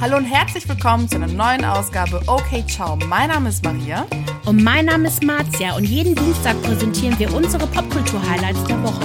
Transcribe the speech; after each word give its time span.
Hallo 0.00 0.16
und 0.16 0.26
herzlich 0.26 0.68
willkommen 0.68 1.08
zu 1.08 1.16
einer 1.16 1.26
neuen 1.26 1.64
Ausgabe 1.64 2.22
Okay 2.28 2.64
Ciao. 2.68 2.94
Mein 2.94 3.30
Name 3.30 3.48
ist 3.48 3.64
Maria. 3.64 4.06
Und 4.46 4.62
mein 4.62 4.84
Name 4.84 5.08
ist 5.08 5.24
Marzia 5.24 5.74
und 5.74 5.82
jeden 5.82 6.14
Dienstag 6.14 6.62
präsentieren 6.62 7.18
wir 7.18 7.34
unsere 7.34 7.66
Popkultur-Highlights 7.66 8.62
der 8.62 8.80
Woche. 8.84 9.04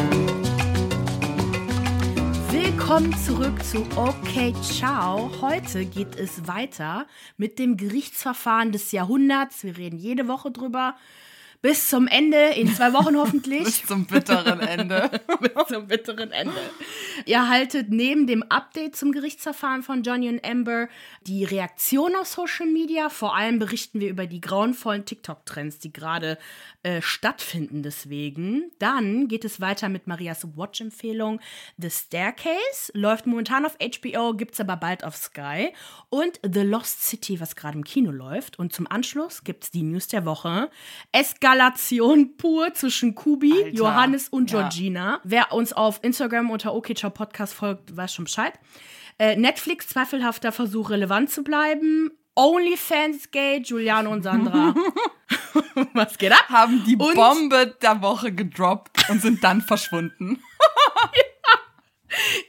Willkommen 2.52 3.12
zurück 3.18 3.64
zu 3.64 3.84
Okay 3.96 4.54
Ciao. 4.62 5.32
Heute 5.42 5.84
geht 5.84 6.16
es 6.16 6.48
weiter 6.48 7.08
mit 7.38 7.58
dem 7.58 7.76
Gerichtsverfahren 7.76 8.72
des 8.72 8.92
Jahrhunderts. 8.92 9.64
Wir 9.64 9.76
reden 9.76 9.98
jede 9.98 10.28
Woche 10.28 10.52
drüber. 10.52 10.96
Bis 11.64 11.90
zum 11.90 12.08
Ende, 12.08 12.50
in 12.58 12.68
zwei 12.76 12.92
Wochen 12.92 13.16
hoffentlich. 13.18 13.64
Bis 13.64 13.86
zum 13.86 14.06
bitteren 14.06 14.60
Ende. 14.60 15.10
Bis 15.40 15.68
zum 15.70 15.88
bitteren 15.88 16.30
Ende. 16.34 16.60
Ihr 17.26 17.48
haltet 17.48 17.90
neben 17.90 18.28
dem 18.28 18.44
Update 18.44 18.98
zum 18.98 19.14
Gerichtsverfahren 19.14 19.82
von 19.82 20.04
Johnny 20.04 20.28
und 20.28 20.44
Amber 20.44 20.90
die 21.26 21.46
Reaktion 21.46 22.18
auf 22.18 22.28
Social 22.28 22.66
Media. 22.66 23.08
Vor 23.08 23.38
allem 23.38 23.60
berichten 23.60 24.02
wir 24.02 24.10
über 24.10 24.28
die 24.28 24.42
grauenvollen 24.42 25.06
TikTok-Trends, 25.06 25.80
die 25.80 25.94
gerade 25.94 26.38
äh, 26.84 27.02
stattfinden 27.02 27.82
deswegen. 27.82 28.70
Dann 28.80 29.30
geht 29.30 29.46
es 29.46 29.62
weiter 29.62 29.88
mit 29.88 30.06
Marias 30.06 30.46
Watch-Empfehlung 30.58 31.40
The 31.78 31.90
Staircase. 31.90 32.92
Läuft 32.94 33.26
momentan 33.26 33.66
auf 33.66 33.78
HBO, 33.78 34.34
gibt 34.34 34.56
es 34.56 34.60
aber 34.60 34.76
bald 34.76 35.06
auf 35.06 35.16
Sky. 35.16 35.74
Und 36.10 36.42
The 36.44 36.64
Lost 36.64 37.04
City, 37.04 37.40
was 37.40 37.56
gerade 37.56 37.78
im 37.78 37.86
Kino 37.86 38.12
läuft. 38.12 38.60
Und 38.60 38.74
zum 38.74 38.86
Anschluss 38.86 39.46
gibt 39.46 39.64
es 39.64 39.72
die 39.72 39.84
News 39.84 40.10
der 40.10 40.26
Woche. 40.26 40.70
Eskalation 41.58 42.36
pur 42.38 42.74
zwischen 42.74 43.14
Kubi, 43.16 43.54
Alter. 43.54 43.70
Johannes 43.76 44.28
und 44.30 44.52
Ja. 44.52 44.62
Georgina. 44.62 45.22
Wer 45.24 45.52
uns 45.54 45.72
auf 45.74 46.00
Instagram 46.04 46.50
unter 46.50 46.74
OKCHO 46.74 47.10
Podcast 47.12 47.54
folgt, 47.54 47.96
weiß 47.96 48.14
schon 48.14 48.26
Bescheid. 48.26 48.54
Äh, 49.20 49.36
Netflix 49.36 49.88
zweifelhafter 49.90 50.52
Versuch, 50.52 50.90
relevant 50.90 51.30
zu 51.30 51.44
bleiben. 51.44 52.10
OnlyFans 52.36 53.30
Gay, 53.30 53.60
Giuliano 53.62 54.12
und 54.12 54.24
Sandra. 54.24 54.74
Was 55.94 56.18
geht 56.18 56.32
ab? 56.32 56.46
Haben 56.50 56.84
die 56.86 56.96
Und- 56.96 57.14
Bombe 57.14 57.76
der 57.82 58.02
Woche 58.02 58.32
gedroppt 58.32 59.08
und 59.10 59.22
sind 59.22 59.44
dann 59.44 59.62
verschwunden. 59.62 60.42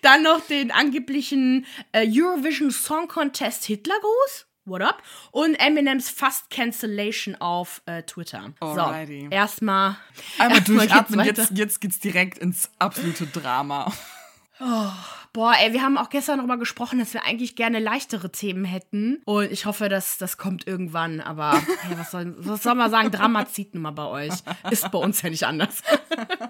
Dann 0.02 0.22
noch 0.22 0.40
den 0.46 0.70
angeblichen 0.70 1.64
äh, 1.92 2.06
Eurovision 2.06 2.70
Song 2.70 3.08
Contest 3.08 3.64
Hitlergruß. 3.64 4.46
What 4.66 4.80
up? 4.80 5.02
Und 5.30 5.56
Eminems 5.56 6.08
Fast 6.08 6.48
Cancellation 6.48 7.34
auf 7.34 7.82
äh, 7.84 8.02
Twitter. 8.02 8.54
Alrighty. 8.60 9.24
So, 9.24 9.28
erstmal. 9.28 9.96
Einmal 10.38 10.58
geht's 10.62 10.66
durchatmen, 10.66 11.26
jetzt, 11.26 11.50
jetzt 11.50 11.80
geht's 11.82 12.00
direkt 12.00 12.38
ins 12.38 12.70
absolute 12.78 13.26
Drama. 13.26 13.92
Boah, 15.34 15.54
ey, 15.60 15.74
wir 15.74 15.82
haben 15.82 15.98
auch 15.98 16.08
gestern 16.08 16.38
darüber 16.38 16.56
gesprochen, 16.56 16.98
dass 16.98 17.12
wir 17.12 17.24
eigentlich 17.24 17.56
gerne 17.56 17.78
leichtere 17.78 18.30
Themen 18.32 18.64
hätten. 18.64 19.20
Und 19.26 19.52
ich 19.52 19.66
hoffe, 19.66 19.90
dass 19.90 20.16
das 20.16 20.38
kommt 20.38 20.66
irgendwann. 20.66 21.20
Aber 21.20 21.60
hey, 21.82 21.98
was, 21.98 22.12
soll, 22.12 22.34
was 22.38 22.62
soll 22.62 22.74
man 22.74 22.90
sagen? 22.90 23.10
Drama 23.10 23.46
zieht 23.46 23.74
nun 23.74 23.82
mal 23.82 23.90
bei 23.90 24.06
euch. 24.06 24.32
Ist 24.70 24.90
bei 24.90 24.98
uns 24.98 25.20
ja 25.20 25.28
nicht 25.28 25.44
anders. 25.44 25.82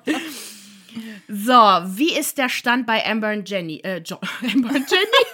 so, 1.28 1.52
wie 1.52 2.16
ist 2.16 2.38
der 2.38 2.48
Stand 2.48 2.86
bei 2.86 3.04
Amber 3.04 3.32
und 3.32 3.50
Jenny? 3.50 3.80
Äh, 3.82 4.02
jo 4.04 4.20
Amber 4.42 4.68
und 4.68 4.88
Jenny? 4.88 5.24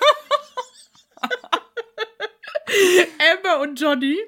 Amber 3.50 3.62
und 3.62 3.80
Johnny. 3.80 4.18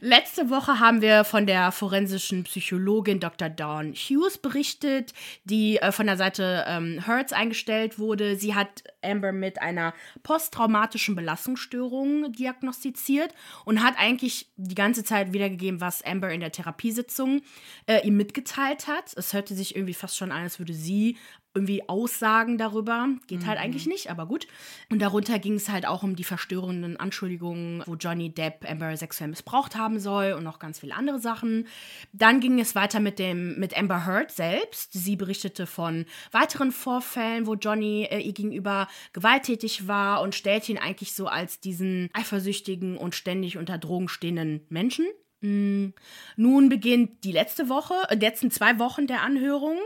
Letzte 0.00 0.50
Woche 0.50 0.80
haben 0.80 1.00
wir 1.00 1.24
von 1.24 1.46
der 1.46 1.72
forensischen 1.72 2.44
Psychologin 2.44 3.20
Dr. 3.20 3.48
Dawn 3.48 3.92
Hughes 3.92 4.38
berichtet, 4.38 5.12
die 5.44 5.78
äh, 5.78 5.92
von 5.92 6.06
der 6.06 6.16
Seite 6.16 6.64
ähm, 6.66 7.02
Hertz 7.04 7.32
eingestellt 7.32 7.98
wurde. 7.98 8.36
Sie 8.36 8.54
hat 8.54 8.84
Amber 9.02 9.32
mit 9.32 9.60
einer 9.60 9.94
posttraumatischen 10.22 11.14
Belastungsstörung 11.14 12.32
diagnostiziert 12.32 13.32
und 13.64 13.82
hat 13.82 13.94
eigentlich 13.98 14.48
die 14.56 14.74
ganze 14.74 15.04
Zeit 15.04 15.32
wiedergegeben, 15.32 15.80
was 15.80 16.02
Amber 16.02 16.30
in 16.30 16.40
der 16.40 16.52
Therapiesitzung 16.52 17.42
äh, 17.86 18.06
ihm 18.06 18.16
mitgeteilt 18.16 18.88
hat. 18.88 19.12
Es 19.16 19.32
hörte 19.32 19.54
sich 19.54 19.74
irgendwie 19.74 19.94
fast 19.94 20.16
schon 20.16 20.32
an, 20.32 20.42
als 20.42 20.58
würde 20.58 20.74
sie 20.74 21.16
irgendwie 21.56 21.88
Aussagen 21.88 22.58
darüber. 22.58 23.08
Geht 23.26 23.46
halt 23.46 23.58
eigentlich 23.58 23.86
nicht, 23.86 24.10
aber 24.10 24.26
gut. 24.26 24.46
Und 24.90 25.00
darunter 25.00 25.38
ging 25.38 25.54
es 25.54 25.68
halt 25.68 25.86
auch 25.86 26.02
um 26.02 26.14
die 26.14 26.24
verstörenden 26.24 26.96
Anschuldigungen, 26.96 27.82
wo 27.86 27.94
Johnny 27.94 28.32
Depp 28.32 28.68
Amber 28.68 28.96
sexuell 28.96 29.30
missbraucht 29.30 29.74
haben 29.74 29.98
soll 29.98 30.34
und 30.34 30.44
noch 30.44 30.58
ganz 30.58 30.80
viele 30.80 30.94
andere 30.94 31.18
Sachen. 31.18 31.66
Dann 32.12 32.40
ging 32.40 32.60
es 32.60 32.74
weiter 32.74 33.00
mit 33.00 33.18
dem 33.18 33.58
mit 33.58 33.76
Amber 33.76 34.06
Heard 34.06 34.30
selbst. 34.30 34.92
Sie 34.92 35.16
berichtete 35.16 35.66
von 35.66 36.04
weiteren 36.30 36.70
Vorfällen, 36.70 37.46
wo 37.46 37.54
Johnny 37.54 38.06
äh, 38.10 38.20
ihr 38.20 38.32
gegenüber 38.32 38.86
gewalttätig 39.12 39.88
war 39.88 40.20
und 40.20 40.34
stellte 40.34 40.72
ihn 40.72 40.78
eigentlich 40.78 41.14
so 41.14 41.26
als 41.26 41.60
diesen 41.60 42.10
eifersüchtigen 42.12 42.96
und 42.96 43.14
ständig 43.14 43.56
unter 43.56 43.78
Drogen 43.78 44.08
stehenden 44.08 44.66
Menschen. 44.68 45.06
Mm. 45.40 45.88
Nun 46.36 46.68
beginnt 46.68 47.24
die 47.24 47.32
letzte 47.32 47.68
Woche, 47.68 47.94
äh, 48.08 48.16
die 48.16 48.26
letzten 48.26 48.50
zwei 48.50 48.78
Wochen 48.78 49.06
der 49.06 49.22
Anhörung. 49.22 49.78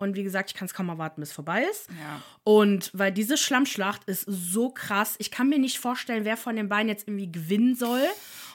Und 0.00 0.16
wie 0.16 0.22
gesagt, 0.22 0.50
ich 0.50 0.56
kann 0.56 0.66
es 0.66 0.74
kaum 0.74 0.88
erwarten, 0.88 1.20
bis 1.20 1.30
es 1.30 1.34
vorbei 1.34 1.64
ist. 1.70 1.88
Ja. 1.90 2.22
Und 2.44 2.90
weil 2.94 3.12
diese 3.12 3.36
Schlammschlacht 3.36 4.04
ist 4.04 4.24
so 4.26 4.70
krass, 4.70 5.14
ich 5.18 5.30
kann 5.30 5.48
mir 5.48 5.58
nicht 5.58 5.78
vorstellen, 5.78 6.24
wer 6.24 6.36
von 6.36 6.56
den 6.56 6.68
beiden 6.68 6.88
jetzt 6.88 7.06
irgendwie 7.06 7.30
gewinnen 7.30 7.74
soll. 7.74 8.02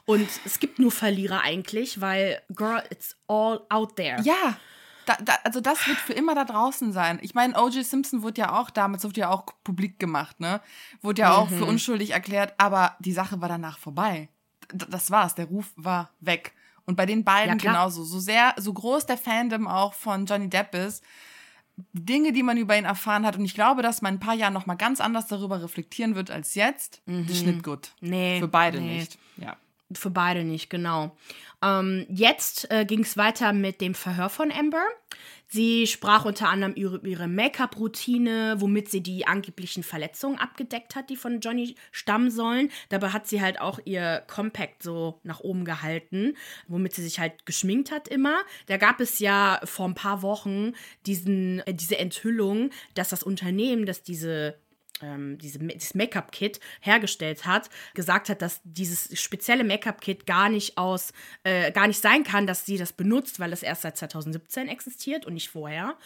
Und 0.05 0.27
es 0.45 0.59
gibt 0.59 0.79
nur 0.79 0.91
Verlierer 0.91 1.41
eigentlich, 1.41 2.01
weil, 2.01 2.41
girl, 2.49 2.83
it's 2.89 3.15
all 3.27 3.61
out 3.69 3.95
there. 3.95 4.21
Ja, 4.23 4.57
da, 5.05 5.17
da, 5.21 5.33
also 5.43 5.61
das 5.61 5.87
wird 5.87 5.97
für 5.97 6.13
immer 6.13 6.35
da 6.35 6.45
draußen 6.45 6.91
sein. 6.91 7.19
Ich 7.21 7.35
meine, 7.35 7.59
O.J. 7.61 7.85
Simpson 7.85 8.23
wurde 8.23 8.41
ja 8.41 8.59
auch 8.59 8.69
damals, 8.69 9.03
wurde 9.03 9.21
ja 9.21 9.29
auch 9.29 9.45
publik 9.63 9.99
gemacht, 9.99 10.39
ne? 10.39 10.61
Wurde 11.01 11.21
ja 11.21 11.35
auch 11.35 11.49
für 11.49 11.65
unschuldig 11.65 12.11
erklärt, 12.11 12.53
aber 12.57 12.95
die 12.99 13.13
Sache 13.13 13.41
war 13.41 13.49
danach 13.49 13.77
vorbei. 13.77 14.29
D 14.73 14.85
das 14.89 15.11
war's, 15.11 15.35
der 15.35 15.45
Ruf 15.45 15.71
war 15.75 16.09
weg. 16.19 16.53
Und 16.85 16.95
bei 16.95 17.05
den 17.05 17.23
beiden 17.23 17.59
Ja, 17.59 17.71
genauso. 17.71 18.03
So 18.03 18.19
sehr, 18.19 18.53
so 18.57 18.73
groß 18.73 19.05
der 19.05 19.17
Fandom 19.17 19.67
auch 19.67 19.93
von 19.93 20.25
Johnny 20.25 20.49
Depp 20.49 20.75
ist, 20.75 21.03
Dinge, 21.93 22.31
die 22.31 22.43
man 22.43 22.57
über 22.57 22.77
ihn 22.77 22.85
erfahren 22.85 23.25
hat. 23.25 23.37
Und 23.37 23.45
ich 23.45 23.53
glaube, 23.53 23.81
dass 23.81 24.01
man 24.01 24.15
in 24.15 24.17
ein 24.17 24.25
paar 24.25 24.35
Jahren 24.35 24.53
nochmal 24.53 24.77
ganz 24.77 25.01
anders 25.01 25.27
darüber 25.27 25.61
reflektieren 25.61 26.15
wird 26.15 26.31
als 26.31 26.55
jetzt. 26.55 27.01
Das 27.05 27.29
ist 27.29 27.45
nicht 27.45 27.63
gut. 27.63 27.91
Nee. 27.99 28.39
Für 28.39 28.47
beide 28.47 28.79
nee. 28.79 28.99
nicht. 28.99 29.17
Ja. 29.37 29.57
Für 29.93 30.09
beide 30.09 30.43
nicht, 30.43 30.71
genau. 30.71 31.15
Ähm, 31.61 32.07
jetzt 32.09 32.71
äh, 32.71 32.85
ging 32.85 33.01
es 33.01 33.17
weiter 33.17 33.53
mit 33.53 33.81
dem 33.81 33.93
Verhör 33.93 34.29
von 34.29 34.51
Amber. 34.51 34.83
Sie 35.47 35.85
sprach 35.85 36.25
unter 36.25 36.49
anderem 36.49 36.73
über 36.73 37.05
ihre 37.05 37.27
Make-up-Routine, 37.27 38.55
womit 38.57 38.89
sie 38.89 39.01
die 39.01 39.27
angeblichen 39.27 39.83
Verletzungen 39.83 40.39
abgedeckt 40.39 40.95
hat, 40.95 41.11
die 41.11 41.15
von 41.15 41.39
Johnny 41.39 41.75
stammen 41.91 42.31
sollen. 42.31 42.71
Dabei 42.89 43.09
hat 43.09 43.27
sie 43.27 43.41
halt 43.41 43.61
auch 43.61 43.79
ihr 43.85 44.23
Compact 44.27 44.81
so 44.81 45.19
nach 45.21 45.41
oben 45.41 45.65
gehalten, 45.65 46.35
womit 46.67 46.93
sie 46.93 47.03
sich 47.03 47.19
halt 47.19 47.45
geschminkt 47.45 47.91
hat 47.91 48.07
immer. 48.07 48.43
Da 48.65 48.77
gab 48.77 48.99
es 48.99 49.19
ja 49.19 49.61
vor 49.65 49.87
ein 49.87 49.95
paar 49.95 50.23
Wochen 50.23 50.73
diesen, 51.05 51.59
äh, 51.59 51.75
diese 51.75 51.99
Enthüllung, 51.99 52.71
dass 52.95 53.09
das 53.09 53.21
Unternehmen, 53.21 53.85
das 53.85 54.01
diese 54.01 54.57
ähm, 55.01 55.37
diese, 55.37 55.59
dieses 55.59 55.95
Make-up-Kit 55.95 56.59
hergestellt 56.79 57.45
hat, 57.45 57.69
gesagt 57.93 58.29
hat, 58.29 58.41
dass 58.41 58.61
dieses 58.63 59.19
spezielle 59.19 59.63
Make-up-Kit 59.63 60.25
gar 60.25 60.49
nicht 60.49 60.77
aus, 60.77 61.11
äh, 61.43 61.71
gar 61.71 61.87
nicht 61.87 62.01
sein 62.01 62.23
kann, 62.23 62.47
dass 62.47 62.65
sie 62.65 62.77
das 62.77 62.93
benutzt, 62.93 63.39
weil 63.39 63.53
es 63.53 63.63
erst 63.63 63.81
seit 63.81 63.97
2017 63.97 64.67
existiert 64.67 65.25
und 65.25 65.33
nicht 65.33 65.49
vorher. 65.49 65.97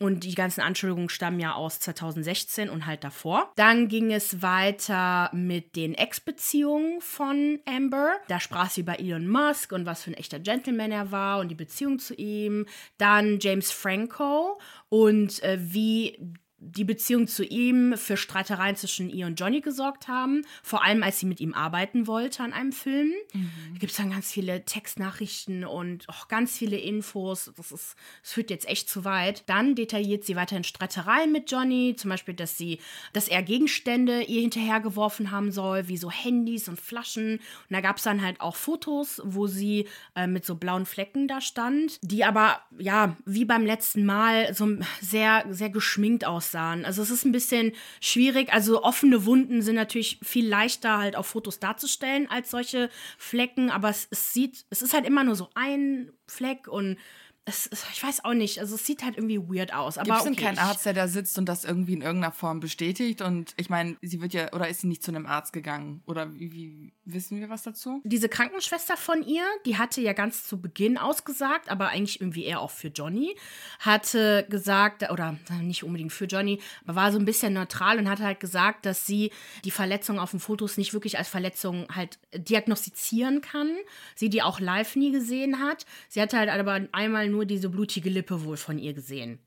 Und 0.00 0.24
die 0.24 0.34
ganzen 0.34 0.60
Anschuldigungen 0.60 1.08
stammen 1.08 1.38
ja 1.38 1.54
aus 1.54 1.78
2016 1.78 2.68
und 2.68 2.84
halt 2.86 3.04
davor. 3.04 3.52
Dann 3.54 3.86
ging 3.86 4.12
es 4.12 4.42
weiter 4.42 5.30
mit 5.32 5.76
den 5.76 5.94
Ex-Beziehungen 5.94 7.00
von 7.00 7.60
Amber. 7.64 8.16
Da 8.26 8.40
sprach 8.40 8.70
sie 8.70 8.80
über 8.80 8.98
Elon 8.98 9.28
Musk 9.28 9.70
und 9.70 9.86
was 9.86 10.02
für 10.02 10.10
ein 10.10 10.14
echter 10.14 10.40
Gentleman 10.40 10.90
er 10.90 11.12
war 11.12 11.38
und 11.38 11.48
die 11.48 11.54
Beziehung 11.54 12.00
zu 12.00 12.14
ihm. 12.14 12.66
Dann 12.98 13.38
James 13.38 13.70
Franco 13.70 14.58
und 14.88 15.40
äh, 15.44 15.58
wie 15.60 16.18
die 16.64 16.84
Beziehung 16.84 17.26
zu 17.26 17.44
ihm 17.44 17.96
für 17.96 18.16
Streitereien 18.16 18.76
zwischen 18.76 19.10
ihr 19.10 19.26
und 19.26 19.38
Johnny 19.38 19.60
gesorgt 19.60 20.08
haben. 20.08 20.42
Vor 20.62 20.82
allem, 20.82 21.02
als 21.02 21.18
sie 21.18 21.26
mit 21.26 21.40
ihm 21.40 21.54
arbeiten 21.54 22.06
wollte 22.06 22.42
an 22.42 22.52
einem 22.52 22.72
Film. 22.72 23.12
Da 23.32 23.78
gibt 23.78 23.92
es 23.92 23.98
dann 23.98 24.10
ganz 24.10 24.32
viele 24.32 24.64
Textnachrichten 24.64 25.64
und 25.64 26.08
auch 26.08 26.28
ganz 26.28 26.56
viele 26.56 26.76
Infos. 26.76 27.52
Das, 27.56 27.72
ist, 27.72 27.96
das 28.22 28.32
führt 28.32 28.50
jetzt 28.50 28.68
echt 28.68 28.88
zu 28.88 29.04
weit. 29.04 29.44
Dann 29.46 29.74
detailliert 29.74 30.24
sie 30.24 30.36
weiterhin 30.36 30.64
Streitereien 30.64 31.32
mit 31.32 31.50
Johnny. 31.50 31.94
Zum 31.96 32.10
Beispiel, 32.10 32.34
dass 32.34 32.56
sie, 32.56 32.78
dass 33.12 33.28
er 33.28 33.42
Gegenstände 33.42 34.22
ihr 34.22 34.40
hinterhergeworfen 34.40 35.30
haben 35.30 35.52
soll, 35.52 35.88
wie 35.88 35.96
so 35.96 36.10
Handys 36.10 36.68
und 36.68 36.80
Flaschen. 36.80 37.34
Und 37.34 37.40
da 37.70 37.80
gab 37.80 37.98
es 37.98 38.04
dann 38.04 38.22
halt 38.22 38.40
auch 38.40 38.56
Fotos, 38.56 39.20
wo 39.24 39.46
sie 39.46 39.86
äh, 40.14 40.26
mit 40.26 40.44
so 40.44 40.54
blauen 40.54 40.86
Flecken 40.86 41.28
da 41.28 41.40
stand, 41.40 41.98
die 42.02 42.24
aber, 42.24 42.60
ja, 42.78 43.16
wie 43.24 43.44
beim 43.44 43.66
letzten 43.66 44.04
Mal 44.04 44.54
so 44.54 44.68
sehr, 45.00 45.44
sehr 45.50 45.70
geschminkt 45.70 46.24
aussahen. 46.54 46.84
Also 46.84 47.02
es 47.02 47.10
ist 47.10 47.24
ein 47.24 47.32
bisschen 47.32 47.72
schwierig. 48.00 48.52
Also 48.52 48.82
offene 48.82 49.26
Wunden 49.26 49.62
sind 49.62 49.74
natürlich 49.74 50.18
viel 50.22 50.48
leichter 50.48 50.98
halt 50.98 51.16
auf 51.16 51.26
Fotos 51.26 51.58
darzustellen 51.58 52.30
als 52.30 52.50
solche 52.50 52.90
Flecken, 53.18 53.70
aber 53.70 53.88
es, 53.88 54.08
es 54.10 54.32
sieht, 54.32 54.64
es 54.70 54.82
ist 54.82 54.94
halt 54.94 55.06
immer 55.06 55.24
nur 55.24 55.36
so 55.36 55.48
ein 55.54 56.12
Fleck 56.26 56.68
und 56.68 56.96
es, 57.46 57.68
ich 57.92 58.02
weiß 58.02 58.24
auch 58.24 58.32
nicht, 58.32 58.58
also 58.58 58.74
es 58.74 58.86
sieht 58.86 59.04
halt 59.04 59.18
irgendwie 59.18 59.38
weird 59.38 59.74
aus. 59.74 59.98
Aber 59.98 60.06
Gibt 60.06 60.18
es 60.18 60.24
denn 60.24 60.32
okay, 60.32 60.44
keinen 60.44 60.58
Arzt, 60.58 60.86
der 60.86 60.94
da 60.94 61.08
sitzt 61.08 61.36
und 61.36 61.46
das 61.46 61.64
irgendwie 61.64 61.92
in 61.92 62.00
irgendeiner 62.00 62.32
Form 62.32 62.60
bestätigt? 62.60 63.20
Und 63.20 63.52
ich 63.58 63.68
meine, 63.68 63.96
sie 64.00 64.22
wird 64.22 64.32
ja, 64.32 64.50
oder 64.54 64.68
ist 64.68 64.80
sie 64.80 64.86
nicht 64.86 65.02
zu 65.02 65.10
einem 65.10 65.26
Arzt 65.26 65.52
gegangen? 65.52 66.02
Oder 66.06 66.32
wie, 66.34 66.52
wie 66.52 66.92
wissen 67.04 67.40
wir 67.40 67.50
was 67.50 67.62
dazu? 67.62 68.00
Diese 68.04 68.30
Krankenschwester 68.30 68.96
von 68.96 69.22
ihr, 69.22 69.44
die 69.66 69.76
hatte 69.76 70.00
ja 70.00 70.14
ganz 70.14 70.46
zu 70.46 70.58
Beginn 70.58 70.96
ausgesagt, 70.96 71.70
aber 71.70 71.88
eigentlich 71.88 72.18
irgendwie 72.18 72.44
eher 72.44 72.60
auch 72.60 72.70
für 72.70 72.88
Johnny, 72.88 73.36
hatte 73.78 74.46
gesagt, 74.48 75.10
oder 75.10 75.36
nicht 75.60 75.84
unbedingt 75.84 76.12
für 76.12 76.24
Johnny, 76.24 76.60
aber 76.84 76.94
war 76.94 77.12
so 77.12 77.18
ein 77.18 77.26
bisschen 77.26 77.52
neutral 77.52 77.98
und 77.98 78.08
hatte 78.08 78.24
halt 78.24 78.40
gesagt, 78.40 78.86
dass 78.86 79.04
sie 79.04 79.30
die 79.64 79.70
Verletzung 79.70 80.18
auf 80.18 80.30
den 80.30 80.40
Fotos 80.40 80.78
nicht 80.78 80.94
wirklich 80.94 81.18
als 81.18 81.28
Verletzung 81.28 81.86
halt 81.94 82.18
diagnostizieren 82.34 83.42
kann. 83.42 83.70
Sie 84.14 84.30
die 84.30 84.40
auch 84.40 84.60
live 84.60 84.96
nie 84.96 85.12
gesehen 85.12 85.60
hat. 85.60 85.84
Sie 86.08 86.22
hatte 86.22 86.38
halt 86.38 86.48
aber 86.48 86.88
einmal 86.92 87.33
nur 87.34 87.44
diese 87.44 87.68
blutige 87.68 88.08
Lippe 88.08 88.44
wohl 88.44 88.56
von 88.56 88.78
ihr 88.78 88.94
gesehen. 88.94 89.40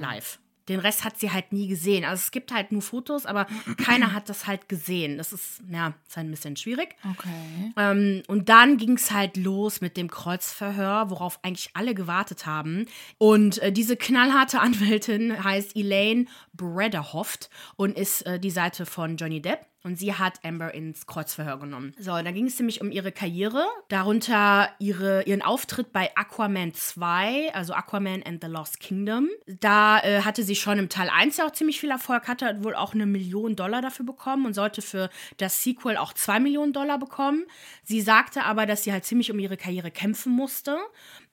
Live. 0.00 0.38
Den 0.68 0.80
Rest 0.80 1.04
hat 1.04 1.18
sie 1.18 1.30
halt 1.30 1.52
nie 1.52 1.66
gesehen. 1.66 2.04
Also 2.04 2.20
es 2.20 2.30
gibt 2.30 2.52
halt 2.52 2.72
nur 2.72 2.82
Fotos, 2.82 3.26
aber 3.26 3.46
keiner 3.84 4.12
hat 4.12 4.28
das 4.28 4.46
halt 4.46 4.68
gesehen. 4.68 5.16
Das 5.16 5.32
ist, 5.32 5.62
ja, 5.70 5.94
ist 6.06 6.16
halt 6.16 6.26
ein 6.26 6.30
bisschen 6.30 6.56
schwierig. 6.56 6.94
Okay. 7.10 7.72
Ähm, 7.76 8.22
und 8.28 8.48
dann 8.48 8.76
ging 8.76 8.92
es 8.92 9.10
halt 9.10 9.36
los 9.36 9.80
mit 9.80 9.96
dem 9.96 10.10
Kreuzverhör, 10.10 11.10
worauf 11.10 11.38
eigentlich 11.42 11.70
alle 11.74 11.94
gewartet 11.94 12.46
haben. 12.46 12.86
Und 13.16 13.58
äh, 13.58 13.72
diese 13.72 13.96
knallharte 13.96 14.60
Anwältin 14.60 15.42
heißt 15.42 15.74
Elaine 15.74 16.26
Brederhoft 16.52 17.48
und 17.76 17.96
ist 17.96 18.22
äh, 18.26 18.38
die 18.38 18.50
Seite 18.50 18.84
von 18.84 19.16
Johnny 19.16 19.40
Depp. 19.40 19.66
Und 19.84 19.96
sie 19.96 20.12
hat 20.12 20.44
Amber 20.44 20.74
ins 20.74 21.06
Kreuzverhör 21.06 21.58
genommen. 21.58 21.94
So, 21.98 22.10
da 22.10 22.30
ging 22.32 22.46
es 22.46 22.58
nämlich 22.58 22.80
um 22.80 22.90
ihre 22.90 23.12
Karriere, 23.12 23.64
darunter 23.88 24.70
ihre, 24.80 25.22
ihren 25.22 25.40
Auftritt 25.40 25.92
bei 25.92 26.10
Aquaman 26.16 26.74
2, 26.74 27.54
also 27.54 27.74
Aquaman 27.74 28.24
and 28.24 28.42
the 28.42 28.50
Lost 28.50 28.80
Kingdom. 28.80 29.28
Da 29.46 30.00
äh, 30.00 30.22
hatte 30.22 30.42
sie 30.42 30.56
schon 30.56 30.78
im 30.78 30.88
Teil 30.88 31.08
1 31.08 31.36
ja 31.36 31.46
auch 31.46 31.52
ziemlich 31.52 31.78
viel 31.78 31.90
Erfolg, 31.90 32.26
hatte 32.26 32.64
wohl 32.64 32.74
auch 32.74 32.92
eine 32.92 33.06
Million 33.06 33.54
Dollar 33.54 33.80
dafür 33.80 34.04
bekommen 34.04 34.46
und 34.46 34.54
sollte 34.54 34.82
für 34.82 35.10
das 35.36 35.62
Sequel 35.62 35.96
auch 35.96 36.12
zwei 36.12 36.40
Millionen 36.40 36.72
Dollar 36.72 36.98
bekommen. 36.98 37.44
Sie 37.84 38.00
sagte 38.00 38.42
aber, 38.42 38.66
dass 38.66 38.82
sie 38.82 38.92
halt 38.92 39.04
ziemlich 39.04 39.30
um 39.30 39.38
ihre 39.38 39.56
Karriere 39.56 39.92
kämpfen 39.92 40.32
musste 40.32 40.76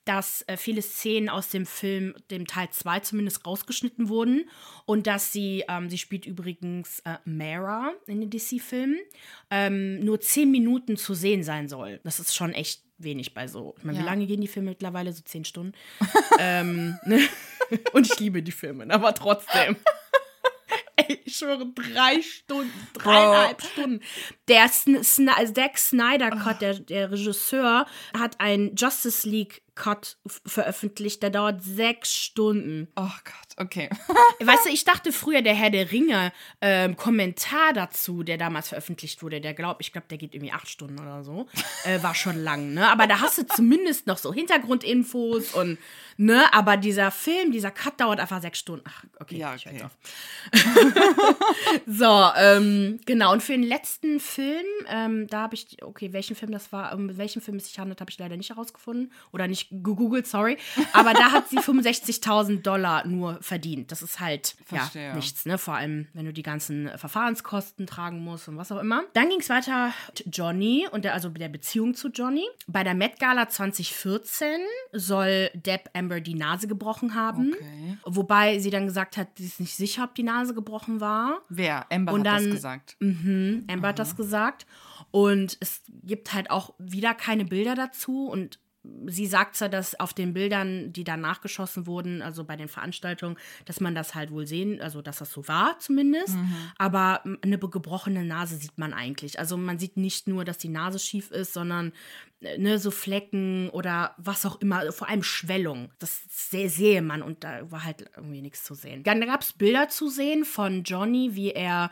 dass 0.06 0.42
äh, 0.46 0.56
viele 0.56 0.80
Szenen 0.80 1.28
aus 1.28 1.50
dem 1.50 1.66
Film, 1.66 2.14
dem 2.30 2.46
Teil 2.46 2.68
2 2.70 3.00
zumindest, 3.00 3.44
rausgeschnitten 3.44 4.08
wurden. 4.08 4.48
Und 4.86 5.06
dass 5.06 5.32
sie, 5.32 5.64
ähm, 5.68 5.90
sie 5.90 5.98
spielt 5.98 6.24
übrigens 6.26 7.00
äh, 7.00 7.16
Mara 7.24 7.92
in 8.06 8.20
den 8.20 8.30
DC-Filmen, 8.30 8.98
ähm, 9.50 10.04
nur 10.04 10.20
10 10.20 10.50
Minuten 10.50 10.96
zu 10.96 11.12
sehen 11.14 11.42
sein 11.42 11.68
soll. 11.68 12.00
Das 12.04 12.20
ist 12.20 12.34
schon 12.34 12.52
echt 12.52 12.82
wenig 12.98 13.34
bei 13.34 13.48
so. 13.48 13.74
Ich 13.78 13.84
meine, 13.84 13.98
Ja. 13.98 14.04
wie 14.04 14.08
lange 14.08 14.26
gehen 14.26 14.40
die 14.40 14.48
Filme 14.48 14.70
mittlerweile? 14.70 15.12
So 15.12 15.22
10 15.22 15.44
Stunden. 15.44 15.72
ähm, 16.38 16.96
ne? 17.04 17.20
Und 17.92 18.06
ich 18.06 18.18
liebe 18.20 18.42
die 18.42 18.52
Filme, 18.52 18.88
aber 18.88 19.12
trotzdem. 19.12 19.76
Ey, 20.98 21.20
ich 21.26 21.36
schwöre, 21.36 21.66
drei 21.74 22.22
Stunden, 22.22 22.72
dreieinhalb 22.94 23.60
Stunden. 23.60 24.00
Der 24.48 24.64
Sn 24.64 24.96
Sn 25.02 25.28
also 25.28 25.52
Zack 25.52 25.76
Snyder 25.76 26.30
Cut, 26.30 26.62
der, 26.62 26.78
der 26.78 27.10
Regisseur, 27.10 27.86
hat 28.16 28.40
einen 28.40 28.74
Justice 28.76 29.28
League 29.28 29.60
Cut 29.76 30.16
veröffentlicht, 30.44 31.22
der 31.22 31.30
dauert 31.30 31.62
sechs 31.62 32.12
Stunden. 32.12 32.88
Oh 32.96 33.02
Gott, 33.02 33.64
okay. 33.64 33.88
Weißt 34.40 34.66
du, 34.66 34.70
ich 34.70 34.84
dachte 34.84 35.12
früher, 35.12 35.42
der 35.42 35.54
Herr 35.54 35.70
der 35.70 35.92
Ringe 35.92 36.32
ähm, 36.60 36.96
Kommentar 36.96 37.72
dazu, 37.74 38.22
der 38.24 38.38
damals 38.38 38.68
veröffentlicht 38.68 39.22
wurde, 39.22 39.40
der 39.40 39.54
glaubt, 39.54 39.80
ich 39.80 39.92
glaube, 39.92 40.08
der 40.10 40.18
geht 40.18 40.34
irgendwie 40.34 40.52
acht 40.52 40.68
Stunden 40.68 40.98
oder 40.98 41.22
so, 41.22 41.46
äh, 41.84 42.02
war 42.02 42.14
schon 42.14 42.42
lang, 42.42 42.74
ne? 42.74 42.88
Aber 42.90 43.06
da 43.06 43.20
hast 43.20 43.38
du 43.38 43.46
zumindest 43.46 44.06
noch 44.06 44.18
so 44.18 44.32
Hintergrundinfos 44.32 45.52
und, 45.52 45.78
ne? 46.16 46.42
Aber 46.52 46.76
dieser 46.76 47.10
Film, 47.10 47.52
dieser 47.52 47.70
Cut 47.70 48.00
dauert 48.00 48.18
einfach 48.18 48.40
sechs 48.42 48.58
Stunden. 48.58 48.84
Ach, 48.88 49.04
okay, 49.20 49.36
Ja, 49.36 49.54
ich 49.54 49.66
okay. 49.66 49.76
jetzt 49.76 49.84
auf. 49.84 49.96
So, 51.86 52.30
ähm, 52.36 53.00
genau. 53.06 53.32
Und 53.32 53.42
für 53.42 53.52
den 53.52 53.62
letzten 53.62 54.20
Film, 54.20 54.64
ähm, 54.88 55.26
da 55.28 55.42
habe 55.42 55.54
ich, 55.54 55.82
okay, 55.82 56.12
welchen 56.12 56.34
Film 56.34 56.50
das 56.50 56.72
war, 56.72 56.94
um 56.94 57.16
welchen 57.16 57.42
Film 57.42 57.58
es 57.58 57.66
sich 57.66 57.78
handelt, 57.78 58.00
habe 58.00 58.10
ich 58.10 58.18
leider 58.18 58.36
nicht 58.36 58.50
herausgefunden 58.50 59.12
oder 59.32 59.46
nicht 59.48 59.65
gegoogelt, 59.70 60.26
sorry. 60.26 60.58
Aber 60.92 61.12
da 61.12 61.32
hat 61.32 61.48
sie 61.48 61.58
65.000 61.60 62.62
Dollar 62.62 63.06
nur 63.06 63.38
verdient. 63.42 63.92
Das 63.92 64.02
ist 64.02 64.20
halt 64.20 64.56
Verstehe. 64.64 65.08
ja 65.08 65.14
nichts, 65.14 65.46
ne? 65.46 65.58
Vor 65.58 65.74
allem, 65.74 66.08
wenn 66.12 66.24
du 66.24 66.32
die 66.32 66.42
ganzen 66.42 66.90
Verfahrenskosten 66.96 67.86
tragen 67.86 68.22
musst 68.22 68.48
und 68.48 68.56
was 68.56 68.70
auch 68.72 68.80
immer. 68.80 69.02
Dann 69.14 69.28
ging 69.28 69.40
es 69.40 69.48
weiter 69.48 69.92
mit 70.08 70.24
Johnny 70.36 70.86
und 70.90 71.04
der, 71.04 71.14
also 71.14 71.28
der 71.28 71.48
Beziehung 71.48 71.94
zu 71.94 72.08
Johnny. 72.08 72.44
Bei 72.66 72.84
der 72.84 72.94
Met 72.94 73.18
Gala 73.18 73.48
2014 73.48 74.60
soll 74.92 75.50
Depp 75.54 75.90
Amber 75.94 76.20
die 76.20 76.34
Nase 76.34 76.66
gebrochen 76.68 77.14
haben. 77.14 77.52
Okay. 77.54 77.98
Wobei 78.04 78.58
sie 78.58 78.70
dann 78.70 78.86
gesagt 78.86 79.16
hat, 79.16 79.28
sie 79.36 79.46
ist 79.46 79.60
nicht 79.60 79.74
sicher, 79.74 80.04
ob 80.04 80.14
die 80.14 80.22
Nase 80.22 80.54
gebrochen 80.54 81.00
war. 81.00 81.40
Wer? 81.48 81.86
Amber 81.92 82.12
Und 82.12 82.28
hat 82.28 82.40
das 82.40 82.44
gesagt. 82.50 82.96
Mhm, 83.00 83.66
Amber 83.70 83.88
hat 83.88 83.98
das 83.98 84.16
gesagt. 84.16 84.66
Und 85.10 85.56
es 85.60 85.82
gibt 86.02 86.32
halt 86.32 86.50
auch 86.50 86.74
wieder 86.78 87.14
keine 87.14 87.44
Bilder 87.44 87.74
dazu. 87.74 88.26
Und 88.26 88.58
sie 89.06 89.26
sagt 89.26 89.56
zwar, 89.56 89.68
dass 89.68 89.98
auf 90.00 90.12
den 90.14 90.32
Bildern, 90.34 90.92
die 90.92 91.04
danach 91.04 91.40
geschossen 91.40 91.86
wurden, 91.86 92.22
also 92.22 92.44
bei 92.44 92.56
den 92.56 92.68
Veranstaltungen, 92.68 93.36
dass 93.64 93.80
man 93.80 93.94
das 93.94 94.14
halt 94.14 94.30
wohl 94.30 94.46
sehen, 94.46 94.80
also 94.80 95.02
dass 95.02 95.18
das 95.18 95.30
so 95.30 95.46
war 95.48 95.78
zumindest. 95.78 96.36
Aber 96.78 97.20
mm, 97.24 97.34
eine 97.42 97.58
gebrochene 97.58 98.24
Nase 98.24 98.56
sieht 98.56 98.78
man 98.78 98.92
eigentlich. 98.92 99.38
Also 99.38 99.56
man 99.56 99.78
sieht 99.78 99.96
nicht 99.96 100.28
nur, 100.28 100.44
dass 100.44 100.58
die 100.58 100.68
Nase 100.68 100.98
schief 100.98 101.30
ist, 101.30 101.52
sondern 101.52 101.92
äh, 102.40 102.58
ne, 102.58 102.78
so 102.78 102.90
Flecken 102.90 103.70
oder 103.70 104.14
was 104.18 104.44
auch 104.46 104.60
immer, 104.60 104.90
vor 104.92 105.08
allem 105.08 105.22
Schwellung. 105.22 105.92
Das 105.98 106.22
seh- 106.28 106.68
sehe 106.68 107.02
man 107.02 107.22
und 107.22 107.44
da 107.44 107.70
war 107.70 107.84
halt 107.84 108.10
irgendwie 108.16 108.42
nichts 108.42 108.64
zu 108.64 108.74
sehen. 108.74 109.02
Dann 109.04 109.20
gab 109.20 109.42
es 109.42 109.52
Bilder 109.52 109.88
zu 109.88 110.08
sehen 110.08 110.44
von 110.44 110.82
Johnny, 110.82 111.34
wie 111.34 111.50
er 111.52 111.90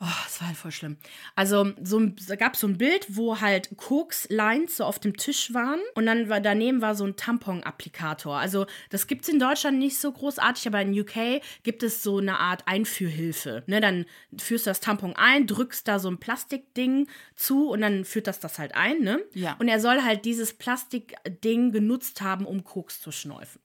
Oh, 0.00 0.06
das 0.24 0.40
war 0.40 0.48
halt 0.48 0.56
voll 0.56 0.72
schlimm. 0.72 0.96
Also, 1.36 1.72
so 1.82 2.00
da 2.28 2.36
gab 2.36 2.54
es 2.54 2.60
so 2.60 2.66
ein 2.66 2.78
Bild, 2.78 3.06
wo 3.16 3.40
halt 3.40 3.76
Koks-Lines 3.76 4.78
so 4.78 4.84
auf 4.84 4.98
dem 4.98 5.16
Tisch 5.16 5.54
waren 5.54 5.80
und 5.94 6.06
dann 6.06 6.28
war 6.28 6.40
daneben 6.40 6.82
war 6.82 6.94
so 6.94 7.04
ein 7.04 7.16
Tampon-Applikator. 7.16 8.36
Also, 8.36 8.66
das 8.90 9.06
gibt 9.06 9.22
es 9.22 9.28
in 9.28 9.38
Deutschland 9.38 9.78
nicht 9.78 9.98
so 9.98 10.10
großartig, 10.10 10.66
aber 10.66 10.82
in 10.82 10.98
UK 10.98 11.40
gibt 11.62 11.82
es 11.82 12.02
so 12.02 12.18
eine 12.18 12.38
Art 12.38 12.66
Einführhilfe. 12.66 13.62
Ne, 13.66 13.80
dann 13.80 14.04
führst 14.36 14.66
du 14.66 14.70
das 14.70 14.80
Tampon 14.80 15.14
ein, 15.16 15.46
drückst 15.46 15.86
da 15.86 15.98
so 15.98 16.10
ein 16.10 16.18
Plastikding 16.18 17.06
zu 17.36 17.70
und 17.70 17.80
dann 17.80 18.04
führt 18.04 18.26
das 18.26 18.40
das 18.40 18.58
halt 18.58 18.74
ein, 18.74 19.00
ne? 19.00 19.20
Ja. 19.32 19.54
Und 19.58 19.68
er 19.68 19.80
soll 19.80 20.02
halt 20.02 20.24
dieses 20.24 20.54
Plastikding 20.54 21.72
genutzt 21.72 22.20
haben, 22.20 22.46
um 22.46 22.64
Koks 22.64 23.00
zu 23.00 23.12
schnäufen. 23.12 23.60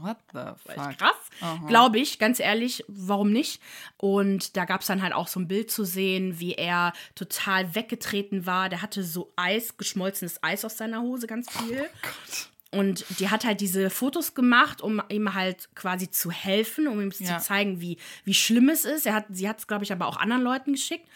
What 0.00 0.16
the 0.32 0.72
fuck? 0.72 0.98
Krass. 0.98 1.66
Glaube 1.66 1.98
ich, 1.98 2.18
ganz 2.18 2.40
ehrlich, 2.40 2.84
warum 2.88 3.30
nicht? 3.30 3.60
Und 3.98 4.56
da 4.56 4.64
gab 4.64 4.80
es 4.80 4.86
dann 4.86 5.02
halt 5.02 5.12
auch 5.12 5.28
so 5.28 5.40
ein 5.40 5.48
Bild 5.48 5.65
zu 5.66 5.84
sehen, 5.84 6.38
wie 6.40 6.54
er 6.54 6.92
total 7.14 7.74
weggetreten 7.74 8.46
war. 8.46 8.68
Der 8.68 8.82
hatte 8.82 9.02
so 9.04 9.32
Eis, 9.36 9.76
geschmolzenes 9.76 10.42
Eis 10.42 10.64
aus 10.64 10.76
seiner 10.76 11.02
Hose, 11.02 11.26
ganz 11.26 11.48
viel. 11.50 11.88
Und 12.72 13.04
die 13.20 13.30
hat 13.30 13.44
halt 13.44 13.60
diese 13.60 13.90
Fotos 13.90 14.34
gemacht, 14.34 14.82
um 14.82 15.00
ihm 15.08 15.34
halt 15.34 15.68
quasi 15.74 16.10
zu 16.10 16.30
helfen, 16.30 16.88
um 16.88 17.00
ihm 17.00 17.12
Ja. 17.18 17.38
zu 17.38 17.46
zeigen, 17.46 17.80
wie, 17.80 17.96
wie 18.24 18.34
schlimm 18.34 18.68
es 18.68 18.84
ist. 18.84 19.06
Er 19.06 19.14
hat, 19.14 19.26
sie 19.30 19.48
hat 19.48 19.58
es, 19.60 19.66
glaube 19.66 19.84
ich, 19.84 19.92
aber 19.92 20.06
auch 20.06 20.16
anderen 20.18 20.42
Leuten 20.42 20.72
geschickt. 20.72 21.06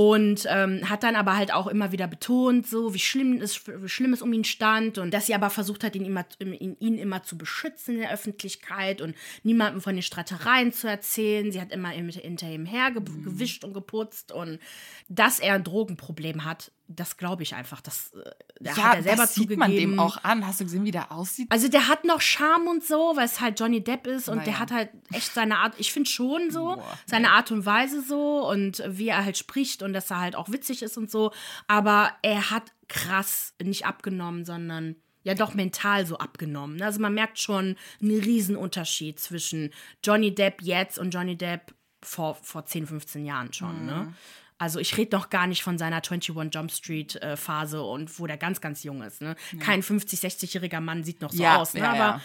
Und 0.00 0.46
ähm, 0.48 0.88
hat 0.88 1.02
dann 1.02 1.16
aber 1.16 1.36
halt 1.36 1.52
auch 1.52 1.66
immer 1.66 1.90
wieder 1.90 2.06
betont, 2.06 2.68
so 2.68 2.94
wie 2.94 3.00
schlimm 3.00 3.42
es, 3.42 3.66
wie 3.66 3.88
schlimm 3.88 4.12
es 4.12 4.22
um 4.22 4.32
ihn 4.32 4.44
stand 4.44 4.96
und 4.96 5.12
dass 5.12 5.26
sie 5.26 5.34
aber 5.34 5.50
versucht 5.50 5.82
hat, 5.82 5.96
ihn 5.96 6.04
immer, 6.04 6.24
ihn, 6.38 6.76
ihn 6.78 6.98
immer 6.98 7.24
zu 7.24 7.36
beschützen 7.36 7.96
in 7.96 8.02
der 8.02 8.12
Öffentlichkeit 8.12 9.00
und 9.00 9.16
niemandem 9.42 9.80
von 9.80 9.96
den 9.96 10.04
Streitereien 10.04 10.72
zu 10.72 10.86
erzählen. 10.86 11.50
Sie 11.50 11.60
hat 11.60 11.72
immer 11.72 11.92
im- 11.94 12.10
hinter 12.10 12.48
ihm 12.48 12.64
hergewischt 12.64 13.64
und 13.64 13.74
geputzt 13.74 14.30
und 14.30 14.60
dass 15.08 15.40
er 15.40 15.54
ein 15.54 15.64
Drogenproblem 15.64 16.44
hat, 16.44 16.70
das 16.90 17.16
glaube 17.18 17.42
ich 17.42 17.54
einfach. 17.54 17.80
Das 17.80 18.12
äh, 18.14 18.30
der 18.60 18.74
Ja, 18.74 18.82
hat 18.82 18.96
er 18.96 19.02
selber 19.02 19.22
das 19.22 19.34
sieht 19.34 19.44
zugegeben. 19.44 19.58
man 19.60 19.70
dem 19.70 20.00
auch 20.00 20.24
an. 20.24 20.46
Hast 20.46 20.60
du 20.60 20.64
gesehen, 20.64 20.84
wie 20.84 20.90
der 20.90 21.12
aussieht? 21.12 21.46
Also 21.50 21.68
der 21.68 21.86
hat 21.86 22.04
noch 22.04 22.20
Charme 22.20 22.66
und 22.68 22.84
so, 22.84 23.12
weil 23.14 23.26
es 23.26 23.40
halt 23.40 23.60
Johnny 23.60 23.84
Depp 23.84 24.06
ist 24.06 24.28
und 24.28 24.38
der 24.38 24.46
Naja. 24.54 24.58
hat 24.58 24.70
halt 24.72 24.90
echt 25.12 25.32
seine 25.34 25.58
Art, 25.58 25.74
ich 25.78 25.92
finde 25.92 26.08
schon 26.10 26.50
so, 26.50 26.76
Boah, 26.76 26.98
seine 27.06 27.30
Art 27.32 27.50
und 27.52 27.64
Weise 27.66 28.02
so 28.02 28.48
und 28.50 28.82
wie 28.86 29.08
er 29.08 29.24
halt 29.24 29.36
spricht 29.38 29.82
und 29.82 29.92
dass 29.92 30.10
er 30.10 30.18
halt 30.20 30.34
auch 30.34 30.48
witzig 30.50 30.82
ist 30.82 30.96
und 30.98 31.10
so, 31.10 31.32
aber 31.66 32.10
er 32.22 32.50
hat 32.50 32.72
krass 32.88 33.54
nicht 33.62 33.84
abgenommen, 33.86 34.44
sondern 34.44 34.96
ja 35.24 35.34
doch 35.34 35.52
mental 35.52 36.06
so 36.06 36.16
abgenommen. 36.18 36.80
Also 36.80 37.00
man 37.00 37.12
merkt 37.12 37.38
schon 37.38 37.76
einen 38.00 38.18
Riesenunterschied 38.20 39.20
zwischen 39.20 39.72
Johnny 40.02 40.34
Depp 40.34 40.62
jetzt 40.62 40.98
und 40.98 41.10
Johnny 41.10 41.36
Depp 41.36 41.74
vor, 42.02 42.36
vor 42.36 42.64
10, 42.64 42.86
15 42.86 43.26
Jahren 43.26 43.52
schon, 43.52 43.84
ne? 43.84 44.14
Also 44.58 44.80
ich 44.80 44.96
rede 44.96 45.16
noch 45.16 45.30
gar 45.30 45.46
nicht 45.46 45.62
von 45.62 45.78
seiner 45.78 45.96
21 46.02 46.34
Jump 46.52 46.70
Street 46.72 47.16
äh, 47.16 47.36
Phase 47.36 47.82
und 47.82 48.18
wo 48.18 48.26
der 48.26 48.36
ganz, 48.36 48.60
ganz 48.60 48.82
jung 48.82 49.02
ist. 49.02 49.20
Ne? 49.22 49.36
Kein 49.60 49.82
50, 49.82 50.18
60-jähriger 50.20 50.80
Mann 50.80 51.04
sieht 51.04 51.20
noch 51.20 51.30
so 51.32 51.42
Ja, 51.42 51.56
aus. 51.56 51.74
Ne? 51.74 51.80
ja, 51.80 51.90
Aber 51.90 51.98
ja. 51.98 52.20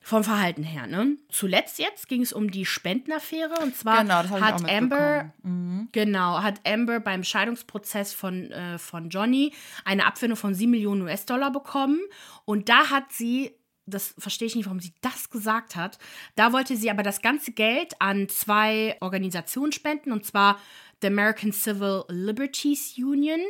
vom 0.00 0.24
Verhalten 0.24 0.62
her. 0.62 0.86
Ne? 0.86 1.16
Zuletzt 1.28 1.78
jetzt 1.78 2.08
ging 2.08 2.22
es 2.22 2.32
um 2.32 2.50
die 2.50 2.64
Spendenaffäre 2.64 3.54
und 3.62 3.76
zwar 3.76 4.02
Genau, 4.02 4.14
hat 4.40 4.70
Amber 4.70 5.24
mitbekommen. 5.24 5.88
genau 5.92 6.42
hat 6.42 6.60
Amber 6.66 6.98
beim 7.00 7.22
Scheidungsprozess 7.24 8.14
von, 8.14 8.50
äh, 8.50 8.78
von 8.78 9.10
Johnny 9.10 9.52
eine 9.84 10.06
Abfindung 10.06 10.38
von 10.38 10.54
7 10.54 10.70
Millionen 10.70 11.02
US-Dollar 11.02 11.52
bekommen 11.52 12.00
und 12.46 12.70
da 12.70 12.88
hat 12.90 13.12
sie 13.12 13.54
das 13.90 14.14
verstehe 14.18 14.46
ich 14.46 14.56
nicht, 14.56 14.66
warum 14.66 14.80
sie 14.80 14.92
das 15.00 15.30
gesagt 15.30 15.76
hat. 15.76 15.98
Da 16.36 16.52
wollte 16.52 16.76
sie 16.76 16.90
aber 16.90 17.02
das 17.02 17.22
ganze 17.22 17.52
Geld 17.52 18.00
an 18.00 18.28
zwei 18.28 18.96
Organisationen 19.00 19.72
spenden, 19.72 20.12
und 20.12 20.24
zwar 20.24 20.58
the 21.02 21.08
American 21.08 21.52
Civil 21.52 22.04
Liberties 22.08 22.94
Union 22.96 23.40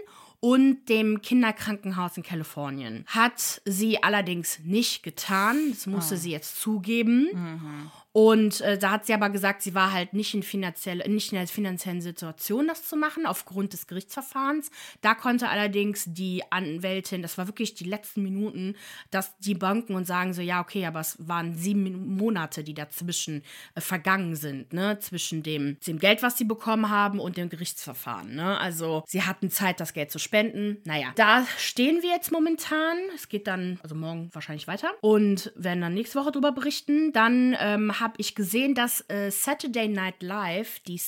und 0.40 0.88
dem 0.88 1.20
Kinderkrankenhaus 1.20 2.16
in 2.16 2.22
Kalifornien. 2.22 3.04
Hat 3.06 3.60
sie 3.64 4.02
allerdings 4.02 4.60
nicht 4.60 5.02
getan. 5.02 5.70
Das 5.70 5.86
musste 5.86 6.14
oh. 6.14 6.18
sie 6.18 6.30
jetzt 6.30 6.60
zugeben. 6.60 7.28
Mhm. 7.32 7.90
Und 8.12 8.60
äh, 8.60 8.76
da 8.76 8.90
hat 8.90 9.06
sie 9.06 9.14
aber 9.14 9.30
gesagt, 9.30 9.62
sie 9.62 9.74
war 9.74 9.92
halt 9.92 10.14
nicht 10.14 10.34
in, 10.34 10.42
finanzielle, 10.42 11.08
nicht 11.08 11.32
in 11.32 11.38
der 11.38 11.46
finanziellen 11.46 12.00
Situation, 12.00 12.66
das 12.66 12.88
zu 12.88 12.96
machen, 12.96 13.24
aufgrund 13.24 13.72
des 13.72 13.86
Gerichtsverfahrens. 13.86 14.70
Da 15.00 15.14
konnte 15.14 15.48
allerdings 15.48 16.04
die 16.08 16.42
Anwältin, 16.50 17.22
das 17.22 17.38
war 17.38 17.46
wirklich 17.46 17.74
die 17.74 17.84
letzten 17.84 18.22
Minuten, 18.22 18.74
dass 19.10 19.38
die 19.38 19.54
Banken 19.54 19.94
und 19.94 20.06
sagen 20.06 20.34
so, 20.34 20.42
ja, 20.42 20.60
okay, 20.60 20.86
aber 20.86 21.00
es 21.00 21.16
waren 21.20 21.54
sieben 21.54 22.16
Monate, 22.16 22.64
die 22.64 22.74
dazwischen 22.74 23.42
äh, 23.76 23.80
vergangen 23.80 24.34
sind, 24.34 24.72
ne, 24.72 24.98
zwischen 24.98 25.44
dem, 25.44 25.78
dem 25.86 26.00
Geld, 26.00 26.22
was 26.22 26.36
sie 26.36 26.44
bekommen 26.44 26.90
haben 26.90 27.20
und 27.20 27.36
dem 27.36 27.48
Gerichtsverfahren. 27.48 28.34
Ne? 28.34 28.58
Also 28.58 29.04
sie 29.06 29.22
hatten 29.22 29.50
Zeit, 29.50 29.78
das 29.78 29.92
Geld 29.92 30.10
zu 30.10 30.18
spenden. 30.18 30.78
Naja, 30.84 31.12
da 31.14 31.46
stehen 31.58 32.02
wir 32.02 32.10
jetzt 32.10 32.32
momentan. 32.32 32.96
Es 33.14 33.28
geht 33.28 33.46
dann, 33.46 33.78
also 33.82 33.94
morgen 33.94 34.30
wahrscheinlich 34.32 34.66
weiter 34.66 34.90
und 35.00 35.52
werden 35.54 35.80
dann 35.80 35.94
nächste 35.94 36.18
Woche 36.18 36.32
darüber 36.32 36.50
berichten. 36.52 37.12
Dann 37.12 37.56
ähm, 37.60 37.99
habe 38.00 38.14
ich 38.18 38.34
gesehen, 38.34 38.74
dass 38.74 39.04
äh, 39.08 39.30
Saturday 39.30 39.88
Night 39.88 40.22
Live, 40.22 40.80
die 40.80 41.00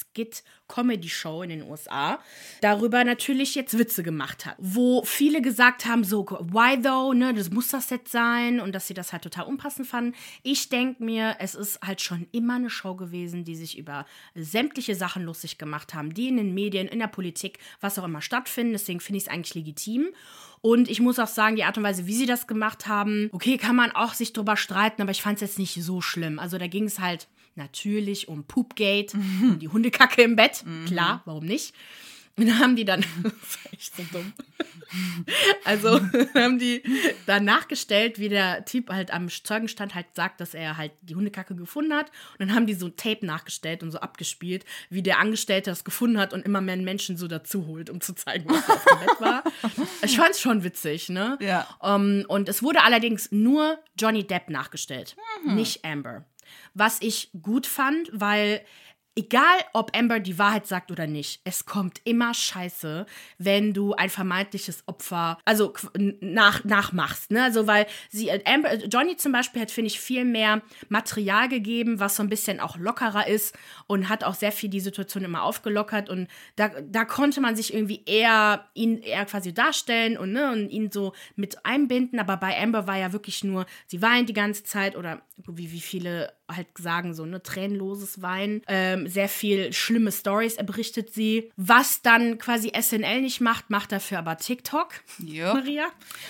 Skit-Comedy-Show 0.73 1.43
in 1.43 1.51
den 1.51 1.63
USA, 1.63 2.19
darüber 2.61 3.05
natürlich 3.05 3.55
jetzt 3.55 3.79
Witze 3.79 4.03
gemacht 4.03 4.47
hat. 4.47 4.57
Wo 4.59 5.05
viele 5.05 5.43
gesagt 5.43 5.87
haben, 5.87 6.05
so, 6.05 6.27
why 6.27 6.81
though, 6.81 7.13
ne, 7.13 7.35
das 7.35 7.51
muss 7.51 7.69
das 7.69 7.91
jetzt 7.91 8.11
sein 8.11 8.61
und 8.61 8.73
dass 8.75 8.87
sie 8.87 8.95
das 8.95 9.13
halt 9.13 9.23
total 9.23 9.47
unpassend 9.47 9.87
fanden. 9.87 10.15
Ich 10.43 10.69
denke 10.69 11.03
mir, 11.05 11.37
es 11.39 11.55
ist 11.55 11.81
halt 11.83 12.01
schon 12.01 12.27
immer 12.33 12.55
eine 12.55 12.71
Show 12.71 12.95
gewesen, 12.95 13.45
die 13.45 13.57
sich 13.57 13.79
über 13.79 14.07
sämtliche 14.35 14.95
Sachen 14.95 15.25
lustig 15.25 15.59
gemacht 15.59 15.95
haben, 15.95 16.15
die 16.15 16.29
in 16.29 16.37
den 16.37 16.55
Medien, 16.55 16.89
in 16.89 16.99
der 16.99 17.07
Politik, 17.07 17.59
was 17.81 17.99
auch 17.99 18.05
immer 18.05 18.23
stattfinden. 18.23 18.73
Deswegen 18.73 19.01
finde 19.01 19.19
ich 19.19 19.25
es 19.25 19.31
eigentlich 19.31 19.55
legitim. 19.55 20.09
Und 20.61 20.89
ich 20.89 21.01
muss 21.01 21.19
auch 21.19 21.27
sagen, 21.27 21.57
die 21.57 21.65
Art 21.65 21.77
und 21.77 21.83
Weise, 21.83 22.07
wie 22.07 22.15
sie 22.15 22.27
das 22.27 22.47
gemacht 22.47 22.87
haben, 22.87 23.29
okay, 23.33 23.57
kann 23.57 23.75
man 23.75 23.91
auch 23.91 24.15
sich 24.15 24.33
drüber 24.33 24.57
streiten, 24.57 25.03
aber 25.03 25.11
ich 25.11 25.21
fand 25.21 25.37
es 25.37 25.41
jetzt 25.41 25.59
nicht 25.59 25.83
so 25.83 26.01
schlimm. 26.01 26.39
Also 26.39 26.57
da 26.57 26.69
ging 26.69 26.85
es 26.85 27.01
halt 27.01 27.27
natürlich 27.57 28.29
um 28.29 28.45
Poopgate, 28.45 29.15
um 29.15 29.59
die 29.59 29.69
Hundekacke 29.69 30.23
im 30.23 30.37
Bett. 30.37 30.65
Mhm. 30.65 30.87
Klar, 30.87 31.23
warum 31.25 31.45
nicht? 31.45 31.75
Und 32.39 32.49
dann 32.49 32.59
haben 32.61 32.77
die 32.77 32.85
dann, 32.85 33.05
das 33.23 33.33
ist 33.33 33.73
echt 33.73 33.97
so 33.97 34.03
dumm. 34.11 34.33
Also 35.65 36.01
haben 36.35 36.59
die 36.59 36.83
dann 37.27 37.45
nachgestellt, 37.45 38.19
wie 38.19 38.29
der 38.29 38.65
Typ 38.65 38.91
halt 38.91 39.13
am 39.13 39.29
Zeugenstand 39.29 39.95
halt 39.95 40.07
sagt, 40.15 40.41
dass 40.41 40.55
er 40.55 40.77
halt 40.77 40.93
die 41.03 41.15
Hundekacke 41.15 41.55
gefunden 41.55 41.95
hat. 41.95 42.11
Und 42.33 42.41
dann 42.41 42.55
haben 42.55 42.67
die 42.67 42.75
so 42.75 42.89
Tape 42.89 43.25
nachgestellt 43.25 43.83
und 43.83 43.91
so 43.91 43.99
abgespielt, 43.99 44.65
wie 44.89 45.03
der 45.03 45.19
Angestellte 45.19 45.71
das 45.71 45.85
gefunden 45.85 46.19
hat 46.19 46.33
und 46.33 46.45
immer 46.45 46.61
mehr 46.61 46.77
Menschen 46.77 47.17
so 47.17 47.29
dazu 47.29 47.67
holt, 47.67 47.91
um 47.91 48.01
zu 48.01 48.15
zeigen, 48.15 48.49
was 48.49 48.69
auf 48.69 48.85
dem 48.85 48.99
Bett 49.01 49.21
war. 49.21 49.45
Ich 50.05 50.17
fand 50.17 50.31
es 50.31 50.41
schon 50.41 50.65
witzig, 50.65 51.09
ne? 51.09 51.39
Ja. 51.41 51.67
Um, 51.79 52.21
ähm, 52.21 52.25
und 52.27 52.49
es 52.49 52.63
wurde 52.63 52.83
allerdings 52.83 53.31
nur 53.31 53.79
Johnny 53.97 54.27
Depp 54.27 54.51
nachgestellt, 54.51 55.17
mhm. 55.45 55.55
nicht 55.55 55.85
Amber. 55.85 56.25
Was 56.75 57.01
ich 57.01 57.31
gut 57.41 57.67
fand, 57.67 58.11
weil 58.13 58.63
egal 59.15 59.59
ob 59.73 59.97
Amber 59.97 60.21
die 60.21 60.39
Wahrheit 60.39 60.67
sagt 60.67 60.91
oder 60.91 61.07
nicht, 61.07 61.41
es 61.45 61.67
kommt 61.67 62.01
immer 62.05 62.33
scheiße, 62.33 63.07
wenn 63.39 63.75
du 63.75 63.95
ein 63.95 64.09
vermeintliches 64.09 64.85
Opfer, 64.87 65.39
also 65.45 65.75
nach, 66.21 66.65
nachmachst, 66.65 67.31
ne? 67.31 67.43
Also, 67.43 67.67
weil 67.67 67.87
sie, 68.11 68.29
äh, 68.29 68.43
Amber, 68.47 68.75
Johnny 68.87 69.17
zum 69.17 69.33
Beispiel 69.33 69.61
hat, 69.61 69.71
finde 69.71 69.89
ich, 69.89 70.01
viel 70.01 70.25
mehr 70.25 70.63
Material 70.89 71.49
gegeben, 71.49 72.01
was 72.01 72.17
so 72.17 72.23
ein 72.23 72.29
bisschen 72.29 72.61
auch 72.61 72.77
lockerer 72.77 73.27
ist 73.27 73.57
und 73.87 74.09
hat 74.09 74.25
auch 74.25 74.35
sehr 74.35 74.53
viel 74.53 74.71
die 74.71 74.81
Situation 74.81 75.25
immer 75.25 75.43
aufgelockert 75.43 76.09
und 76.09 76.29
da, 76.57 76.69
da 76.69 77.05
konnte 77.05 77.41
man 77.41 77.57
sich 77.57 77.75
irgendwie 77.75 78.03
eher 78.07 78.69
ihn 78.75 78.99
eher 78.99 79.27
quasi 79.27 79.53
darstellen 79.53 80.17
und, 80.17 80.33
ne, 80.33 80.51
und 80.53 80.71
ihn 80.71 80.91
so 80.91 81.13
mit 81.37 81.65
einbinden, 81.67 82.19
aber 82.19 82.37
bei 82.37 82.59
Amber 82.61 82.87
war 82.87 82.97
ja 82.97 83.13
wirklich 83.13 83.45
nur, 83.45 83.67
sie 83.87 84.01
weint 84.01 84.29
die 84.29 84.35
ganze 84.35 84.65
Zeit 84.65 84.97
oder 84.97 85.23
wie, 85.37 85.73
wie 85.73 85.81
viele 85.81 86.33
halt 86.57 86.69
sagen, 86.79 87.15
so 87.15 87.25
ne, 87.25 87.43
tränenloses 87.43 88.23
Weinen. 88.23 88.63
Ähm, 88.69 89.09
sehr 89.09 89.29
viel 89.29 89.73
schlimme 89.73 90.13
Stories 90.13 90.57
berichtet 90.57 91.13
sie. 91.13 91.51
Was 91.57 92.03
dann 92.03 92.39
quasi 92.39 92.73
SNL 92.79 93.23
nicht 93.23 93.41
macht, 93.41 93.71
macht 93.71 93.93
dafür 93.93 94.19
aber 94.19 94.37
TikTok. 94.37 94.89
Ja. 95.19 95.55
Maria. 95.55 95.87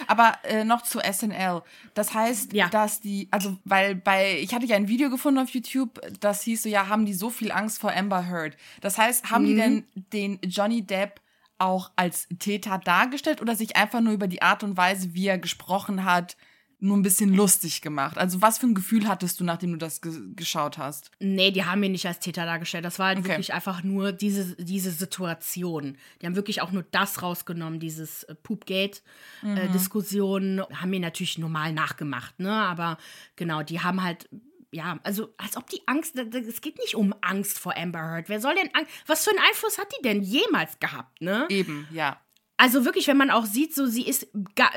Aber 0.06 0.34
äh, 0.44 0.64
noch 0.64 0.82
zu 0.82 1.00
SNL. 1.00 1.62
Das 1.94 2.14
heißt, 2.14 2.52
ja. 2.52 2.68
dass 2.68 3.00
die, 3.00 3.28
also 3.30 3.56
weil 3.64 3.94
bei, 3.94 4.38
ich 4.40 4.54
hatte 4.54 4.66
ja 4.66 4.76
ein 4.76 4.88
Video 4.88 5.10
gefunden 5.10 5.40
auf 5.40 5.50
YouTube, 5.50 6.00
das 6.20 6.42
hieß 6.42 6.62
so, 6.62 6.68
ja, 6.68 6.88
haben 6.88 7.06
die 7.06 7.14
so 7.14 7.30
viel 7.30 7.52
Angst 7.52 7.80
vor 7.80 7.92
Amber 7.94 8.28
Heard. 8.28 8.56
Das 8.80 8.98
heißt, 8.98 9.30
haben 9.30 9.44
mhm. 9.44 9.48
die 9.48 9.54
denn 9.56 9.84
den 10.12 10.38
Johnny 10.50 10.82
Depp 10.82 11.20
auch 11.58 11.92
als 11.94 12.26
Täter 12.38 12.78
dargestellt 12.78 13.40
oder 13.40 13.54
sich 13.54 13.76
einfach 13.76 14.00
nur 14.00 14.12
über 14.12 14.26
die 14.26 14.42
Art 14.42 14.64
und 14.64 14.76
Weise, 14.76 15.14
wie 15.14 15.28
er 15.28 15.38
gesprochen 15.38 16.04
hat, 16.04 16.36
nur 16.82 16.96
ein 16.96 17.02
bisschen 17.02 17.32
lustig 17.32 17.80
gemacht. 17.80 18.18
Also 18.18 18.42
was 18.42 18.58
für 18.58 18.66
ein 18.66 18.74
Gefühl 18.74 19.06
hattest 19.06 19.38
du, 19.38 19.44
nachdem 19.44 19.70
du 19.70 19.78
das 19.78 20.00
ge 20.00 20.20
geschaut 20.34 20.78
hast? 20.78 21.12
Nee, 21.20 21.52
die 21.52 21.64
haben 21.64 21.80
ihn 21.84 21.92
nicht 21.92 22.06
als 22.06 22.18
Täter 22.18 22.44
dargestellt. 22.44 22.84
Das 22.84 22.98
war 22.98 23.06
halt 23.06 23.18
okay. 23.18 23.28
wirklich 23.28 23.54
einfach 23.54 23.84
nur 23.84 24.10
diese, 24.10 24.56
diese 24.56 24.90
Situation. 24.90 25.96
Die 26.20 26.26
haben 26.26 26.34
wirklich 26.34 26.60
auch 26.60 26.72
nur 26.72 26.84
das 26.90 27.22
rausgenommen, 27.22 27.78
dieses 27.78 28.24
äh, 28.24 28.34
Poopgate-Diskussion. 28.34 30.56
Mhm. 30.56 30.66
haben 30.74 30.92
ihn 30.92 31.02
natürlich 31.02 31.38
normal 31.38 31.72
nachgemacht, 31.72 32.40
ne? 32.40 32.52
Aber 32.52 32.98
genau, 33.36 33.62
die 33.62 33.78
haben 33.80 34.02
halt 34.02 34.28
ja, 34.72 34.98
also 35.02 35.34
als 35.36 35.58
ob 35.58 35.68
die 35.68 35.82
Angst, 35.86 36.16
es 36.16 36.62
geht 36.62 36.78
nicht 36.78 36.96
um 36.96 37.14
Angst 37.20 37.58
vor 37.58 37.76
Amber 37.76 38.00
Heard. 38.00 38.30
Wer 38.30 38.40
soll 38.40 38.54
denn, 38.54 38.70
was 39.06 39.24
für 39.24 39.30
einen 39.30 39.38
Einfluss 39.38 39.78
hat 39.78 39.92
die 39.98 40.02
denn 40.02 40.22
jemals 40.22 40.80
gehabt, 40.80 41.20
ne? 41.20 41.46
Eben, 41.50 41.86
ja. 41.90 42.18
Also 42.58 42.84
wirklich, 42.84 43.08
wenn 43.08 43.16
man 43.16 43.30
auch 43.30 43.44
sieht, 43.44 43.74
so 43.74 43.86
sie 43.86 44.06
ist 44.06 44.28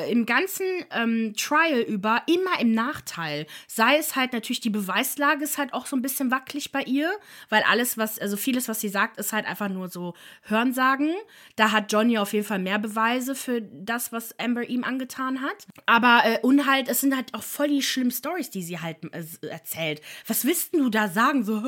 im 0.09 0.25
ganzen 0.25 0.65
ähm, 0.91 1.33
Trial 1.37 1.81
über 1.81 2.23
immer 2.25 2.59
im 2.59 2.71
Nachteil. 2.71 3.45
Sei 3.67 3.97
es 3.97 4.15
halt 4.15 4.33
natürlich, 4.33 4.59
die 4.59 4.69
Beweislage 4.71 5.43
ist 5.43 5.57
halt 5.57 5.73
auch 5.73 5.85
so 5.85 5.95
ein 5.95 6.01
bisschen 6.01 6.31
wackelig 6.31 6.71
bei 6.71 6.81
ihr, 6.81 7.11
weil 7.49 7.63
alles, 7.69 7.97
was, 7.97 8.17
also 8.17 8.37
vieles, 8.37 8.67
was 8.67 8.79
sie 8.79 8.89
sagt, 8.89 9.19
ist 9.19 9.33
halt 9.33 9.45
einfach 9.45 9.69
nur 9.69 9.89
so 9.89 10.15
Hörensagen. 10.43 11.13
Da 11.57 11.71
hat 11.71 11.91
Johnny 11.91 12.17
auf 12.17 12.33
jeden 12.33 12.45
Fall 12.45 12.59
mehr 12.59 12.79
Beweise 12.79 13.35
für 13.35 13.61
das, 13.61 14.11
was 14.11 14.39
Amber 14.39 14.67
ihm 14.67 14.83
angetan 14.83 15.41
hat. 15.41 15.67
Aber 15.85 16.21
äh, 16.23 16.39
und 16.41 16.65
halt, 16.65 16.87
es 16.87 17.01
sind 17.01 17.15
halt 17.15 17.33
auch 17.33 17.43
voll 17.43 17.67
die 17.67 17.83
schlimmen 17.83 18.11
Stories, 18.11 18.49
die 18.49 18.63
sie 18.63 18.79
halt 18.79 18.97
äh, 19.11 19.47
erzählt. 19.47 20.01
Was 20.25 20.45
willst 20.45 20.73
du 20.73 20.89
da 20.89 21.07
sagen? 21.07 21.43
So, 21.43 21.59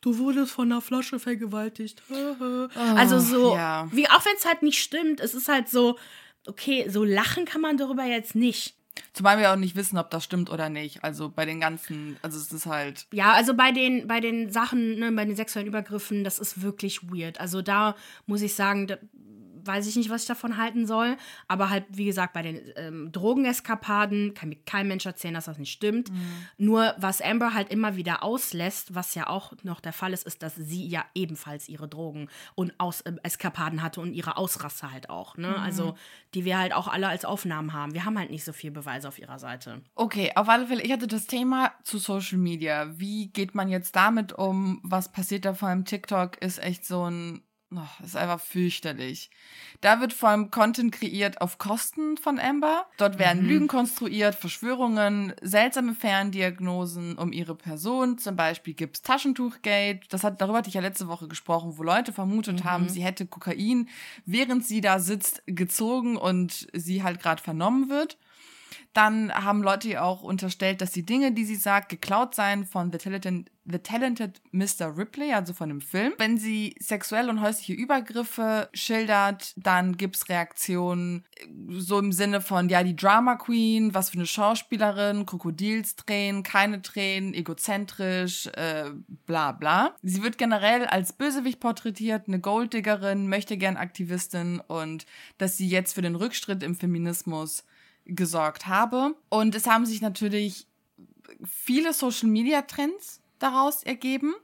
du 0.00 0.18
wurdest 0.18 0.52
von 0.52 0.70
einer 0.70 0.80
Flasche 0.80 1.18
vergewaltigt. 1.18 2.02
Oh, 2.10 2.68
also 2.94 3.18
so, 3.18 3.54
ja. 3.54 3.88
wie, 3.90 4.08
auch 4.08 4.24
wenn 4.24 4.36
es 4.36 4.44
halt 4.44 4.62
nicht 4.62 4.80
stimmt, 4.80 5.20
es 5.22 5.34
ist 5.34 5.48
halt 5.48 5.68
so, 5.68 5.98
okay, 6.46 6.88
so 6.88 7.04
lachen 7.04 7.44
kann 7.44 7.60
man 7.60 7.76
darüber 7.76 8.04
jetzt 8.04 8.34
nicht. 8.34 8.76
Zumal 9.14 9.38
wir 9.38 9.50
auch 9.52 9.56
nicht 9.56 9.76
wissen, 9.76 9.98
ob 9.98 10.10
das 10.10 10.24
stimmt 10.24 10.50
oder 10.50 10.68
nicht. 10.68 11.02
Also 11.02 11.30
bei 11.30 11.46
den 11.46 11.60
ganzen, 11.60 12.16
also 12.22 12.38
es 12.38 12.52
ist 12.52 12.66
halt. 12.66 13.06
Ja, 13.12 13.32
also 13.32 13.54
bei 13.54 13.72
den, 13.72 14.06
bei 14.06 14.20
den 14.20 14.50
Sachen, 14.50 14.98
ne, 14.98 15.10
bei 15.12 15.24
den 15.24 15.36
sexuellen 15.36 15.68
Übergriffen, 15.68 16.24
das 16.24 16.38
ist 16.38 16.62
wirklich 16.62 17.10
weird. 17.10 17.40
Also 17.40 17.62
da 17.62 17.96
muss 18.26 18.42
ich 18.42 18.54
sagen, 18.54 18.86
da, 18.86 18.98
weiß 19.64 19.86
ich 19.86 19.96
nicht, 19.96 20.10
was 20.10 20.22
ich 20.22 20.28
davon 20.28 20.56
halten 20.56 20.86
soll. 20.86 21.16
Aber 21.48 21.70
halt, 21.70 21.84
wie 21.90 22.04
gesagt, 22.04 22.32
bei 22.32 22.42
den 22.42 22.60
ähm, 22.76 23.12
Drogeneskapaden 23.12 24.34
kann 24.34 24.48
mir 24.48 24.56
kein 24.64 24.88
Mensch 24.88 25.06
erzählen, 25.06 25.34
dass 25.34 25.46
das 25.46 25.58
nicht 25.58 25.72
stimmt. 25.72 26.10
Mhm. 26.10 26.46
Nur 26.58 26.94
was 26.98 27.20
Amber 27.20 27.54
halt 27.54 27.70
immer 27.70 27.96
wieder 27.96 28.22
auslässt, 28.22 28.94
was 28.94 29.14
ja 29.14 29.28
auch 29.28 29.52
noch 29.62 29.80
der 29.80 29.92
Fall 29.92 30.12
ist, 30.12 30.26
ist, 30.26 30.42
dass 30.42 30.54
sie 30.54 30.86
ja 30.86 31.04
ebenfalls 31.14 31.68
ihre 31.68 31.88
Drogen 31.88 32.28
und 32.54 32.72
Aus 32.78 33.00
äh, 33.02 33.12
Eskapaden 33.22 33.82
hatte 33.82 34.00
und 34.00 34.12
ihre 34.14 34.36
Ausrasse 34.36 34.90
halt 34.90 35.10
auch. 35.10 35.36
Ne? 35.36 35.48
Mhm. 35.48 35.54
Also, 35.54 35.94
die 36.34 36.44
wir 36.44 36.58
halt 36.58 36.72
auch 36.72 36.88
alle 36.88 37.08
als 37.08 37.24
Aufnahmen 37.24 37.72
haben. 37.72 37.94
Wir 37.94 38.04
haben 38.04 38.18
halt 38.18 38.30
nicht 38.30 38.44
so 38.44 38.52
viel 38.52 38.70
Beweise 38.70 39.08
auf 39.08 39.18
ihrer 39.18 39.38
Seite. 39.38 39.82
Okay, 39.94 40.32
auf 40.34 40.48
alle 40.48 40.66
Fälle, 40.66 40.82
ich 40.82 40.92
hatte 40.92 41.06
das 41.06 41.26
Thema 41.26 41.72
zu 41.84 41.98
Social 41.98 42.38
Media. 42.38 42.98
Wie 42.98 43.28
geht 43.28 43.54
man 43.54 43.68
jetzt 43.68 43.96
damit 43.96 44.32
um? 44.32 44.80
Was 44.82 45.12
passiert 45.12 45.44
da 45.44 45.54
vor 45.54 45.68
allem? 45.68 45.84
TikTok 45.84 46.38
ist 46.38 46.62
echt 46.62 46.84
so 46.84 47.08
ein 47.08 47.42
Oh, 47.74 48.04
ist 48.04 48.16
einfach 48.16 48.40
fürchterlich. 48.40 49.30
Da 49.80 50.00
wird 50.00 50.12
vor 50.12 50.28
allem 50.28 50.50
Content 50.50 50.92
kreiert 50.92 51.40
auf 51.40 51.56
Kosten 51.56 52.18
von 52.18 52.38
Amber. 52.38 52.86
Dort 52.98 53.18
werden 53.18 53.44
mhm. 53.44 53.48
Lügen 53.48 53.68
konstruiert, 53.68 54.34
Verschwörungen, 54.34 55.32
seltsame 55.40 55.94
Ferndiagnosen 55.94 57.16
um 57.16 57.32
ihre 57.32 57.54
Person. 57.54 58.18
Zum 58.18 58.36
Beispiel 58.36 58.74
gibt's 58.74 59.02
Taschentuchgate. 59.02 60.00
Das 60.10 60.22
hat, 60.22 60.40
darüber 60.40 60.58
hatte 60.58 60.68
ich 60.68 60.74
ja 60.74 60.82
letzte 60.82 61.08
Woche 61.08 61.28
gesprochen, 61.28 61.78
wo 61.78 61.82
Leute 61.82 62.12
vermutet 62.12 62.60
mhm. 62.60 62.64
haben, 62.64 62.88
sie 62.88 63.02
hätte 63.02 63.26
Kokain, 63.26 63.88
während 64.26 64.66
sie 64.66 64.82
da 64.82 64.98
sitzt, 64.98 65.42
gezogen 65.46 66.16
und 66.16 66.68
sie 66.74 67.02
halt 67.02 67.20
gerade 67.20 67.42
vernommen 67.42 67.88
wird. 67.88 68.18
Dann 68.92 69.32
haben 69.32 69.62
Leute 69.62 70.02
auch 70.02 70.22
unterstellt, 70.22 70.80
dass 70.80 70.92
die 70.92 71.04
Dinge, 71.04 71.32
die 71.32 71.44
sie 71.44 71.56
sagt, 71.56 71.88
geklaut 71.88 72.34
seien 72.34 72.66
von 72.66 72.92
The 72.92 72.98
Talented, 72.98 73.50
The 73.64 73.78
Talented 73.78 74.40
Mr. 74.50 74.96
Ripley, 74.96 75.32
also 75.32 75.52
von 75.52 75.68
dem 75.68 75.80
Film. 75.80 76.14
Wenn 76.18 76.36
sie 76.36 76.74
sexuelle 76.80 77.30
und 77.30 77.40
häusliche 77.40 77.74
Übergriffe 77.74 78.68
schildert, 78.74 79.54
dann 79.56 79.96
gibt's 79.96 80.28
Reaktionen 80.28 81.24
äh, 81.36 81.46
so 81.68 81.98
im 81.98 82.12
Sinne 82.12 82.40
von, 82.40 82.68
ja, 82.68 82.82
die 82.82 82.96
Drama 82.96 83.36
Queen, 83.36 83.94
was 83.94 84.10
für 84.10 84.18
eine 84.18 84.26
Schauspielerin, 84.26 85.26
Krokodilstränen, 85.26 86.42
keine 86.42 86.82
Tränen, 86.82 87.34
egozentrisch, 87.34 88.48
äh, 88.48 88.90
bla 89.26 89.52
bla. 89.52 89.94
Sie 90.02 90.22
wird 90.22 90.38
generell 90.38 90.86
als 90.86 91.12
Bösewicht 91.12 91.60
porträtiert, 91.60 92.26
eine 92.26 92.40
Golddiggerin, 92.40 93.28
möchte 93.28 93.56
gern 93.56 93.76
Aktivistin 93.76 94.60
und 94.60 95.06
dass 95.38 95.56
sie 95.56 95.68
jetzt 95.68 95.94
für 95.94 96.02
den 96.02 96.16
Rückschritt 96.16 96.62
im 96.62 96.74
Feminismus 96.74 97.64
gesorgt 98.04 98.66
habe. 98.66 99.14
Und 99.28 99.54
es 99.54 99.66
haben 99.66 99.86
sich 99.86 100.00
natürlich 100.00 100.66
viele 101.44 101.92
Social-Media-Trends 101.92 103.20
daraus 103.38 103.82
ergeben. 103.82 104.34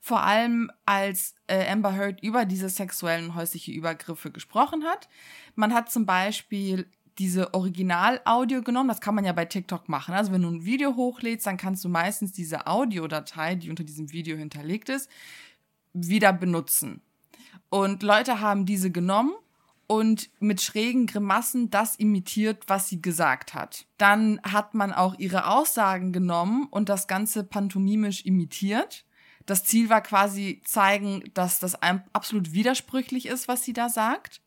Vor 0.00 0.22
allem 0.22 0.70
als 0.84 1.34
äh, 1.46 1.66
Amber 1.70 1.96
Heard 1.96 2.22
über 2.22 2.44
diese 2.44 2.68
sexuellen 2.68 3.34
häusliche 3.34 3.72
Übergriffe 3.72 4.30
gesprochen 4.30 4.84
hat. 4.84 5.08
Man 5.54 5.72
hat 5.72 5.90
zum 5.90 6.04
Beispiel 6.04 6.86
diese 7.18 7.54
Original-Audio 7.54 8.62
genommen. 8.62 8.88
Das 8.88 9.00
kann 9.00 9.14
man 9.14 9.24
ja 9.24 9.32
bei 9.32 9.44
TikTok 9.44 9.88
machen. 9.88 10.14
Also 10.14 10.32
wenn 10.32 10.42
du 10.42 10.50
ein 10.50 10.64
Video 10.64 10.96
hochlädst, 10.96 11.46
dann 11.46 11.56
kannst 11.56 11.84
du 11.84 11.88
meistens 11.88 12.32
diese 12.32 12.66
Audiodatei, 12.66 13.54
die 13.54 13.70
unter 13.70 13.84
diesem 13.84 14.12
Video 14.12 14.36
hinterlegt 14.36 14.88
ist, 14.88 15.08
wieder 15.92 16.32
benutzen. 16.32 17.00
Und 17.70 18.02
Leute 18.02 18.40
haben 18.40 18.66
diese 18.66 18.90
genommen 18.90 19.32
und 19.86 20.30
mit 20.40 20.60
schrägen 20.62 21.06
Grimassen 21.06 21.70
das 21.70 21.96
imitiert, 21.96 22.64
was 22.68 22.88
sie 22.88 23.02
gesagt 23.02 23.54
hat. 23.54 23.86
Dann 23.98 24.40
hat 24.42 24.74
man 24.74 24.92
auch 24.92 25.18
ihre 25.18 25.46
Aussagen 25.46 26.12
genommen 26.12 26.66
und 26.70 26.88
das 26.88 27.06
Ganze 27.06 27.44
pantomimisch 27.44 28.24
imitiert. 28.24 29.04
Das 29.46 29.64
Ziel 29.64 29.90
war 29.90 30.00
quasi 30.00 30.62
zeigen, 30.64 31.24
dass 31.34 31.60
das 31.60 31.76
absolut 32.12 32.52
widersprüchlich 32.52 33.26
ist, 33.26 33.46
was 33.46 33.62
sie 33.62 33.74
da 33.74 33.88
sagt. 33.88 34.40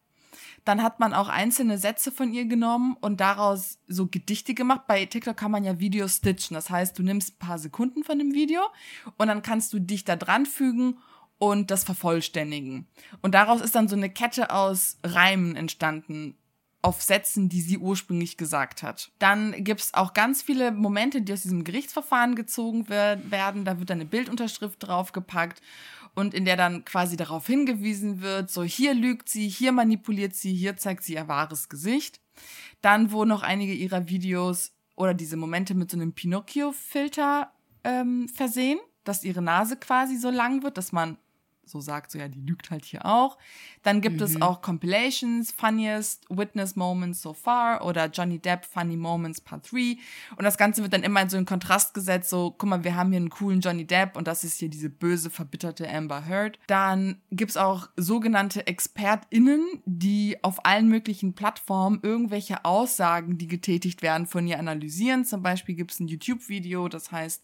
Dann 0.66 0.84
hat 0.84 1.00
man 1.00 1.14
auch 1.14 1.30
einzelne 1.30 1.78
Sätze 1.78 2.12
von 2.12 2.34
ihr 2.34 2.46
genommen 2.46 2.98
und 3.00 3.22
daraus 3.22 3.80
so 3.88 4.08
Gedichte 4.08 4.54
gemacht. 4.54 4.82
Bei 4.88 5.06
TikTok 5.06 5.38
kann 5.38 5.52
man 5.52 5.64
ja 5.64 5.80
Videos 5.80 6.18
stitchen. 6.18 6.56
Das 6.56 6.70
heißt, 6.70 6.98
du 7.00 7.04
nimmst 7.04 7.36
ein 7.36 7.48
paar 7.48 7.60
Sekunden 7.60 8.04
von 8.04 8.20
dem 8.20 8.34
Video 8.34 8.62
und 9.18 9.28
dann 9.28 9.44
kannst 9.44 9.72
du 9.72 9.80
dich 9.80 10.04
da 10.04 10.16
dran 10.16 10.46
fügen 10.46 10.98
und 11.40 11.72
das 11.72 11.84
vervollständigen. 11.84 12.88
Und 13.22 13.34
daraus 13.34 13.62
ist 13.62 13.76
dann 13.76 13.88
so 13.88 13.96
eine 13.96 14.10
Kette 14.10 14.52
aus 14.52 14.98
Reimen 15.04 15.56
entstanden 15.56 16.36
auf 16.82 17.02
Sätzen, 17.02 17.50
die 17.50 17.62
sie 17.62 17.80
ursprünglich 17.80 18.38
gesagt 18.38 18.84
hat. 18.84 19.12
Dann 19.20 19.64
gibt's 19.64 19.94
auch 19.94 20.14
ganz 20.14 20.42
viele 20.42 20.72
Momente, 20.72 21.22
die 21.22 21.34
aus 21.34 21.42
diesem 21.42 21.64
Gerichtsverfahren 21.64 22.36
gezogen 22.36 22.88
werden. 22.88 23.66
Da 23.66 23.80
wird 23.80 23.90
dann 23.90 24.00
eine 24.00 24.10
Bildunterschrift 24.10 24.82
draufgepackt 24.82 25.62
und 26.16 26.34
in 26.34 26.46
der 26.46 26.56
dann 26.56 26.86
quasi 26.86 27.18
darauf 27.18 27.46
hingewiesen 27.46 28.22
wird, 28.22 28.50
so 28.50 28.64
hier 28.64 28.94
lügt 28.94 29.30
sie, 29.30 29.48
hier 29.48 29.72
manipuliert 29.72 30.34
sie, 30.34 30.54
hier 30.54 30.78
zeigt 30.78 31.04
sie 31.04 31.14
ihr 31.14 31.28
wahres 31.28 31.70
Gesicht. 31.70 32.22
Dann 32.82 33.12
wurden 33.12 33.30
noch 33.30 33.44
einige 33.44 33.74
ihrer 33.74 34.08
Videos 34.08 34.72
oder 34.96 35.14
diese 35.14 35.38
Momente 35.38 35.76
mit 35.76 35.92
so 35.92 35.98
einem 35.98 36.14
Pinocchio-Filter 36.14 37.52
ähm, 37.84 38.30
versehen, 38.30 38.80
dass 39.04 39.24
ihre 39.24 39.42
Nase 39.42 39.78
quasi 39.78 40.18
so 40.18 40.30
lang 40.30 40.64
wird, 40.64 40.78
dass 40.78 40.92
man 40.92 41.18
so 41.70 41.82
sagt, 41.82 42.12
so 42.12 42.20
ja, 42.20 42.28
die 42.28 42.42
lügt 42.42 42.72
halt 42.72 42.86
hier 42.86 43.06
auch. 43.06 43.38
Dann 43.84 44.02
gibt 44.02 44.18
mhm. 44.18 44.24
es 44.24 44.42
auch 44.42 44.62
Compilations, 44.62 45.52
Funniest 45.52 46.26
Witness 46.30 46.76
Moments 46.76 47.22
So 47.22 47.34
Far 47.34 47.86
oder 47.86 48.08
Johnny 48.08 48.40
Depp 48.40 48.66
Funny 48.66 48.98
Moments 48.98 49.42
Part 49.42 49.72
3. 49.72 49.98
Und 50.36 50.44
das 50.44 50.58
Ganze 50.58 50.82
wird 50.82 50.94
dann 50.94 51.04
immer 51.04 51.22
in 51.22 51.30
so 51.30 51.38
einen 51.38 51.46
Kontrast 51.46 51.94
gesetzt, 51.94 52.30
so, 52.30 52.56
guck 52.58 52.70
mal, 52.70 52.84
wir 52.84 52.96
haben 52.96 53.10
hier 53.12 53.18
einen 53.18 53.30
coolen 53.30 53.62
Johnny 53.62 53.86
Depp 53.86 54.18
und 54.18 54.28
das 54.28 54.44
ist 54.44 54.60
hier 54.60 54.70
diese 54.70 54.90
böse, 54.90 55.30
verbitterte 55.30 55.90
Amber 55.90 56.26
Heard. 56.28 56.60
Dann 56.68 57.22
gibt's 57.32 57.58
auch 57.58 57.90
sogenannte 57.96 58.68
ExpertInnen, 58.68 59.66
die 59.86 60.44
auf 60.44 60.66
allen 60.66 60.88
möglichen 60.88 61.34
Plattformen 61.34 62.00
irgendwelche 62.04 62.66
Aussagen, 62.66 63.38
die 63.38 63.48
getätigt 63.48 64.02
werden, 64.02 64.28
von 64.28 64.48
ihr 64.48 64.60
analysieren. 64.60 65.26
Zum 65.26 65.42
Beispiel 65.42 65.76
gibt's 65.76 66.00
ein 66.00 66.08
YouTube-Video, 66.08 66.88
das 66.88 67.12
heißt 67.12 67.44